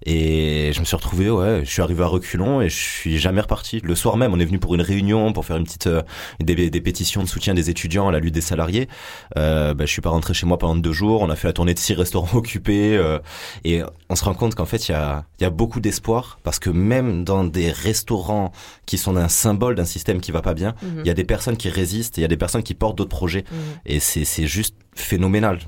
[0.05, 3.41] Et je me suis retrouvé, ouais, je suis arrivé à reculons et je suis jamais
[3.41, 3.81] reparti.
[3.85, 6.03] Le soir même, on est venu pour une réunion pour faire une petite euh,
[6.41, 8.89] des, des, pétitions de soutien des étudiants à la lutte des salariés.
[9.37, 11.23] Euh, bah, je suis pas rentré chez moi pendant deux jours.
[11.23, 13.19] On a fait la tournée de six restaurants occupés euh,
[13.65, 16.39] et on se rend compte qu'en fait il y a il y a beaucoup d'espoir
[16.43, 18.53] parce que même dans des restaurants
[18.87, 21.01] qui sont un symbole d'un système qui va pas bien, mhm.
[21.01, 23.11] il y a des personnes qui résistent, il y a des personnes qui portent d'autres
[23.11, 23.59] projets mhm.
[23.87, 25.59] et c'est c'est juste phénoménal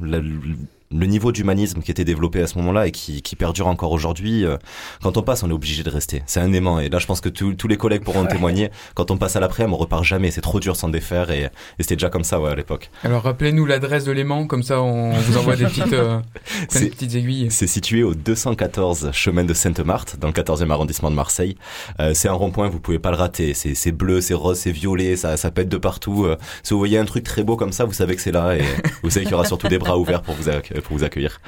[0.94, 4.44] le niveau d'humanisme qui était développé à ce moment-là et qui, qui perdure encore aujourd'hui,
[4.44, 4.56] euh,
[5.02, 6.22] quand on passe, on est obligé de rester.
[6.26, 6.78] C'est un aimant.
[6.78, 8.70] Et là, je pense que tous les collègues pourront témoigner.
[8.94, 10.30] Quand on passe à l'après, on repart jamais.
[10.30, 11.30] C'est trop dur sans défaire.
[11.30, 11.50] Et, et
[11.80, 12.90] c'était déjà comme ça ouais, à l'époque.
[13.02, 14.46] Alors, rappelez-nous l'adresse de l'aimant.
[14.46, 16.20] Comme ça, on vous envoie des petites, euh,
[16.68, 17.50] petites aiguilles.
[17.50, 21.56] C'est situé au 214 chemin de Sainte-Marthe, dans le 14e arrondissement de Marseille.
[22.00, 23.54] Euh, c'est un rond-point, vous pouvez pas le rater.
[23.54, 26.24] C'est bleu, c'est rose, c'est violet, ça, ça pète de partout.
[26.24, 28.56] Euh, si vous voyez un truc très beau comme ça, vous savez que c'est là.
[28.56, 28.62] Et
[29.02, 30.48] vous savez qu'il y aura surtout des bras ouverts pour vous,
[30.84, 31.40] pour vous accueillir.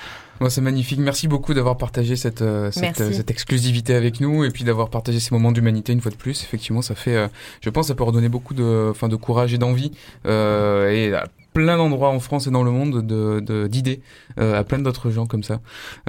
[0.48, 0.98] c'est magnifique.
[0.98, 5.20] Merci beaucoup d'avoir partagé cette, euh, cette, cette, exclusivité avec nous et puis d'avoir partagé
[5.20, 6.42] ces moments d'humanité une fois de plus.
[6.42, 7.28] Effectivement, ça fait, euh,
[7.60, 9.92] je pense, ça peut redonner beaucoup de, enfin, de courage et d'envie
[10.26, 11.12] euh, et
[11.56, 14.02] plein d'endroits en France et dans le monde de d'idées
[14.38, 15.60] euh, à plein d'autres gens comme ça.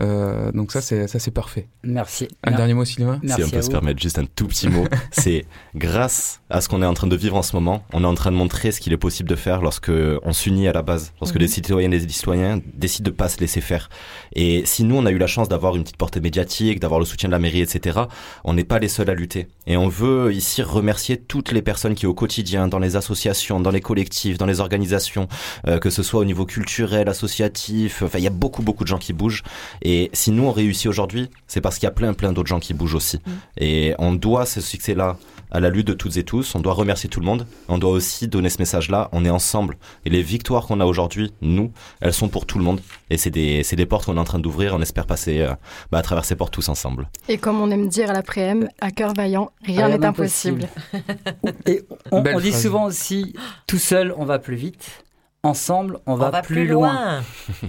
[0.02, 1.70] Euh, donc ça c'est ça c'est parfait.
[1.84, 2.28] Merci.
[2.44, 3.22] Un dernier mot Sylvain.
[3.26, 6.82] si on peut se permettre juste un tout petit mot, c'est grâce à ce qu'on
[6.82, 8.82] est en train de vivre en ce moment, on est en train de montrer ce
[8.82, 9.92] qu'il est possible de faire lorsque
[10.24, 11.42] on s'unit à la base, lorsque mhm.
[11.42, 13.88] les citoyennes et les citoyens décident de pas se laisser faire.
[14.34, 17.06] Et si nous on a eu la chance d'avoir une petite portée médiatique, d'avoir le
[17.06, 18.02] soutien de la mairie, etc.,
[18.44, 19.48] on n'est pas les seuls à lutter.
[19.66, 23.72] Et on veut ici remercier toutes les personnes qui au quotidien, dans les associations, dans
[23.72, 25.30] les collectifs, dans les organisations,
[25.82, 28.02] que ce soit au niveau culturel, associatif.
[28.04, 29.44] Enfin, il y a beaucoup, beaucoup de gens qui bougent.
[29.82, 32.60] Et si nous, on réussit aujourd'hui, c'est parce qu'il y a plein, plein d'autres gens
[32.60, 33.18] qui bougent aussi.
[33.18, 33.32] Mm.
[33.58, 35.18] Et on doit ce succès-là
[35.52, 36.56] à la lutte de toutes et tous.
[36.56, 37.48] On doit remercier tout le monde.
[37.68, 39.10] On doit aussi donner ce message-là.
[39.12, 39.78] On est ensemble.
[40.06, 42.82] Et les victoires qu'on a aujourd'hui, nous, elles sont pour tout le monde.
[43.10, 44.76] Et c'est des, des portes qu'on est en train d'ouvrir.
[44.76, 45.54] On espère passer euh,
[45.92, 47.10] bah, à travers ces portes tous ensemble.
[47.30, 50.68] Et comme on aime dire à l'après-m, à cœur vaillant, rien n'est impossible.
[51.66, 53.34] et on dit souvent aussi,
[53.68, 55.04] tout seul, on va plus vite
[55.48, 57.22] ensemble, on, va, plus, loin.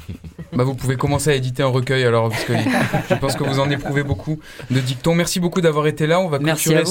[0.52, 2.52] bah, vous pouvez commencer à éditer un recueil alors, parce que
[3.10, 4.38] je pense que vous en éprouvez beaucoup
[4.70, 5.14] de dictons.
[5.14, 6.20] Merci beaucoup d'avoir été là.
[6.20, 6.84] On va clôturer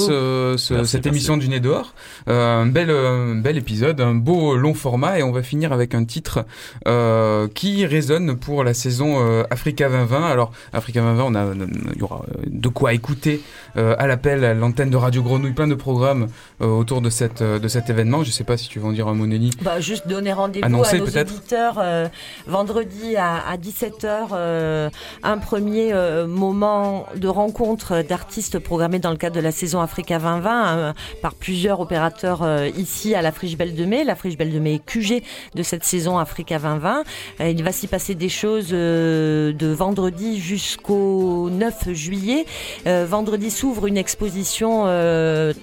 [0.57, 1.93] cette émission du Nez dehors.
[2.29, 5.93] Euh, un bel, euh, bel épisode, un beau long format, et on va finir avec
[5.95, 6.45] un titre
[6.87, 9.17] euh, qui résonne pour la saison
[9.49, 10.25] Africa 2020.
[10.25, 11.45] Alors, Africa 2020, on a,
[11.93, 13.41] il y aura de quoi écouter
[13.75, 16.27] à l'appel à l'antenne de Radio Grenouille, plein de programmes
[16.59, 18.23] autour de, cette, de cet événement.
[18.23, 19.51] Je ne sais pas si tu veux en dire un mot, Nelly.
[19.61, 22.07] Bah, juste donner rendez-vous à nos auditeurs euh,
[22.45, 24.89] vendredi à, 17h euh,
[25.23, 30.19] un premier euh, moment de rencontre d'artistes programmés dans le cadre de la saison Africa
[30.19, 32.45] 2020 par plusieurs opérateurs
[32.77, 34.03] ici à la Friche Belle de Mai.
[34.03, 35.23] La Friche Belle de Mai est QG
[35.55, 37.03] de cette saison Africa 2020.
[37.41, 42.45] il va s'y passer des choses de vendredi jusqu'au 9 juillet.
[42.85, 44.83] vendredi s'ouvre une exposition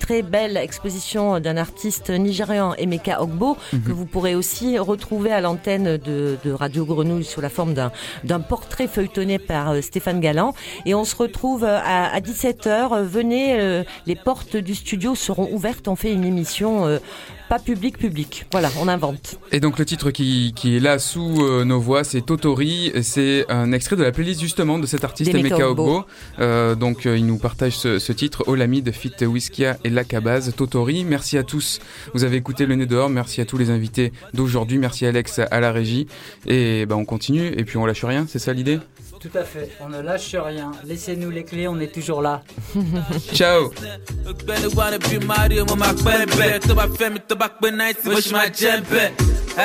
[0.01, 3.83] très belle exposition d'un artiste nigérian Emeka Ogbo mhm.
[3.83, 8.41] que vous pourrez aussi retrouver trouvé à l'antenne de, Radio Grenouille sous la forme d'un
[8.41, 10.55] portrait feuilletonné par euh, Stéphane Galland.
[10.87, 13.03] Et on se retrouve euh, à, 17h.
[13.03, 15.89] Venez, euh, les portes du studio seront ouvertes.
[15.89, 16.99] On fait une émission
[17.55, 18.47] pas public public.
[18.51, 19.39] Voilà, on invente.
[19.53, 22.93] Et donc le titre qui, qui est là sous euh, nos voix, c'est Totori.
[23.03, 26.05] C'est un extrait de la playlist justement de cet artiste Emeka Ogbo.
[26.41, 31.05] Euh, donc euh, il nous partage ce, ce titre Olamide, Fit Whiskia et Lakabaz, Totori.
[31.05, 31.79] Merci à tous.
[32.13, 33.09] Vous avez écouté le nez dehors.
[33.09, 34.79] Merci à tous les invités d'aujourd'hui.
[34.79, 36.09] Merci Alex à la régie.
[36.47, 38.27] Et ben on continue et puis on lâche rien.
[38.29, 38.81] C'est ça l'idée?
[39.25, 40.73] Tout à fait, on ne lâche rien.
[40.85, 42.43] Laissez-nous les clés, on est toujours là.
[43.33, 43.73] Ciao.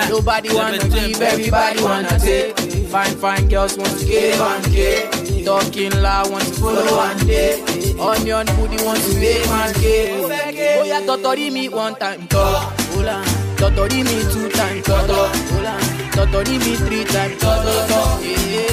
[0.10, 2.58] Nobody wanna give, everybody wanna take.
[2.90, 5.44] Fine, fine girls want to get one K.
[5.44, 7.62] Talking loud want to follow one day.
[8.00, 10.80] Onion booty want to make one K.
[10.80, 12.74] Oh yeah, totori me one time, talk.
[13.58, 15.89] Totori me two times, talk.
[16.20, 18.00] Totori me three times, toto to.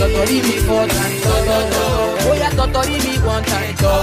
[0.00, 1.82] Totori me four times, toto to.
[2.26, 3.94] Oh yeah, totori me one time, to.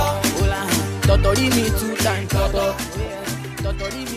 [1.04, 2.72] Totori me two times, toto.
[3.60, 4.13] Totori me